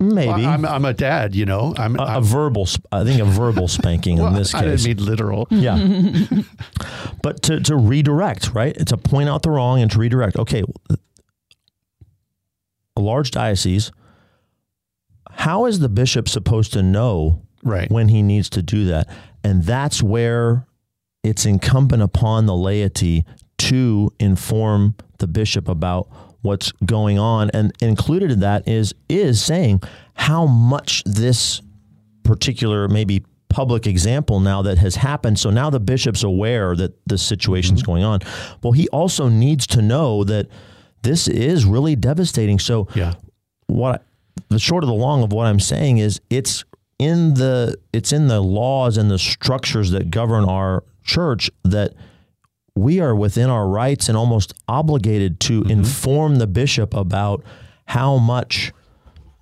Maybe 0.00 0.28
Well, 0.28 0.46
I'm, 0.46 0.64
I'm 0.64 0.84
a 0.84 0.94
dad, 0.94 1.34
you 1.34 1.44
know. 1.44 1.74
I'm, 1.76 1.98
a, 1.98 2.02
a 2.02 2.06
I'm 2.06 2.22
verbal 2.22 2.68
I 2.92 3.02
think 3.02 3.20
a 3.20 3.24
verbal 3.24 3.66
spanking 3.66 4.18
in 4.18 4.32
this 4.34 4.52
case. 4.52 4.62
I 4.62 4.64
didn't 4.76 4.84
mean 4.98 5.04
literal. 5.04 5.48
Yeah. 5.50 6.24
but 7.22 7.42
to, 7.42 7.58
to 7.62 7.74
redirect, 7.74 8.52
right? 8.54 8.74
To 8.86 8.96
point 8.96 9.28
out 9.28 9.42
the 9.42 9.50
wrong 9.50 9.80
and 9.82 9.90
to 9.90 9.98
redirect. 9.98 10.36
Okay. 10.36 10.62
A 12.96 13.00
large 13.00 13.32
diocese, 13.32 13.90
how 15.32 15.66
is 15.66 15.80
the 15.80 15.88
bishop 15.88 16.28
supposed 16.28 16.72
to 16.74 16.82
know 16.82 17.42
Right. 17.64 17.90
when 17.90 18.06
he 18.08 18.22
needs 18.22 18.48
to 18.50 18.62
do 18.62 18.84
that? 18.86 19.08
And 19.42 19.64
that's 19.64 20.00
where 20.00 20.66
it's 21.28 21.44
incumbent 21.44 22.02
upon 22.02 22.46
the 22.46 22.56
laity 22.56 23.24
to 23.58 24.10
inform 24.18 24.94
the 25.18 25.26
bishop 25.26 25.68
about 25.68 26.08
what's 26.42 26.72
going 26.84 27.18
on. 27.18 27.50
And 27.52 27.72
included 27.80 28.30
in 28.30 28.40
that 28.40 28.66
is 28.66 28.94
is 29.08 29.42
saying 29.42 29.82
how 30.14 30.46
much 30.46 31.04
this 31.04 31.60
particular 32.22 32.88
maybe 32.88 33.24
public 33.48 33.86
example 33.86 34.40
now 34.40 34.62
that 34.62 34.78
has 34.78 34.96
happened. 34.96 35.38
So 35.38 35.50
now 35.50 35.70
the 35.70 35.80
bishop's 35.80 36.22
aware 36.22 36.76
that 36.76 36.92
this 37.06 37.22
situation's 37.22 37.82
mm-hmm. 37.82 37.92
going 37.92 38.04
on. 38.04 38.20
Well, 38.62 38.72
he 38.72 38.88
also 38.88 39.28
needs 39.28 39.66
to 39.68 39.82
know 39.82 40.24
that 40.24 40.48
this 41.02 41.28
is 41.28 41.64
really 41.64 41.96
devastating. 41.96 42.58
So 42.58 42.88
Yeah. 42.94 43.14
what 43.66 44.04
the 44.48 44.58
short 44.58 44.84
of 44.84 44.88
the 44.88 44.94
long 44.94 45.22
of 45.22 45.32
what 45.32 45.46
I'm 45.46 45.60
saying 45.60 45.98
is 45.98 46.20
it's 46.30 46.64
in 46.98 47.34
the 47.34 47.76
it's 47.92 48.12
in 48.12 48.28
the 48.28 48.40
laws 48.40 48.96
and 48.96 49.10
the 49.10 49.18
structures 49.18 49.90
that 49.92 50.10
govern 50.10 50.44
our 50.44 50.84
church 51.08 51.50
that 51.64 51.94
we 52.76 53.00
are 53.00 53.14
within 53.16 53.50
our 53.50 53.66
rights 53.66 54.08
and 54.08 54.16
almost 54.16 54.54
obligated 54.68 55.40
to 55.40 55.62
Mm-hmm. 55.62 55.70
inform 55.70 56.36
the 56.36 56.46
bishop 56.46 56.94
about 56.94 57.42
how 57.86 58.18
much 58.18 58.72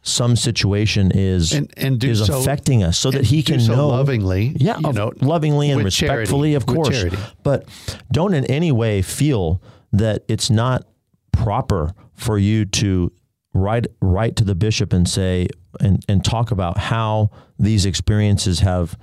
some 0.02 0.36
situation 0.36 1.10
is 1.12 1.52
And- 1.52 1.70
and 1.76 2.02
is 2.04 2.24
so- 2.24 2.38
affecting 2.40 2.82
us 2.84 2.96
so 2.96 3.10
that 3.10 3.24
he 3.26 3.42
can 3.42 3.58
so 3.60 3.74
know 3.74 3.88
lovingly, 3.88 4.54
yeah 4.58 4.78
you 4.78 4.92
know, 4.92 5.12
lovingly 5.20 5.70
and 5.70 5.82
with 5.82 5.92
charity, 5.92 6.20
respectfully 6.20 6.54
of 6.54 6.64
course 6.64 7.04
but 7.42 7.66
don't 8.12 8.32
in 8.32 8.44
any 8.46 8.70
way 8.70 9.02
feel 9.02 9.60
that 9.92 10.22
it's 10.28 10.48
not 10.48 10.86
proper 11.32 11.92
for 12.14 12.38
you 12.38 12.64
to 12.64 13.10
write 13.52 13.88
write 14.00 14.36
to 14.36 14.44
the 14.44 14.54
bishop 14.54 14.92
and 14.92 15.08
say 15.08 15.48
and, 15.80 16.04
and 16.08 16.24
talk 16.24 16.52
about 16.52 16.78
how 16.78 17.28
these 17.58 17.84
experiences 17.84 18.60
have 18.60 18.96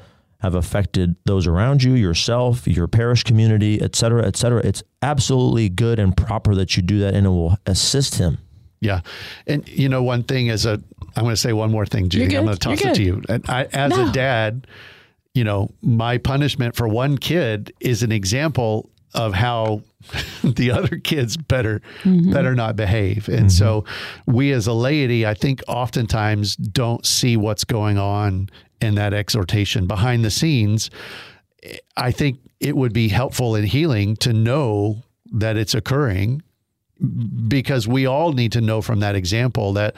have 0.44 0.56
affected 0.56 1.16
those 1.24 1.48
around 1.48 1.82
you, 1.84 1.94
yourself, 1.94 2.68
your 2.68 2.86
parish 2.86 3.24
community, 3.24 3.82
et 3.82 3.96
cetera, 3.96 4.26
et 4.28 4.36
cetera. 4.36 4.60
It's 4.66 4.84
absolutely 5.02 5.70
good 5.70 6.00
and 6.00 6.16
proper 6.16 6.54
that 6.56 6.76
you 6.76 6.84
do 6.84 7.00
that 7.00 7.16
and 7.16 7.26
it 7.26 7.30
will 7.30 7.58
assist 7.66 8.16
him. 8.16 8.40
Yeah. 8.82 9.00
And 9.48 9.66
you 9.70 9.88
know, 9.88 10.04
one 10.04 10.24
thing 10.24 10.48
is 10.48 10.66
a, 10.66 10.74
I'm 11.16 11.24
going 11.24 11.30
to 11.30 11.38
say 11.38 11.54
one 11.54 11.72
more 11.72 11.86
thing, 11.86 12.10
Judy. 12.10 12.36
I'm 12.36 12.44
going 12.44 12.58
to 12.58 12.60
toss 12.60 12.82
it 12.82 12.96
to 12.96 13.04
you. 13.04 13.22
And 13.30 13.50
I, 13.50 13.64
as 13.72 13.92
No. 13.92 14.10
a 14.10 14.12
dad, 14.12 14.68
you 15.34 15.46
know, 15.46 15.72
my 15.82 16.18
punishment 16.18 16.76
for 16.76 16.90
one 16.90 17.18
kid 17.18 17.72
is 17.80 18.04
an 18.04 18.12
example 18.12 18.90
of 19.14 19.34
how 19.34 19.82
the 20.44 20.72
other 20.72 20.98
kids 20.98 21.38
better 21.38 21.82
better 22.04 22.54
not 22.54 22.76
behave. 22.76 23.30
And 23.30 23.46
mm-hmm. 23.46 23.48
so 23.48 23.86
we 24.28 24.52
as 24.52 24.68
a 24.68 24.74
laity, 24.74 25.26
I 25.26 25.36
think 25.36 25.64
oftentimes 25.70 26.58
don't 26.58 27.06
see 27.06 27.38
what's 27.38 27.64
going 27.64 27.98
on 27.98 28.50
in 28.84 28.96
that 28.96 29.14
exhortation 29.14 29.88
behind 29.88 30.24
the 30.24 30.32
scenes. 30.32 30.90
I 31.96 32.12
think 32.12 32.40
it 32.60 32.76
would 32.76 32.94
be 32.94 33.08
helpful 33.08 33.56
in 33.56 33.64
healing 33.64 34.16
to 34.18 34.34
know 34.34 35.04
that 35.32 35.58
it's 35.58 35.74
occurring 35.74 36.44
because 37.48 37.88
we 37.88 38.06
all 38.06 38.34
need 38.34 38.52
to 38.54 38.62
know 38.62 38.82
from 38.82 39.00
that 39.00 39.16
example 39.16 39.74
that 39.74 39.96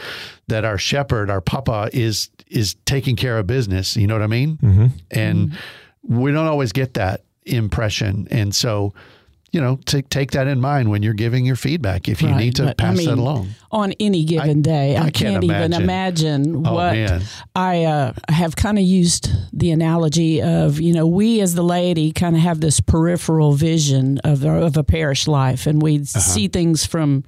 that 0.48 0.66
our 0.66 0.78
shepherd, 0.78 1.30
our 1.30 1.42
papa, 1.42 1.90
is 1.94 2.30
is 2.48 2.76
taking 2.86 3.16
care 3.16 3.38
of 3.38 3.48
business. 3.48 3.98
You 3.98 4.08
know 4.08 4.16
what 4.16 4.24
I 4.24 4.28
mean? 4.28 4.58
Mm-hmm. 4.58 4.86
And 5.12 5.50
mm-hmm. 5.50 6.20
we 6.20 6.32
don't 6.32 6.48
always 6.48 6.72
get 6.72 6.94
that 6.96 7.24
impression. 7.46 8.28
And 8.32 8.56
so, 8.56 8.94
you 9.56 9.62
know, 9.62 9.80
take 9.86 10.10
take 10.10 10.32
that 10.32 10.48
in 10.48 10.60
mind 10.60 10.90
when 10.90 11.02
you're 11.02 11.14
giving 11.14 11.46
your 11.46 11.56
feedback. 11.56 12.10
If 12.10 12.22
you 12.22 12.28
Right, 12.28 12.38
need 12.38 12.56
to 12.58 12.64
but, 12.64 12.70
I 12.72 12.74
pass 12.90 12.98
mean, 12.98 13.08
that 13.08 13.18
along. 13.18 13.52
on 13.72 13.94
any 14.02 14.26
given 14.26 14.62
day. 14.62 14.98
I, 14.98 15.04
I 15.06 15.10
can't 15.12 15.42
can't, 15.42 15.44
even 15.46 15.72
imagine 15.72 16.68
Oh, 16.68 16.74
what 16.74 16.92
man. 16.94 17.22
I 17.56 17.86
uh, 17.86 18.12
have 18.28 18.58
kind 18.58 18.78
of 18.78 18.84
used 18.84 19.30
the 19.54 19.72
analogy 19.72 20.42
of 20.42 20.82
you 20.82 20.94
know 20.94 21.08
we 21.08 21.40
as 21.40 21.56
the 21.56 21.64
laity 21.64 22.12
kind 22.12 22.36
of 22.36 22.42
have 22.42 22.60
this 22.60 22.82
peripheral 22.82 23.54
vision 23.54 24.18
of 24.26 24.44
of 24.44 24.76
a 24.76 24.84
parish 24.84 25.26
life, 25.26 25.66
and 25.68 25.82
we 25.82 26.00
Uh-huh. 26.00 26.20
see 26.20 26.50
things 26.50 26.86
from 26.86 27.24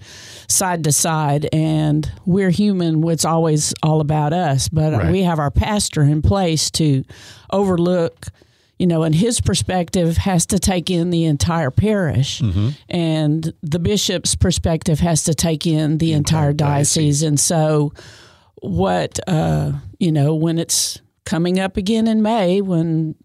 side 0.50 0.84
to 0.84 0.92
side, 0.92 1.48
and 1.54 2.12
we're 2.26 2.50
human. 2.50 3.08
It's 3.10 3.24
always 3.26 3.74
all 3.82 4.02
about 4.02 4.34
us, 4.34 4.68
but 4.68 4.92
Right. 4.92 5.12
we 5.14 5.24
have 5.24 5.40
our 5.40 5.52
pastor 5.52 6.04
in 6.04 6.22
place 6.22 6.70
to 6.72 7.06
overlook 7.52 8.28
you 8.80 8.86
know, 8.88 9.04
and 9.04 9.16
his 9.16 9.42
perspective 9.42 10.18
has 10.18 10.46
to 10.48 10.60
take 10.60 10.90
in 10.90 11.10
the 11.10 11.26
entire 11.26 11.72
parish, 11.72 12.42
Mm-hmm. 12.42 12.70
and 12.90 13.54
the 13.64 13.80
bishop's 13.80 14.36
perspective 14.36 15.00
has 15.00 15.24
to 15.24 15.34
take 15.34 15.66
in 15.66 15.98
the, 15.98 16.14
entire, 16.14 16.54
diocese. 16.54 17.24
And 17.24 17.40
so, 17.40 17.94
what 18.62 19.20
uh, 19.28 19.72
you 20.00 20.12
know, 20.12 20.36
when 20.36 20.58
it's 20.60 21.02
coming 21.26 21.60
up 21.60 21.78
again 21.78 22.08
in 22.08 22.22
May, 22.22 22.62
when 22.62 23.16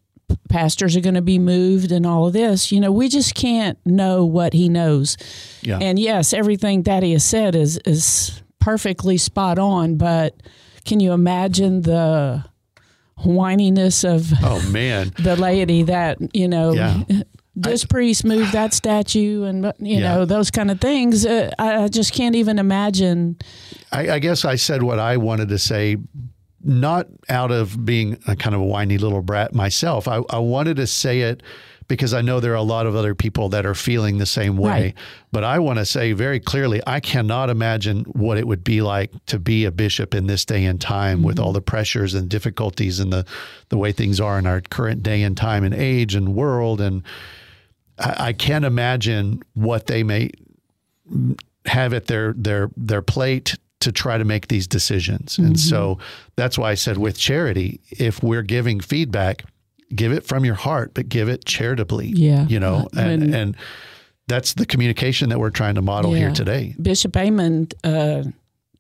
pastors 0.49 0.97
are 0.97 1.01
going 1.01 1.15
to 1.15 1.23
be 1.23 1.39
moved 1.39 1.93
and 1.93 2.07
all 2.07 2.27
of 2.27 2.33
this, 2.33 2.73
you 2.73 2.81
know, 2.81 2.91
we 2.91 3.09
just 3.09 3.35
can't 3.35 3.79
know 3.85 4.25
what 4.25 4.55
he 4.55 4.69
knows. 4.69 5.17
Yeah. 5.61 5.79
And 5.79 5.99
yes, 5.99 6.33
everything 6.33 6.83
that 6.85 7.03
he 7.03 7.13
has 7.13 7.25
said 7.25 7.55
is 7.55 7.79
is 7.85 8.43
perfectly 8.59 9.19
spot 9.19 9.59
on, 9.59 9.97
but 9.97 10.35
can 10.85 11.01
you 11.01 11.13
imagine 11.13 11.83
the 11.83 12.45
whininess 13.19 14.05
of 14.05 14.33
oh 14.43 14.61
man. 14.71 15.13
the 15.19 15.37
laity 15.37 15.83
that 15.85 16.19
you 16.35 16.49
know 16.49 16.73
Yeah. 16.73 17.03
this 17.55 17.85
priest 17.85 18.25
moved 18.25 18.53
that 18.53 18.73
statue 18.75 19.45
and 19.45 19.65
you 19.79 19.99
Yeah. 19.99 20.15
know 20.15 20.25
those 20.25 20.51
kind 20.51 20.71
of 20.71 20.81
things 20.81 21.25
uh, 21.27 21.51
I, 21.59 21.85
I 21.85 21.89
just 21.89 22.13
can't 22.15 22.35
even 22.35 22.59
imagine 22.59 23.37
I, 23.93 24.13
I 24.13 24.19
guess 24.19 24.45
I 24.45 24.57
said 24.57 24.83
what 24.83 24.99
I 24.99 25.19
wanted 25.19 25.49
to 25.51 25.59
say, 25.59 25.99
not 26.65 27.07
out 27.29 27.51
of 27.51 27.85
being 27.85 28.19
a 28.27 28.35
kind 28.35 28.55
of 28.55 28.63
a 28.63 28.65
whiny 28.65 28.97
little 28.97 29.21
brat 29.21 29.53
myself. 29.55 30.09
I, 30.09 30.23
I 30.31 30.39
wanted 30.39 30.77
to 30.77 30.87
say 30.87 31.21
it 31.23 31.43
because 31.97 32.15
I 32.15 32.23
know 32.23 32.41
there 32.41 32.53
are 32.53 32.57
a 32.57 32.63
lot 32.63 32.87
of 32.87 32.97
other 32.97 33.15
people 33.15 33.51
that 33.51 33.67
are 33.67 33.75
feeling 33.75 34.17
the 34.17 34.25
same 34.25 34.57
way. 34.57 34.71
Right. 34.71 34.95
But 35.31 35.45
I 35.45 35.59
want 35.59 35.79
to 35.79 35.85
say 35.85 36.15
very 36.15 36.41
clearly, 36.41 36.81
I 36.87 37.01
cannot 37.01 37.51
imagine 37.51 38.05
what 38.05 38.39
it 38.39 38.47
would 38.47 38.65
be 38.65 38.81
like 38.81 39.13
to 39.27 39.39
be 39.39 39.67
a 39.67 39.71
bishop 39.71 40.15
in 40.15 40.27
this 40.27 40.47
day 40.47 40.65
and 40.65 40.81
time 40.81 41.23
with 41.23 41.37
mm-hmm. 41.37 41.45
all 41.45 41.53
the 41.53 41.61
pressures 41.61 42.15
and 42.15 42.31
difficulties 42.31 42.99
and 42.99 43.13
the, 43.13 43.27
the 43.69 43.77
way 43.77 43.93
things 43.93 44.21
are 44.21 44.39
in 44.39 44.47
our 44.47 44.63
current 44.63 45.03
day 45.03 45.23
and 45.23 45.37
time 45.37 45.65
and 45.65 45.75
age 45.75 46.15
and 46.15 46.35
world. 46.35 46.81
And 46.81 47.03
I, 47.99 48.29
I 48.29 48.33
can't 48.33 48.65
imagine 48.65 49.43
what 49.53 49.87
they 49.87 50.03
may 50.03 50.31
have 51.67 51.93
at 51.93 52.07
their 52.07 52.33
their 52.33 52.71
their 52.75 53.03
plate 53.03 53.55
to 53.81 53.93
try 53.93 54.17
to 54.17 54.25
make 54.25 54.49
these 54.49 54.67
decisions. 54.67 55.37
And 55.37 55.49
mm-hmm. 55.49 55.57
so 55.57 55.99
that's 56.37 56.57
why 56.57 56.71
I 56.71 56.75
said 56.75 56.97
with 56.97 57.19
charity, 57.19 57.81
if 57.91 58.23
we're 58.23 58.43
giving 58.43 58.81
feedback, 58.81 59.45
give 59.95 60.13
it 60.13 60.25
from 60.25 60.45
your 60.45 60.55
heart, 60.55 60.93
but 60.95 61.09
give 61.09 61.29
it 61.29 61.45
charitably. 61.45 62.09
Yeah. 62.09 62.47
You 62.47 62.61
know, 62.61 62.89
and 62.97 63.21
When- 63.23 63.35
and 63.35 63.57
that's 64.29 64.55
the 64.55 64.67
communication 64.67 65.29
that 65.31 65.39
we're 65.39 65.51
trying 65.51 65.75
to 65.75 65.83
model 65.83 66.13
here 66.13 66.31
today. 66.33 66.75
bishop 66.81 67.13
Aymond 67.13 67.75
uh, 67.85 68.23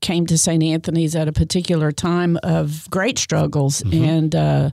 came 0.00 0.24
to 0.26 0.38
st 0.38 0.62
anthony's 0.62 1.14
at 1.14 1.28
a 1.28 1.32
particular 1.32 1.92
time 1.92 2.38
of 2.42 2.88
great 2.90 3.18
struggles 3.18 3.82
Mm-hmm. 3.82 4.04
and 4.04 4.34
uh, 4.34 4.70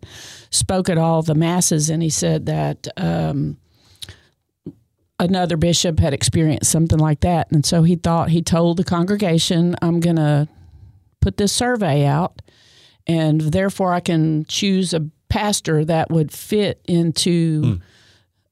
spoke 0.52 0.90
at 0.90 0.98
all 0.98 1.22
the 1.24 1.36
masses 1.36 1.90
and 1.90 2.02
he 2.04 2.10
said 2.10 2.46
that 2.46 2.88
um, 2.98 3.58
another 5.20 5.58
bishop 5.58 6.00
had 6.00 6.14
experienced 6.14 6.72
something 6.72 7.00
like 7.00 7.20
that 7.22 7.52
and 7.52 7.66
so 7.66 7.84
he 7.84 7.96
thought 7.96 8.30
he 8.30 8.42
told 8.42 8.78
the 8.78 8.84
congregation 8.84 9.76
i'm 9.82 10.00
going 10.00 10.16
to 10.16 10.48
put 11.20 11.38
this 11.38 11.52
survey 11.52 12.06
out 12.06 12.42
and 13.08 13.42
therefore 13.42 13.92
i 13.94 14.00
can 14.00 14.46
choose 14.46 14.94
a 14.94 15.02
pastor 15.30 15.86
that 15.86 16.10
would 16.10 16.32
fit 16.32 16.82
into 16.86 17.80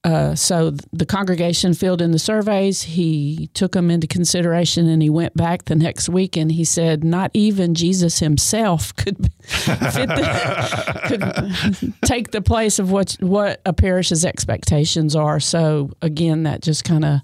uh, 0.07 0.35
so 0.35 0.71
the 0.93 1.05
congregation 1.05 1.73
filled 1.73 2.01
in 2.01 2.11
the 2.11 2.19
surveys. 2.19 2.83
He 2.83 3.49
took 3.53 3.73
them 3.73 3.91
into 3.91 4.07
consideration, 4.07 4.87
and 4.87 5.01
he 5.01 5.09
went 5.09 5.35
back 5.35 5.65
the 5.65 5.75
next 5.75 6.07
week 6.07 6.37
and 6.37 6.49
he 6.49 6.63
said, 6.63 7.03
"Not 7.03 7.29
even 7.33 7.73
Jesus 7.73 8.19
himself 8.19 8.95
could 8.95 9.17
fit 9.41 10.07
the, 10.07 11.01
could 11.07 11.93
take 12.05 12.31
the 12.31 12.41
place 12.41 12.79
of 12.79 12.89
what 12.89 13.17
what 13.19 13.59
a 13.65 13.73
parish's 13.73 14.23
expectations 14.23 15.13
are." 15.13 15.41
So 15.41 15.91
again, 16.01 16.43
that 16.43 16.61
just 16.61 16.85
kind 16.85 17.03
of 17.03 17.19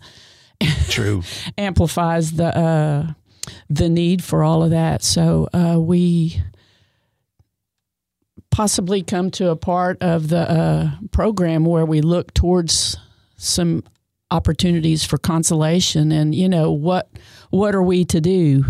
True. 0.89 1.24
amplifies 1.58 2.34
the 2.34 2.58
uh, 2.58 3.14
the 3.70 3.88
need 3.88 4.22
for 4.22 4.43
all 4.43 4.62
of 4.62 4.72
that. 4.72 5.04
So 5.04 5.47
uh, 5.54 5.80
we 5.80 6.41
possibly 8.54 9.01
come 9.01 9.32
to 9.32 9.49
a 9.49 9.56
part 9.56 9.97
of 9.99 10.30
the 10.30 10.49
uh, 10.49 10.91
program 11.12 11.66
where 11.66 11.88
we 11.88 12.01
look 12.01 12.32
towards 12.36 12.95
some 13.36 13.84
opportunities 14.30 15.04
for 15.04 15.18
consolation 15.18 16.12
and 16.12 16.36
you 16.36 16.47
know 16.47 16.72
what 16.72 17.10
what 17.49 17.74
are 17.74 17.82
we 17.82 18.06
to 18.06 18.22
do? 18.22 18.64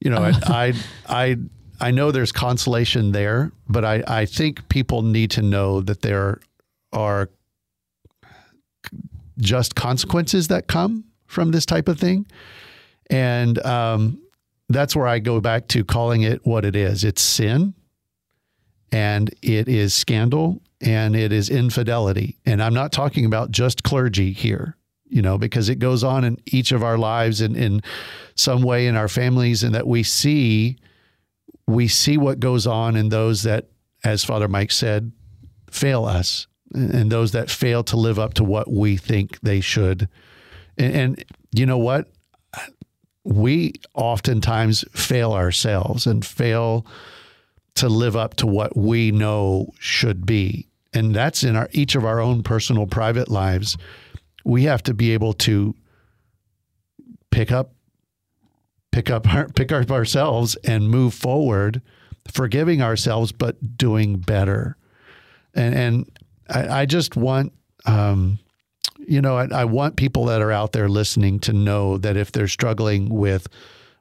You 0.00 0.10
know, 0.10 0.18
I, 0.22 0.34
I 0.46 0.72
I 1.08 1.36
I 1.80 1.90
know 1.90 2.10
there's 2.12 2.32
consolation 2.32 3.12
there, 3.12 3.50
but 3.66 3.82
I 3.82 4.04
I 4.06 4.26
think 4.26 4.68
people 4.68 5.00
need 5.00 5.30
to 5.32 5.42
know 5.42 5.80
that 5.80 6.02
there 6.02 6.40
are 6.92 7.30
just 9.38 9.74
consequences 9.74 10.48
that 10.48 10.66
come 10.66 11.04
from 11.26 11.50
this 11.50 11.64
type 11.64 11.88
of 11.88 11.98
thing, 11.98 12.26
and 13.08 13.58
um, 13.64 14.20
that's 14.68 14.94
where 14.94 15.06
I 15.06 15.18
go 15.18 15.40
back 15.40 15.66
to 15.68 15.82
calling 15.82 16.22
it 16.22 16.46
what 16.46 16.66
it 16.66 16.76
is. 16.76 17.04
It's 17.04 17.22
sin, 17.22 17.72
and 18.94 19.34
it 19.42 19.68
is 19.68 19.92
scandal, 19.92 20.62
and 20.80 21.16
it 21.16 21.32
is 21.32 21.50
infidelity. 21.50 22.38
And 22.46 22.62
I'm 22.62 22.74
not 22.74 22.92
talking 22.92 23.24
about 23.24 23.50
just 23.50 23.82
clergy 23.82 24.32
here, 24.32 24.76
you 25.06 25.20
know, 25.20 25.36
because 25.36 25.68
it 25.68 25.80
goes 25.80 26.04
on 26.04 26.22
in 26.22 26.38
each 26.46 26.70
of 26.70 26.84
our 26.84 26.96
lives 26.96 27.40
and 27.40 27.56
in 27.56 27.82
some 28.36 28.62
way 28.62 28.86
in 28.86 28.94
our 28.94 29.08
families, 29.08 29.64
and 29.64 29.74
that 29.74 29.88
we 29.88 30.04
see 30.04 30.78
we 31.66 31.88
see 31.88 32.16
what 32.16 32.38
goes 32.38 32.68
on 32.68 32.94
in 32.94 33.08
those 33.08 33.42
that, 33.42 33.66
as 34.04 34.24
Father 34.24 34.46
Mike 34.46 34.70
said, 34.70 35.10
fail 35.70 36.04
us, 36.04 36.46
and 36.72 37.10
those 37.10 37.32
that 37.32 37.50
fail 37.50 37.82
to 37.84 37.96
live 37.96 38.20
up 38.20 38.34
to 38.34 38.44
what 38.44 38.70
we 38.70 38.96
think 38.96 39.40
they 39.40 39.60
should. 39.60 40.08
And, 40.78 40.94
and 40.94 41.24
you 41.52 41.66
know 41.66 41.78
what? 41.78 42.12
We 43.24 43.72
oftentimes 43.94 44.84
fail 44.92 45.32
ourselves 45.32 46.06
and 46.06 46.24
fail 46.24 46.86
to 47.76 47.88
live 47.88 48.16
up 48.16 48.34
to 48.34 48.46
what 48.46 48.76
we 48.76 49.10
know 49.10 49.72
should 49.78 50.26
be. 50.26 50.68
And 50.92 51.14
that's 51.14 51.42
in 51.42 51.56
our 51.56 51.68
each 51.72 51.94
of 51.94 52.04
our 52.04 52.20
own 52.20 52.42
personal 52.42 52.86
private 52.86 53.28
lives. 53.28 53.76
We 54.44 54.64
have 54.64 54.82
to 54.84 54.94
be 54.94 55.12
able 55.12 55.32
to 55.34 55.74
pick 57.30 57.50
up 57.50 57.72
pick 58.92 59.10
up 59.10 59.26
pick 59.54 59.72
up 59.72 59.90
ourselves 59.90 60.56
and 60.64 60.88
move 60.88 61.14
forward, 61.14 61.82
forgiving 62.30 62.80
ourselves 62.80 63.32
but 63.32 63.76
doing 63.76 64.18
better. 64.18 64.76
And 65.54 65.74
and 65.74 66.10
I, 66.48 66.82
I 66.82 66.86
just 66.86 67.16
want 67.16 67.52
um, 67.86 68.38
you 69.06 69.20
know, 69.20 69.36
I, 69.36 69.48
I 69.52 69.64
want 69.64 69.96
people 69.96 70.26
that 70.26 70.40
are 70.40 70.52
out 70.52 70.72
there 70.72 70.88
listening 70.88 71.38
to 71.40 71.52
know 71.52 71.98
that 71.98 72.16
if 72.16 72.32
they're 72.32 72.48
struggling 72.48 73.08
with 73.10 73.48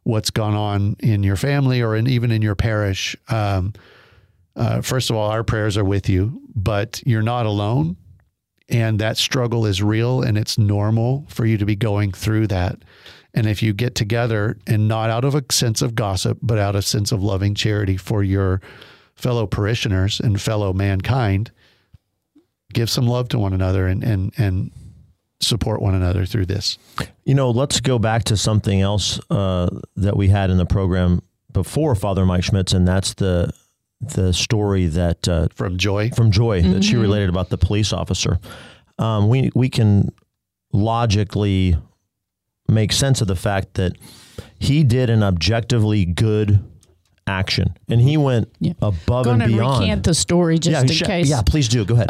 what's 0.03 0.29
gone 0.29 0.53
on 0.53 0.95
in 0.99 1.23
your 1.23 1.35
family 1.35 1.81
or 1.81 1.95
in, 1.95 2.07
even 2.07 2.31
in 2.31 2.41
your 2.41 2.55
parish, 2.55 3.15
um, 3.29 3.73
uh, 4.55 4.81
first 4.81 5.09
of 5.09 5.15
all, 5.15 5.29
our 5.29 5.43
prayers 5.43 5.77
are 5.77 5.83
with 5.83 6.09
you, 6.09 6.41
but 6.55 7.01
you're 7.05 7.21
not 7.21 7.45
alone. 7.45 7.97
And 8.69 8.99
that 8.99 9.17
struggle 9.17 9.65
is 9.65 9.81
real 9.81 10.21
and 10.21 10.37
it's 10.37 10.57
normal 10.57 11.25
for 11.29 11.45
you 11.45 11.57
to 11.57 11.65
be 11.65 11.75
going 11.75 12.11
through 12.11 12.47
that. 12.47 12.79
And 13.33 13.47
if 13.47 13.63
you 13.63 13.73
get 13.73 13.95
together 13.95 14.57
and 14.67 14.87
not 14.87 15.09
out 15.09 15.25
of 15.25 15.35
a 15.35 15.43
sense 15.51 15.81
of 15.81 15.95
gossip, 15.95 16.37
but 16.41 16.59
out 16.59 16.75
of 16.75 16.79
a 16.79 16.83
sense 16.83 17.11
of 17.11 17.23
loving 17.23 17.55
charity 17.55 17.97
for 17.97 18.23
your 18.23 18.61
fellow 19.15 19.47
parishioners 19.47 20.19
and 20.19 20.39
fellow 20.39 20.71
mankind, 20.71 21.51
give 22.73 22.89
some 22.89 23.07
love 23.07 23.29
to 23.29 23.39
one 23.39 23.53
another 23.53 23.87
and, 23.87 24.03
and, 24.03 24.33
and 24.37 24.71
support 25.43 25.81
one 25.81 25.93
another 25.95 26.25
through 26.25 26.45
this. 26.47 26.77
You 27.25 27.35
know, 27.35 27.51
let's 27.51 27.79
go 27.79 27.99
back 27.99 28.23
to 28.25 28.37
something 28.37 28.81
else 28.81 29.19
uh, 29.29 29.69
that 29.97 30.15
we 30.17 30.29
had 30.29 30.49
in 30.49 30.57
the 30.57 30.65
program 30.65 31.21
before 31.51 31.93
Father 31.95 32.25
Mike 32.25 32.43
Schmitz, 32.43 32.73
and 32.73 32.87
that's 32.87 33.13
the 33.15 33.51
the 34.15 34.33
story 34.33 34.87
that 34.87 35.27
uh, 35.29 35.47
From 35.55 35.77
Joy. 35.77 36.09
from 36.09 36.29
Joy 36.31 36.61
that 36.63 36.83
she 36.83 36.97
related 36.97 37.29
about 37.29 37.49
the 37.49 37.57
police 37.57 37.93
officer. 37.93 38.39
Um, 38.99 39.29
we 39.29 39.49
we 39.55 39.69
can 39.69 40.11
logically 40.73 41.77
make 42.67 42.91
sense 42.91 43.21
of 43.21 43.27
the 43.27 43.35
fact 43.35 43.75
that 43.75 43.93
he 44.59 44.83
did 44.83 45.09
an 45.09 45.23
objectively 45.23 46.05
good 46.05 46.59
action, 47.27 47.75
and 47.87 48.01
he 48.01 48.17
went 48.17 48.49
Yeah. 48.59 48.73
above 48.81 49.25
Going 49.25 49.41
and 49.41 49.51
to 49.51 49.55
beyond. 49.57 49.81
recant 49.83 50.03
the 50.03 50.13
story 50.13 50.57
just 50.59 50.71
yeah, 50.73 50.81
in 50.81 50.87
sh- 50.87 51.01
case. 51.03 51.29
yeah, 51.29 51.41
please 51.45 51.67
do. 51.69 51.85
Go 51.85 51.93
ahead. 51.95 52.09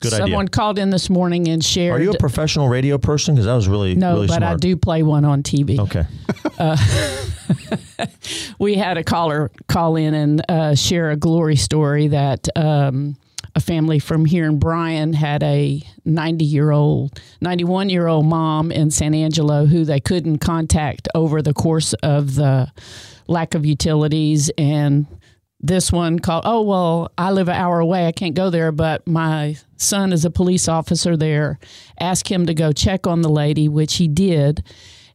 Good 0.00 0.12
Someone 0.12 0.46
idea. 0.46 0.50
called 0.50 0.78
in 0.78 0.90
this 0.90 1.08
morning 1.08 1.48
and 1.48 1.64
shared. 1.64 2.00
Are 2.00 2.04
you 2.04 2.10
a 2.10 2.18
professional 2.18 2.68
radio 2.68 2.98
person? 2.98 3.34
Because 3.34 3.46
that 3.46 3.54
was 3.54 3.68
really 3.68 3.94
no, 3.94 4.14
really 4.14 4.26
but 4.26 4.42
I 4.42 4.56
do 4.56 4.76
play 4.76 5.02
one 5.02 5.24
on 5.24 5.42
TV. 5.42 5.78
Okay. 5.78 6.06
we 8.58 8.74
had 8.74 8.98
a 8.98 9.04
caller 9.04 9.50
call 9.68 9.96
in 9.96 10.14
and 10.14 10.50
uh, 10.50 10.74
share 10.74 11.10
a 11.10 11.16
glory 11.16 11.56
story 11.56 12.08
that 12.08 12.48
um, 12.56 13.16
a 13.54 13.60
family 13.60 13.98
from 13.98 14.24
here 14.24 14.44
in 14.46 14.58
Bryan 14.58 15.12
had 15.12 15.42
a 15.42 15.82
90 16.04 16.44
year 16.44 16.70
old, 16.70 17.20
91 17.40 17.88
year 17.88 18.06
old 18.06 18.26
mom 18.26 18.70
in 18.70 18.90
San 18.90 19.14
Angelo 19.14 19.66
who 19.66 19.84
they 19.84 20.00
couldn't 20.00 20.38
contact 20.38 21.08
over 21.14 21.42
the 21.42 21.54
course 21.54 21.94
of 21.94 22.34
the 22.34 22.70
lack 23.26 23.54
of 23.54 23.64
utilities. 23.64 24.50
And 24.58 25.06
this 25.60 25.90
one 25.90 26.18
called, 26.18 26.42
oh, 26.46 26.62
well, 26.62 27.10
I 27.16 27.30
live 27.30 27.48
an 27.48 27.54
hour 27.54 27.80
away. 27.80 28.06
I 28.06 28.12
can't 28.12 28.34
go 28.34 28.50
there, 28.50 28.72
but 28.72 29.06
my 29.06 29.56
son 29.76 30.12
is 30.12 30.24
a 30.24 30.30
police 30.30 30.68
officer 30.68 31.16
there. 31.16 31.58
Ask 31.98 32.30
him 32.30 32.46
to 32.46 32.54
go 32.54 32.72
check 32.72 33.06
on 33.06 33.22
the 33.22 33.28
lady, 33.30 33.68
which 33.68 33.96
he 33.96 34.06
did. 34.06 34.62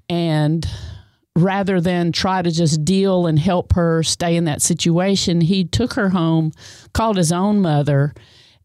And 0.10 0.66
rather 1.36 1.80
than 1.80 2.12
try 2.12 2.42
to 2.42 2.52
just 2.52 2.84
deal 2.84 3.28
and 3.28 3.40
help 3.40 3.74
her 3.74 4.04
stay 4.04 4.36
in 4.36 4.46
that 4.46 4.62
situation, 4.62 5.42
he 5.42 5.64
took 5.64 5.94
her 5.94 6.10
home, 6.10 6.52
called 6.94 7.18
his 7.18 7.32
own 7.32 7.62
mother, 7.62 8.14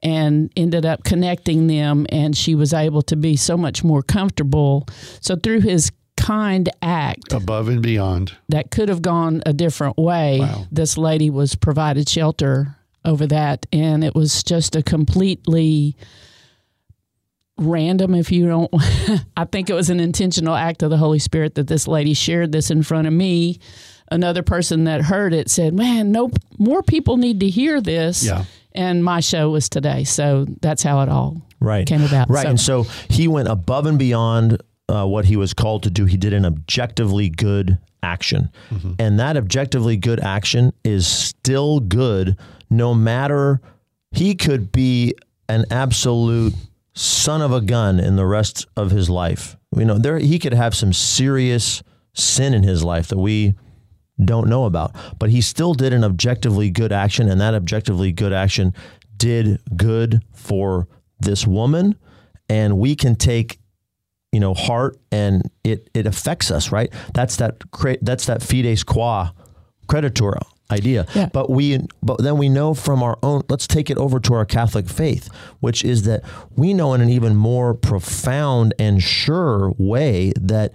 and 0.03 0.51
ended 0.57 0.87
up 0.87 1.05
connecting 1.05 1.67
them. 1.67 2.07
And 2.09 2.37
she 2.37 2.55
was 2.55 2.73
able 2.73 3.03
to 3.03 3.17
be 3.17 3.37
so 3.37 3.57
much 3.57 3.85
more 3.85 4.03
comfortable. 4.03 4.87
So, 5.21 5.37
through 5.37 5.61
his 5.61 5.93
kind 6.17 6.69
act 6.83 7.33
Above 7.33 7.69
and 7.69 7.83
beyond. 7.83 8.33
that 8.49 8.71
could 8.71 8.89
have 8.89 9.03
gone 9.03 9.43
a 9.47 9.53
different 9.53 9.97
way, 9.99 10.41
Wow. 10.41 10.67
this 10.73 10.97
lady 10.99 11.31
was 11.31 11.55
provided 11.55 12.09
shelter 12.09 12.77
over 13.05 13.27
that. 13.29 13.67
And 13.73 14.03
it 14.03 14.15
was 14.15 14.43
just 14.43 14.75
a 14.77 14.83
completely 14.83 15.97
random 17.59 18.15
if 18.15 18.31
you 18.31 18.47
don't 18.47 18.71
I 19.37 19.45
think 19.47 19.71
it 19.71 19.75
was 19.75 19.89
an 19.89 19.99
intentional 20.01 20.55
act 20.55 20.83
of 20.83 20.91
the 20.91 20.97
Holy 20.99 21.19
Spirit 21.19 21.55
that 21.55 21.67
this 21.69 21.89
lady 21.89 22.13
shared 22.15 22.53
this 22.53 22.71
in 22.71 22.83
front 22.83 23.07
of 23.07 23.13
me. 23.15 23.61
Another 24.11 24.43
person 24.43 24.85
that 24.85 25.01
heard 25.03 25.33
it 25.35 25.51
said, 25.51 25.75
"Man, 25.75 26.13
no 26.13 26.31
more 26.59 26.83
people 26.83 27.17
need 27.17 27.41
to 27.41 27.49
hear 27.49 27.81
this." 27.81 28.25
Yeah. 28.25 28.45
And 28.73 29.03
my 29.03 29.21
show 29.21 29.51
was 29.51 29.69
today, 29.69 30.05
so 30.05 30.47
that's 30.61 30.83
how 30.83 31.01
it 31.01 31.09
all 31.09 31.41
right 31.61 31.87
came 31.87 32.03
about. 32.05 32.29
right 32.31 32.43
So- 32.45 32.49
and 32.51 32.61
so 32.61 32.83
he 33.09 33.27
went 33.27 33.49
above 33.49 33.87
and 33.87 33.99
beyond 33.99 34.63
uh, 34.89 35.07
what 35.07 35.25
he 35.25 35.37
was 35.37 35.53
called 35.53 35.83
to 35.83 35.91
do 35.91 36.05
he 36.05 36.17
did 36.17 36.33
an 36.33 36.45
objectively 36.45 37.29
good 37.29 37.79
action 38.03 38.51
and 38.99 39.19
that 39.19 39.37
objectively 39.37 39.97
good 39.97 40.21
action 40.21 40.73
is 40.85 41.07
still 41.07 41.81
good 41.81 42.37
no 42.71 42.95
matter 42.95 43.61
he 44.13 44.35
could 44.35 44.71
be 44.71 45.13
an 45.49 45.65
absolute 45.71 46.55
son 46.95 47.43
of 47.43 47.53
a 47.53 47.61
gun 47.61 47.99
in 47.99 48.17
the 48.17 48.27
rest 48.27 48.67
of 48.77 48.91
his 48.91 49.11
life 49.11 49.57
you 49.77 49.85
know 49.85 49.99
there 49.99 50.19
he 50.19 50.39
could 50.39 50.55
have 50.55 50.75
some 50.75 50.93
serious 50.93 51.83
sin 52.15 52.55
in 52.55 52.63
his 52.63 52.85
life 52.85 53.09
that 53.09 53.19
we 53.19 53.55
don't 54.25 54.49
know 54.49 54.65
about. 54.65 54.95
But 55.19 55.31
he 55.31 55.41
still 55.41 55.75
did 55.75 55.93
an 55.93 56.05
objectively 56.05 56.71
good 56.71 56.93
action, 56.93 57.29
and 57.29 57.41
that 57.41 57.55
objectively 57.55 58.13
good 58.13 58.33
action 58.33 58.75
did 59.17 59.61
good 59.77 60.23
for 60.35 60.89
this 61.21 61.47
woman. 61.47 61.97
And 62.49 62.79
we 62.79 62.95
can 62.95 63.17
take, 63.17 63.59
you 64.37 64.41
know, 64.41 64.53
heart, 64.53 64.99
and 65.11 65.51
it 65.65 65.89
it 65.95 66.07
affects 66.07 66.51
us, 66.51 66.71
right? 66.71 66.93
That's 67.15 67.37
that 67.37 67.63
that's 68.03 68.27
that 68.27 68.43
fides 68.43 68.85
qua 68.85 69.31
creditur 69.89 70.39
idea. 70.71 71.07
Yeah. 71.15 71.31
But 71.33 71.49
we 71.49 71.79
but 72.03 72.19
then 72.19 72.37
we 72.37 72.51
know 72.51 72.75
from 72.75 73.03
our 73.03 73.19
own 73.23 73.45
let's 73.49 73.67
take 73.67 73.89
it 73.89 73.97
over 73.97 74.21
to 74.21 74.35
our 74.35 74.45
Catholic 74.45 74.91
faith, 74.91 75.31
which 75.61 75.87
is 75.87 76.03
that 76.03 76.23
we 76.55 76.75
know 76.75 76.93
in 76.93 77.01
an 77.01 77.09
even 77.09 77.35
more 77.35 77.73
profound 77.73 78.75
and 78.79 79.03
sure 79.03 79.73
way 79.79 80.35
that 80.39 80.73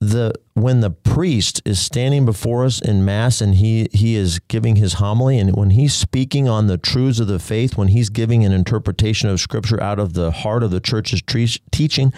the 0.00 0.32
when 0.54 0.80
the 0.80 0.90
priest 0.90 1.60
is 1.64 1.80
standing 1.80 2.24
before 2.24 2.64
us 2.64 2.80
in 2.80 3.04
mass 3.04 3.40
and 3.40 3.56
he 3.56 3.88
he 3.92 4.14
is 4.14 4.38
giving 4.46 4.76
his 4.76 4.94
homily 4.94 5.38
and 5.38 5.56
when 5.56 5.70
he's 5.70 5.92
speaking 5.92 6.48
on 6.48 6.68
the 6.68 6.78
truths 6.78 7.18
of 7.18 7.26
the 7.26 7.40
faith 7.40 7.76
when 7.76 7.88
he's 7.88 8.08
giving 8.08 8.44
an 8.44 8.52
interpretation 8.52 9.28
of 9.28 9.40
scripture 9.40 9.82
out 9.82 9.98
of 9.98 10.12
the 10.12 10.30
heart 10.30 10.62
of 10.62 10.70
the 10.70 10.80
church's 10.80 11.20
tre- 11.22 11.48
teaching 11.72 12.12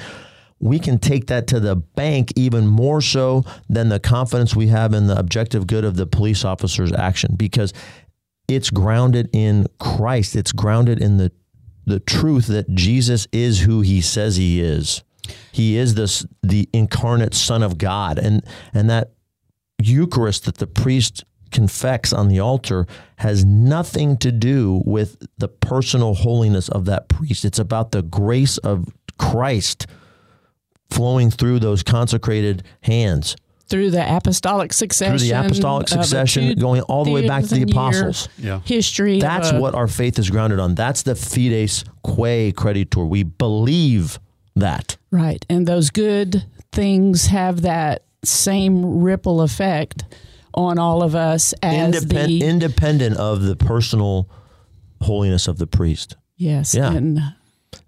we 0.59 0.79
can 0.79 0.99
take 0.99 1.27
that 1.29 1.47
to 1.47 1.59
the 1.59 1.75
bank 1.75 2.33
even 2.37 2.67
more 2.67 3.01
so 3.01 3.45
than 3.69 3.89
the 3.89 3.99
confidence 3.99 4.55
we 4.55 4.67
have 4.67 4.93
in 4.93 5.07
the 5.07 5.19
objective 5.19 5.67
good 5.67 5.85
of 5.85 5.97
the 5.97 6.07
police 6.07 6.45
officer's 6.45 6.93
action 6.93 7.35
because 7.35 7.73
it's 8.47 8.71
grounded 8.71 9.31
in 9.33 9.67
Christ. 9.79 10.37
It's 10.37 10.53
grounded 10.53 11.01
in 11.01 11.17
the 11.17 11.33
the 11.87 12.01
truth 12.01 12.47
that 12.49 12.73
Jesus 12.75 13.27
is 13.33 13.61
who 13.61 13.81
he 13.81 14.01
says 14.01 14.37
he 14.37 14.61
is 14.61 15.03
he 15.53 15.77
is 15.77 15.95
this 15.95 16.27
the 16.43 16.69
incarnate 16.73 17.35
Son 17.35 17.63
of 17.63 17.79
God, 17.79 18.19
and 18.19 18.43
and 18.75 18.89
that 18.91 19.13
Eucharist 19.83 20.45
that 20.45 20.59
the 20.59 20.67
priest 20.67 21.25
confects 21.51 22.13
on 22.13 22.29
the 22.29 22.39
altar 22.39 22.87
has 23.17 23.45
nothing 23.45 24.17
to 24.19 24.31
do 24.31 24.83
with 24.85 25.17
the 25.39 25.49
personal 25.49 26.15
holiness 26.15 26.69
of 26.69 26.85
that 26.85 27.09
priest. 27.09 27.45
It's 27.45 27.59
about 27.59 27.91
the 27.91 28.03
grace 28.03 28.57
of 28.59 28.89
Christ 29.19 29.87
flowing 30.91 31.31
through 31.31 31.59
those 31.61 31.83
consecrated 31.83 32.63
hands, 32.83 33.37
through 33.69 33.91
the 33.91 34.17
apostolic 34.17 34.73
succession, 34.73 35.19
through 35.19 35.29
the 35.29 35.33
apostolic 35.41 35.89
succession, 35.89 36.55
two 36.55 36.61
going 36.61 36.83
all 36.83 37.05
the 37.05 37.11
way 37.13 37.27
back 37.27 37.45
to 37.45 37.55
the 37.55 37.63
apostles. 37.63 38.29
Yeah. 38.39 38.61
history. 38.65 39.21
That's 39.21 39.51
a- 39.51 39.61
what 39.61 39.75
our 39.75 39.89
faith 39.89 40.19
is 40.19 40.31
grounded 40.31 40.59
on. 40.59 40.75
That's 40.75 41.03
the 41.03 41.15
fides 41.15 41.85
quae 42.03 42.53
creditur. 42.53 43.09
We 43.09 43.23
believe 43.23 44.19
that. 44.61 44.97
Right. 45.11 45.45
And 45.51 45.67
those 45.67 45.91
good 45.91 46.45
things 46.73 47.27
have 47.27 47.63
that 47.63 48.05
same 48.25 49.01
ripple 49.03 49.41
effect 49.43 50.05
on 50.55 50.79
all 50.79 51.03
of 51.03 51.15
us 51.15 51.53
as 51.63 51.95
Independ- 52.05 52.27
the 52.27 52.45
independent 52.45 53.17
of 53.17 53.43
the 53.43 53.57
personal 53.57 54.29
holiness 55.03 55.49
of 55.49 55.59
the 55.59 55.67
priest. 55.67 56.17
yes. 56.37 56.75
Yeah. 56.75 56.93
And 56.93 57.21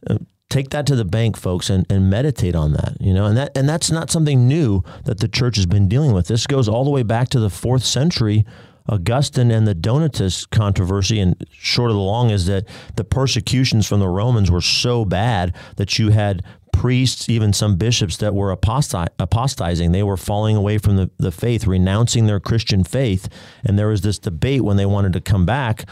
uh, 0.08 0.18
Take 0.48 0.68
that 0.70 0.84
to 0.88 0.96
the 0.96 1.06
bank, 1.06 1.38
folks, 1.38 1.70
and, 1.70 1.86
and 1.90 2.10
meditate 2.10 2.54
on 2.54 2.74
that. 2.74 2.98
You 3.00 3.14
know, 3.14 3.24
and 3.24 3.38
that 3.38 3.56
and 3.56 3.66
that's 3.66 3.90
not 3.90 4.10
something 4.10 4.46
new 4.46 4.82
that 5.06 5.18
the 5.20 5.26
church 5.28 5.56
has 5.56 5.64
been 5.64 5.88
dealing 5.88 6.12
with. 6.12 6.26
This 6.28 6.46
goes 6.46 6.68
all 6.68 6.84
the 6.84 6.90
way 6.90 7.02
back 7.02 7.30
to 7.30 7.40
the 7.40 7.48
fourth 7.48 7.82
century. 7.84 8.44
Augustine 8.88 9.50
and 9.50 9.66
the 9.66 9.74
Donatist 9.74 10.50
controversy, 10.50 11.20
and 11.20 11.36
short 11.50 11.90
of 11.90 11.96
the 11.96 12.02
long, 12.02 12.30
is 12.30 12.46
that 12.46 12.66
the 12.96 13.04
persecutions 13.04 13.86
from 13.86 14.00
the 14.00 14.08
Romans 14.08 14.50
were 14.50 14.60
so 14.60 15.04
bad 15.04 15.54
that 15.76 15.98
you 15.98 16.10
had 16.10 16.42
priests, 16.72 17.28
even 17.28 17.52
some 17.52 17.76
bishops, 17.76 18.16
that 18.16 18.34
were 18.34 18.50
apostatizing. 18.50 19.92
They 19.92 20.02
were 20.02 20.16
falling 20.16 20.56
away 20.56 20.78
from 20.78 20.96
the, 20.96 21.10
the 21.18 21.30
faith, 21.30 21.66
renouncing 21.66 22.26
their 22.26 22.40
Christian 22.40 22.82
faith. 22.82 23.28
And 23.62 23.78
there 23.78 23.88
was 23.88 24.00
this 24.00 24.18
debate 24.18 24.62
when 24.62 24.78
they 24.78 24.86
wanted 24.86 25.12
to 25.12 25.20
come 25.20 25.46
back 25.46 25.86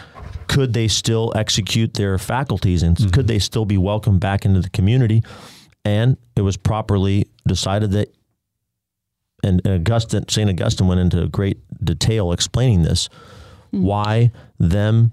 could 0.51 0.73
they 0.73 0.89
still 0.89 1.33
execute 1.37 1.95
their 1.95 2.19
faculties 2.19 2.83
and 2.83 2.97
mm-hmm. 2.97 3.11
could 3.11 3.29
they 3.29 3.39
still 3.39 3.65
be 3.65 3.79
welcomed 3.79 4.19
back 4.19 4.45
into 4.45 4.61
the 4.61 4.71
community? 4.71 5.23
And 5.85 6.17
it 6.35 6.43
was 6.43 6.57
properly 6.57 7.29
decided 7.47 7.93
that, 7.93 8.13
and 9.43 9.67
Augustine, 9.67 10.29
St. 10.29 10.49
Augustine 10.51 10.87
went 10.87 11.01
into 11.01 11.27
great 11.29 11.59
detail 11.83 12.33
explaining 12.33 12.83
this, 12.83 13.09
why 13.71 14.33
them 14.59 15.13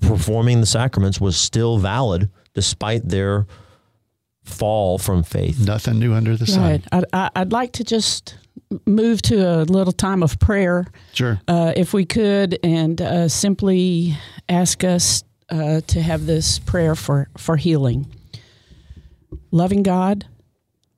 performing 0.00 0.60
the 0.60 0.66
sacraments 0.66 1.20
was 1.20 1.36
still 1.36 1.78
valid 1.78 2.28
despite 2.54 3.08
their 3.08 3.46
fall 4.44 4.98
from 4.98 5.22
faith. 5.22 5.64
Nothing 5.64 5.98
new 5.98 6.12
under 6.12 6.36
the 6.36 6.46
sun. 6.46 6.62
right. 6.62 6.84
I'd, 7.12 7.30
I'd 7.36 7.52
like 7.52 7.72
to 7.72 7.84
just 7.84 8.36
move 8.86 9.22
to 9.22 9.36
a 9.36 9.64
little 9.64 9.92
time 9.92 10.22
of 10.22 10.38
prayer. 10.38 10.86
Sure. 11.12 11.40
uh, 11.48 11.72
if 11.76 11.92
we 11.92 12.04
could, 12.04 12.58
and 12.62 13.00
uh, 13.00 13.28
simply 13.28 14.16
ask 14.48 14.84
us 14.84 15.24
uh, 15.50 15.80
to 15.86 16.02
have 16.02 16.26
this 16.26 16.58
prayer 16.58 16.94
for, 16.94 17.28
for 17.36 17.56
healing. 17.56 18.06
Loving 19.50 19.82
God, 19.82 20.26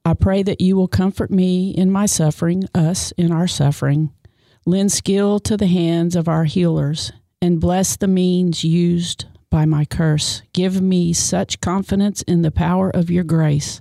I 0.04 0.14
pray 0.14 0.42
that 0.42 0.60
you 0.60 0.76
will 0.76 0.88
comfort 0.88 1.30
me 1.30 1.70
in 1.70 1.90
my 1.90 2.04
suffering, 2.06 2.64
us 2.74 3.12
in 3.12 3.32
our 3.32 3.46
suffering, 3.46 4.12
lend 4.66 4.92
skill 4.92 5.38
to 5.40 5.56
the 5.56 5.66
hands 5.66 6.14
of 6.14 6.28
our 6.28 6.44
healers, 6.44 7.10
and 7.40 7.60
bless 7.60 7.96
the 7.96 8.08
means 8.08 8.64
used 8.64 9.24
by 9.50 9.64
my 9.64 9.84
curse. 9.84 10.42
Give 10.52 10.80
me 10.82 11.12
such 11.12 11.60
confidence 11.60 12.20
in 12.22 12.42
the 12.42 12.50
power 12.50 12.90
of 12.90 13.10
your 13.10 13.24
grace 13.24 13.80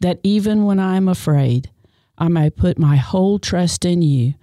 that 0.00 0.18
even 0.22 0.64
when 0.64 0.80
I 0.80 0.96
am 0.96 1.08
afraid, 1.08 1.70
I 2.18 2.28
may 2.28 2.50
put 2.50 2.78
my 2.78 2.96
whole 2.96 3.38
trust 3.38 3.84
in 3.84 4.02
you 4.02 4.34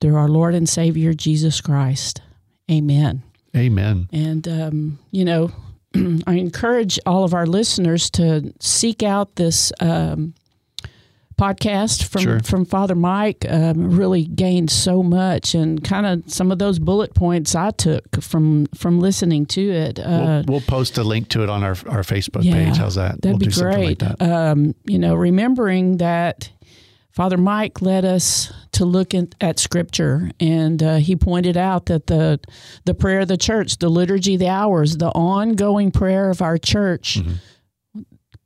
through 0.00 0.16
our 0.16 0.28
Lord 0.28 0.54
and 0.54 0.68
Savior 0.68 1.12
Jesus 1.12 1.60
Christ. 1.60 2.22
Amen. 2.70 3.22
Amen. 3.56 4.08
And, 4.12 4.46
um, 4.48 4.98
you 5.10 5.24
know, 5.24 5.50
I 6.26 6.34
encourage 6.34 6.98
all 7.04 7.24
of 7.24 7.34
our 7.34 7.46
listeners 7.46 8.10
to 8.10 8.52
seek 8.60 9.02
out 9.02 9.36
this 9.36 9.72
um, 9.80 10.34
podcast 11.42 12.04
from 12.04 12.22
Sure. 12.22 12.40
from 12.40 12.64
Father 12.64 12.94
Mike. 12.94 13.44
Um, 13.48 13.96
really 13.96 14.24
gained 14.24 14.70
so 14.70 15.02
much, 15.02 15.54
and 15.54 15.82
kind 15.82 16.06
of 16.06 16.30
some 16.32 16.52
of 16.52 16.58
those 16.58 16.78
bullet 16.78 17.14
points 17.14 17.54
I 17.54 17.70
took 17.70 18.20
from 18.22 18.66
from 18.74 19.00
listening 19.00 19.46
to 19.46 19.60
it. 19.70 19.98
Uh, 19.98 20.42
We'll, 20.46 20.58
we'll 20.58 20.60
post 20.60 20.98
a 20.98 21.02
link 21.02 21.28
to 21.30 21.42
it 21.42 21.50
on 21.50 21.62
our 21.62 21.76
our 21.88 22.02
Facebook 22.02 22.44
yeah, 22.44 22.54
page. 22.54 22.76
How's 22.76 22.94
that? 22.94 23.20
That'd 23.22 23.40
we'll 23.40 23.48
be 23.48 23.50
something 23.50 23.84
like 23.84 23.98
great. 23.98 24.18
that. 24.18 24.22
Um, 24.22 24.74
you 24.84 24.98
know, 24.98 25.14
remembering 25.14 25.96
that 25.98 26.50
Father 27.10 27.36
Mike 27.36 27.82
led 27.82 28.04
us 28.04 28.52
to 28.72 28.84
look 28.86 29.12
in, 29.12 29.28
at 29.40 29.58
Scripture, 29.58 30.30
and 30.40 30.82
uh, 30.82 30.96
he 30.96 31.14
pointed 31.16 31.56
out 31.56 31.86
that 31.86 32.06
the 32.06 32.40
the 32.84 32.94
prayer 32.94 33.20
of 33.20 33.28
the 33.28 33.36
church, 33.36 33.78
the 33.78 33.88
liturgy, 33.88 34.36
the 34.36 34.48
hours, 34.48 34.96
the 34.96 35.10
ongoing 35.10 35.90
prayer 35.90 36.30
of 36.30 36.40
our 36.40 36.56
church. 36.58 37.18
Mm-hmm. 37.20 37.32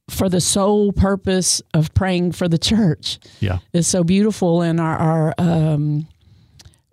For 0.08 0.28
the 0.28 0.40
sole 0.40 0.92
purpose 0.92 1.60
of 1.74 1.92
praying 1.92 2.32
for 2.32 2.48
the 2.48 2.58
church 2.58 3.18
yeah. 3.40 3.58
is 3.72 3.88
so 3.88 4.04
beautiful, 4.04 4.62
and 4.62 4.80
our, 4.80 4.96
our 4.96 5.34
um, 5.38 6.06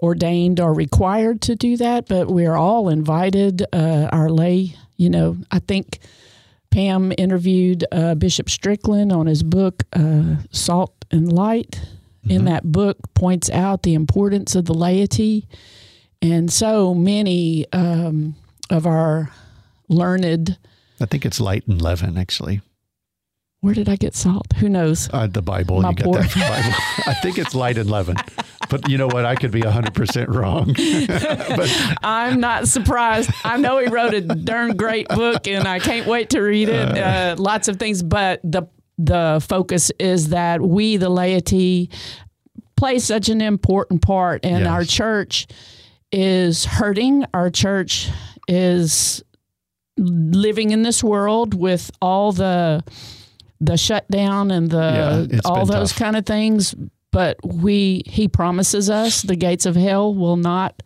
ordained 0.02 0.60
or 0.60 0.74
required 0.74 1.42
to 1.44 1.56
do 1.56 1.78
that, 1.78 2.08
but 2.08 2.30
we 2.30 2.46
are 2.46 2.58
all 2.58 2.90
invited. 2.90 3.64
Uh, 3.72 4.10
our 4.12 4.30
lay, 4.30 4.76
you 4.98 5.10
know, 5.10 5.38
I 5.52 5.60
think 5.60 6.00
Pam 6.72 7.14
interviewed 7.18 7.86
uh, 7.92 8.16
Bishop 8.16 8.50
Strickland 8.50 9.12
on 9.12 9.28
his 9.28 9.44
book 9.44 9.84
uh, 9.94 10.38
"Salt 10.52 11.06
and 11.12 11.32
Light." 11.32 11.80
In 12.26 12.46
that 12.46 12.64
book, 12.64 12.98
points 13.16 13.50
out 13.50 13.84
the 13.84 13.96
importance 13.96 14.56
of 14.56 14.64
the 14.64 14.74
laity, 14.74 15.46
and 16.22 16.50
so 16.52 16.94
many 16.94 17.66
um, 17.74 18.38
of 18.70 18.88
our 18.88 19.30
learned. 19.90 20.58
I 21.02 21.06
think 21.06 21.26
it's 21.26 21.42
light 21.42 21.68
and 21.68 21.82
leaven, 21.82 22.18
actually. 22.18 22.62
Where 23.64 23.74
did 23.74 23.88
I 23.88 23.96
get 23.96 24.14
salt? 24.14 24.48
Who 24.58 24.68
knows? 24.68 25.10
Uh, 25.14 25.26
the 25.28 25.42
Bible. 25.42 25.82
My 25.82 25.92
you 25.92 25.96
got 25.96 26.04
poor- 26.04 26.22
that 26.22 26.30
from 26.32 26.42
Bible. 26.42 26.74
I 27.08 27.14
think 27.22 27.38
it's 27.38 27.56
light 27.56 27.78
and 27.78 27.90
leaven. 27.90 28.18
But 28.70 28.90
you 28.90 28.98
know 28.98 29.08
what? 29.08 29.24
I 29.24 29.36
could 29.36 29.52
be 29.52 29.62
100% 29.62 30.28
wrong. 30.28 30.74
but 31.56 31.98
I'm 32.04 32.42
not 32.42 32.68
surprised. 32.68 33.32
I 33.46 33.56
know 33.56 33.78
he 33.80 33.88
wrote 33.88 34.14
a 34.14 34.20
darn 34.20 34.76
great 34.76 35.08
book, 35.08 35.48
and 35.48 35.66
I 35.66 35.80
can't 35.80 36.06
wait 36.08 36.32
to 36.32 36.42
read 36.42 36.68
it. 36.68 36.98
Uh, 36.98 37.38
lots 37.40 37.70
of 37.70 37.78
things, 37.78 38.04
but 38.04 38.42
the 38.44 38.64
the 38.98 39.42
focus 39.48 39.92
is 39.98 40.30
that 40.30 40.60
we, 40.60 40.98
the 40.98 41.08
laity, 41.10 41.90
play 42.76 43.00
such 43.00 43.30
an 43.30 43.40
important 43.40 44.02
part, 44.02 44.44
and 44.44 44.66
Yes. 44.66 44.68
our 44.68 44.84
church 44.84 45.48
is 46.12 46.66
hurting. 46.66 47.24
Our 47.34 47.50
church 47.50 48.10
is 48.50 49.24
living 49.98 50.72
in 50.72 50.82
this 50.84 51.02
world 51.02 51.54
with 51.54 51.92
all 52.02 52.34
the 52.34 52.84
the 53.66 53.78
shutdown 53.78 54.52
and 54.52 54.70
the 54.70 55.28
it's 55.32 55.46
all 55.46 55.66
those 55.66 55.92
tough. 55.92 56.00
kind 56.00 56.16
of 56.16 56.26
things. 56.26 56.76
But 57.12 57.38
we, 57.44 58.02
he 58.08 58.28
promises 58.28 58.90
us 58.90 59.22
the 59.22 59.36
gates 59.36 59.68
of 59.68 59.76
hell 59.76 60.14
will 60.14 60.36
not 60.36 60.82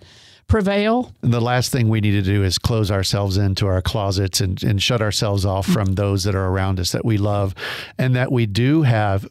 prevail. 0.47 1.13
the 1.21 1.41
last 1.41 1.71
thing 1.71 1.89
we 1.89 1.99
need 1.99 2.11
to 2.11 2.21
do 2.21 2.43
is 2.43 2.57
close 2.57 2.89
ourselves 2.89 3.37
into 3.37 3.67
our 3.67 3.81
closets 3.81 4.39
and, 4.39 4.61
and 4.63 4.81
shut 4.81 5.01
ourselves 5.01 5.45
off 5.45 5.67
mm. 5.67 5.73
from 5.73 5.93
those 5.93 6.23
that 6.23 6.35
are 6.35 6.47
around 6.47 6.79
us 6.79 6.93
that 6.93 7.03
we 7.03 7.17
love 7.17 7.53
and 7.97 8.15
that 8.15 8.31
we 8.31 8.45
do 8.45 8.83
have 8.83 9.27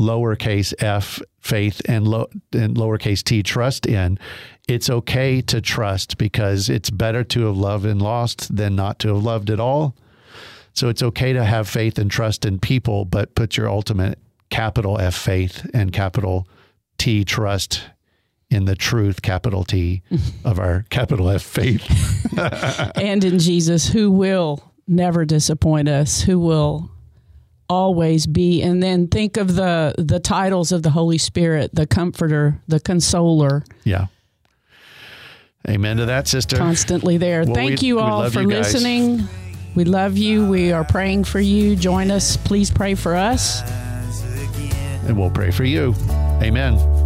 lowercase 0.00 0.74
f 0.82 1.20
faith 1.40 1.80
and, 1.88 2.06
low, 2.06 2.28
and 2.52 2.76
lowercase 2.76 3.22
t 3.22 3.42
trust 3.42 3.86
in. 3.86 4.18
It's 4.68 4.90
okay 4.90 5.40
to 5.42 5.60
trust 5.60 6.18
because 6.18 6.68
it's 6.68 6.90
better 6.90 7.24
to 7.24 7.46
have 7.46 7.56
loved 7.56 7.86
and 7.86 8.00
lost 8.00 8.54
than 8.54 8.74
not 8.76 8.98
to 9.00 9.14
have 9.14 9.22
loved 9.22 9.50
at 9.50 9.60
all. 9.60 9.94
So 10.72 10.88
it's 10.88 11.02
okay 11.02 11.32
to 11.32 11.44
have 11.44 11.68
faith 11.68 11.98
and 11.98 12.10
trust 12.10 12.44
in 12.44 12.58
people, 12.58 13.04
but 13.04 13.34
put 13.34 13.56
your 13.56 13.68
ultimate 13.68 14.18
capital 14.50 14.98
F 14.98 15.14
faith 15.14 15.68
and 15.74 15.92
capital 15.92 16.46
T 16.98 17.24
trust 17.24 17.82
in 18.50 18.64
the 18.64 18.74
truth, 18.74 19.22
capital 19.22 19.64
T, 19.64 20.02
of 20.44 20.58
our 20.58 20.84
capital 20.90 21.28
F 21.30 21.42
faith. 21.42 21.84
and 22.96 23.24
in 23.24 23.38
Jesus, 23.38 23.88
who 23.88 24.10
will 24.10 24.72
never 24.88 25.24
disappoint 25.24 25.88
us, 25.88 26.22
who 26.22 26.38
will 26.38 26.90
always 27.68 28.26
be. 28.26 28.60
And 28.62 28.82
then 28.82 29.06
think 29.06 29.36
of 29.36 29.54
the 29.54 29.94
the 29.98 30.18
titles 30.18 30.72
of 30.72 30.82
the 30.82 30.90
Holy 30.90 31.18
Spirit, 31.18 31.74
the 31.74 31.86
Comforter, 31.86 32.60
the 32.68 32.80
Consoler, 32.80 33.64
Yeah. 33.84 34.06
Amen 35.68 35.98
to 35.98 36.06
that, 36.06 36.26
sister. 36.26 36.56
constantly 36.56 37.18
there. 37.18 37.44
Well, 37.44 37.54
Thank 37.54 37.82
we- 37.82 37.88
you 37.88 38.00
all 38.00 38.28
for 38.30 38.42
listening. 38.42 39.28
We 39.74 39.84
love 39.84 40.16
you. 40.16 40.46
We 40.46 40.72
are 40.72 40.84
praying 40.84 41.24
for 41.24 41.40
you. 41.40 41.76
Join 41.76 42.10
us. 42.10 42.36
Please 42.36 42.70
pray 42.70 42.94
for 42.94 43.14
us. 43.14 43.62
And 45.06 45.18
we'll 45.18 45.30
pray 45.30 45.50
for 45.50 45.64
you. 45.64 45.94
Amen. 46.42 46.99